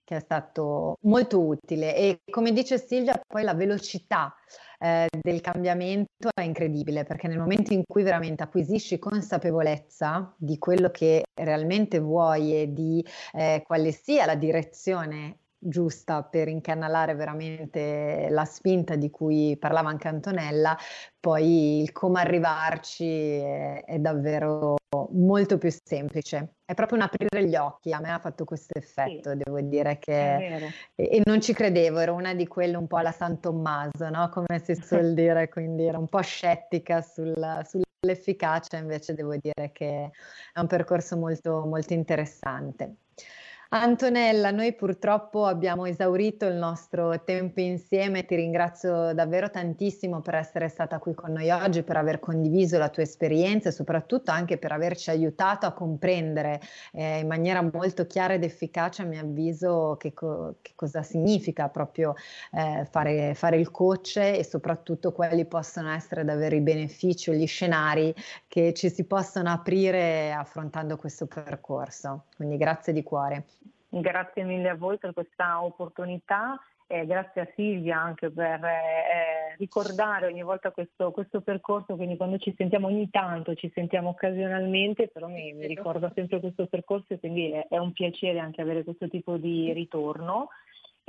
che 0.03 0.17
è 0.17 0.19
stato 0.19 0.97
molto 1.03 1.39
utile. 1.39 1.95
E 1.95 2.21
come 2.29 2.51
dice 2.51 2.77
Silvia 2.79 3.17
poi 3.25 3.43
la 3.43 3.53
velocità 3.53 4.35
eh, 4.79 5.07
del 5.21 5.39
cambiamento 5.39 6.29
è 6.33 6.41
incredibile 6.41 7.03
perché 7.05 7.27
nel 7.27 7.37
momento 7.37 7.71
in 7.71 7.83
cui 7.87 8.03
veramente 8.03 8.43
acquisisci 8.43 8.99
consapevolezza 8.99 10.33
di 10.37 10.57
quello 10.57 10.89
che 10.89 11.23
realmente 11.33 11.99
vuoi 11.99 12.61
e 12.61 12.73
di 12.73 13.05
eh, 13.33 13.63
quale 13.65 13.91
sia 13.91 14.25
la 14.25 14.35
direzione 14.35 15.37
giusta 15.59 16.23
per 16.23 16.47
incanalare 16.47 17.13
veramente 17.15 18.27
la 18.29 18.45
spinta 18.45 18.95
di 18.95 19.09
cui 19.09 19.57
parlava 19.59 19.89
anche 19.89 20.07
Antonella, 20.07 20.77
poi 21.19 21.81
il 21.81 21.91
come 21.91 22.21
arrivarci 22.21 23.05
è, 23.05 23.83
è, 23.83 23.99
davvero 23.99 24.75
molto 25.11 25.57
più 25.57 25.69
semplice. 25.71 26.55
È 26.65 26.73
proprio 26.73 26.97
un 26.97 27.03
aprire 27.03 27.45
gli 27.45 27.55
occhi, 27.55 27.91
a 27.91 27.99
me 27.99 28.11
ha 28.11 28.19
fatto 28.19 28.45
questo 28.45 28.77
effetto, 28.77 29.31
sì, 29.31 29.37
devo 29.37 29.59
dire 29.61 29.99
che... 29.99 30.71
E, 30.95 31.21
non 31.25 31.41
ci 31.41 31.53
credevo, 31.53 31.99
ero 31.99 32.13
una 32.13 32.33
di 32.33 32.47
quelle 32.47 32.77
un 32.77 32.87
po' 32.87 32.97
alla 32.97 33.11
San 33.11 33.39
Tommaso, 33.39 34.09
no? 34.09 34.29
come 34.29 34.59
si 34.63 34.75
suol 34.81 35.13
dire, 35.13 35.49
quindi 35.49 35.85
ero 35.85 35.99
un 35.99 36.07
po' 36.07 36.21
scettica 36.21 37.01
sul, 37.01 37.35
sull'efficacia, 37.65 38.77
invece 38.77 39.13
devo 39.13 39.35
dire 39.35 39.71
che 39.73 40.11
è 40.53 40.59
un 40.59 40.67
percorso 40.67 41.17
molto, 41.17 41.65
molto 41.65 41.93
interessante. 41.93 42.95
Antonella, 43.71 44.49
noi 44.49 44.73
purtroppo 44.73 45.45
abbiamo 45.45 45.85
esaurito 45.85 46.47
il 46.47 46.55
nostro 46.55 47.23
tempo 47.23 47.59
insieme, 47.59 48.25
ti 48.25 48.33
ringrazio 48.33 49.13
davvero 49.13 49.51
tantissimo 49.51 50.21
per 50.21 50.33
essere 50.33 50.69
stata 50.69 50.97
qui 50.97 51.13
con 51.13 51.33
noi 51.33 51.51
oggi, 51.51 51.83
per 51.83 51.95
aver 51.97 52.17
condiviso 52.17 52.79
la 52.79 52.89
tua 52.89 53.03
esperienza 53.03 53.69
e 53.69 53.71
soprattutto 53.71 54.31
anche 54.31 54.57
per 54.57 54.71
averci 54.71 55.11
aiutato 55.11 55.67
a 55.67 55.73
comprendere 55.73 56.59
eh, 56.93 57.19
in 57.19 57.27
maniera 57.27 57.61
molto 57.61 58.07
chiara 58.07 58.33
ed 58.33 58.43
efficace, 58.43 59.03
a 59.03 59.05
mio 59.05 59.21
avviso, 59.21 59.97
che, 59.99 60.15
co- 60.15 60.55
che 60.63 60.71
cosa 60.73 61.03
significa 61.03 61.69
proprio 61.69 62.15
eh, 62.53 62.87
fare, 62.89 63.35
fare 63.35 63.57
il 63.57 63.69
coach 63.69 64.15
e 64.17 64.43
soprattutto 64.43 65.11
quali 65.11 65.45
possono 65.45 65.91
essere 65.91 66.25
davvero 66.25 66.55
i 66.55 66.61
benefici 66.61 67.29
o 67.29 67.33
gli 67.33 67.45
scenari 67.45 68.15
che 68.47 68.73
ci 68.73 68.89
si 68.89 69.05
possono 69.05 69.51
aprire 69.51 70.31
affrontando 70.33 70.97
questo 70.97 71.27
percorso. 71.27 72.25
Quindi 72.35 72.57
grazie 72.57 72.93
di 72.93 73.03
cuore. 73.03 73.58
Grazie 73.91 74.43
mille 74.43 74.69
a 74.69 74.75
voi 74.75 74.99
per 74.99 75.13
questa 75.13 75.63
opportunità 75.63 76.59
e 76.85 77.05
grazie 77.05 77.41
a 77.41 77.47
Silvia 77.55 77.99
anche 77.99 78.29
per 78.31 78.63
eh, 78.63 79.55
ricordare 79.57 80.27
ogni 80.27 80.43
volta 80.43 80.71
questo, 80.71 81.11
questo, 81.11 81.41
percorso, 81.41 81.95
quindi 81.95 82.17
quando 82.17 82.37
ci 82.37 82.53
sentiamo 82.57 82.87
ogni 82.87 83.09
tanto, 83.09 83.53
ci 83.53 83.71
sentiamo 83.73 84.09
occasionalmente, 84.09 85.07
però 85.07 85.27
mi, 85.27 85.53
mi 85.53 85.67
ricordo 85.67 86.11
sempre 86.13 86.39
questo 86.39 86.65
percorso 86.67 87.13
e 87.13 87.19
quindi 87.19 87.51
è, 87.51 87.67
è 87.69 87.77
un 87.77 87.91
piacere 87.91 88.39
anche 88.39 88.61
avere 88.61 88.83
questo 88.83 89.07
tipo 89.07 89.37
di 89.37 89.71
ritorno 89.73 90.49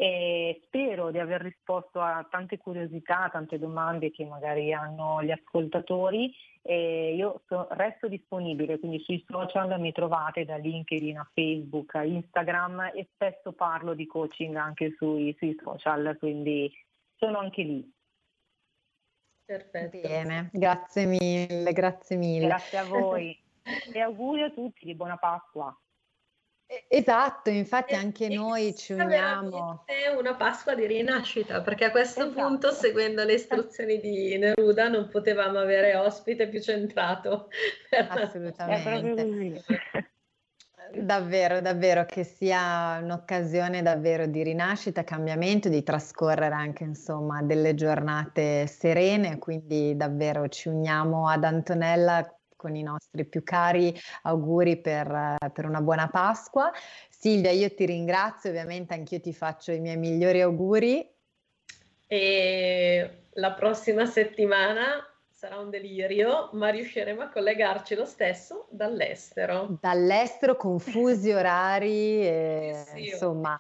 e 0.01 0.62
spero 0.64 1.11
di 1.11 1.18
aver 1.18 1.42
risposto 1.42 2.01
a 2.01 2.26
tante 2.30 2.57
curiosità, 2.57 3.28
tante 3.30 3.59
domande 3.59 4.11
che 4.11 4.24
magari 4.24 4.72
hanno 4.72 5.22
gli 5.22 5.30
ascoltatori 5.30 6.34
e 6.62 7.14
io 7.14 7.42
so, 7.46 7.68
resto 7.72 8.09
disponibile, 8.09 8.78
quindi 8.78 9.01
sui 9.01 9.22
social 9.28 9.78
mi 9.78 9.92
trovate 9.92 10.46
da 10.46 10.57
LinkedIn 10.57 11.18
a 11.18 11.30
Facebook, 11.34 11.96
a 11.96 12.05
Instagram 12.05 12.92
e 12.94 13.09
spesso 13.12 13.53
parlo 13.53 13.92
di 13.92 14.07
coaching 14.07 14.57
anche 14.57 14.94
sui, 14.96 15.36
sui 15.38 15.55
social, 15.62 16.16
quindi 16.18 16.72
sono 17.16 17.36
anche 17.36 17.62
lì. 17.62 17.92
Perfetto. 19.44 20.01
Bene, 20.01 20.48
grazie 20.55 21.05
mille, 21.05 21.72
grazie 21.74 22.16
mille. 22.16 22.46
Grazie 22.46 22.78
a 22.78 22.84
voi 22.84 23.38
e 23.92 24.01
auguri 24.01 24.44
a 24.44 24.51
tutti 24.51 24.86
di 24.86 24.94
buona 24.94 25.18
Pasqua. 25.18 25.78
Esatto, 26.86 27.50
infatti 27.50 27.94
anche 27.94 28.26
e 28.26 28.34
noi 28.34 28.76
ci 28.76 28.92
uniamo. 28.92 29.82
È 29.86 30.14
una 30.16 30.34
Pasqua 30.34 30.76
di 30.76 30.86
rinascita, 30.86 31.62
perché 31.62 31.86
a 31.86 31.90
questo 31.90 32.26
esatto. 32.26 32.40
punto, 32.40 32.70
seguendo 32.70 33.24
le 33.24 33.34
istruzioni 33.34 33.98
di 33.98 34.38
Neruda, 34.38 34.88
non 34.88 35.08
potevamo 35.08 35.58
avere 35.58 35.96
ospite 35.96 36.48
più 36.48 36.60
centrato. 36.60 37.48
Assolutamente. 38.08 39.66
Davvero, 40.92 41.60
davvero, 41.60 42.04
che 42.04 42.22
sia 42.24 42.98
un'occasione 43.02 43.82
davvero 43.82 44.26
di 44.26 44.42
rinascita, 44.42 45.02
cambiamento, 45.02 45.68
di 45.68 45.82
trascorrere 45.82 46.54
anche 46.54 46.84
insomma 46.84 47.42
delle 47.42 47.74
giornate 47.74 48.66
serene, 48.68 49.38
quindi 49.38 49.96
davvero 49.96 50.48
ci 50.48 50.68
uniamo 50.68 51.28
ad 51.28 51.44
Antonella 51.44 52.39
con 52.61 52.76
i 52.76 52.82
nostri 52.82 53.24
più 53.24 53.42
cari 53.42 53.98
auguri 54.24 54.76
per, 54.76 55.36
per 55.50 55.64
una 55.64 55.80
buona 55.80 56.11
Pasqua. 56.11 56.70
Silvia, 57.08 57.50
io 57.50 57.72
ti 57.72 57.86
ringrazio, 57.86 58.50
ovviamente 58.50 58.92
anch'io 58.92 59.18
ti 59.18 59.32
faccio 59.32 59.72
i 59.72 59.80
miei 59.80 59.96
migliori 59.96 60.42
auguri. 60.42 61.11
E 62.06 63.22
la 63.32 63.52
prossima 63.52 64.04
settimana 64.04 65.09
sarà 65.41 65.57
un 65.57 65.70
delirio, 65.70 66.51
ma 66.53 66.68
riusciremo 66.68 67.22
a 67.22 67.30
collegarci 67.30 67.95
lo 67.95 68.05
stesso 68.05 68.66
dall'estero. 68.68 69.78
Dall'estero, 69.80 70.55
confusi 70.55 71.30
orari, 71.32 72.20
e, 72.20 72.72
sì, 72.74 73.05
sì, 73.05 73.09
insomma, 73.09 73.59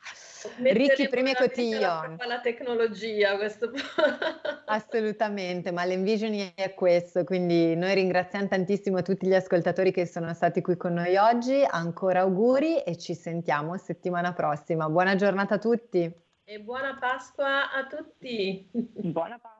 ricchi 0.58 1.08
primi 1.08 1.34
cotillon. 1.34 2.16
La, 2.18 2.26
la 2.26 2.40
tecnologia, 2.40 3.34
questo 3.38 3.70
Assolutamente, 4.66 5.72
ma 5.72 5.86
l'envisioning 5.86 6.52
è 6.54 6.74
questo, 6.74 7.24
quindi 7.24 7.74
noi 7.76 7.94
ringraziamo 7.94 8.46
tantissimo 8.46 9.00
tutti 9.00 9.26
gli 9.26 9.34
ascoltatori 9.34 9.90
che 9.90 10.04
sono 10.04 10.34
stati 10.34 10.60
qui 10.60 10.76
con 10.76 10.92
noi 10.92 11.16
oggi, 11.16 11.66
ancora 11.66 12.20
auguri 12.20 12.82
e 12.82 12.98
ci 12.98 13.14
sentiamo 13.14 13.78
settimana 13.78 14.34
prossima. 14.34 14.86
Buona 14.90 15.14
giornata 15.14 15.54
a 15.54 15.58
tutti. 15.58 16.14
E 16.44 16.60
buona 16.60 16.98
Pasqua 17.00 17.72
a 17.72 17.86
tutti. 17.86 18.68
Buona 18.70 19.38
Pasqua. 19.38 19.59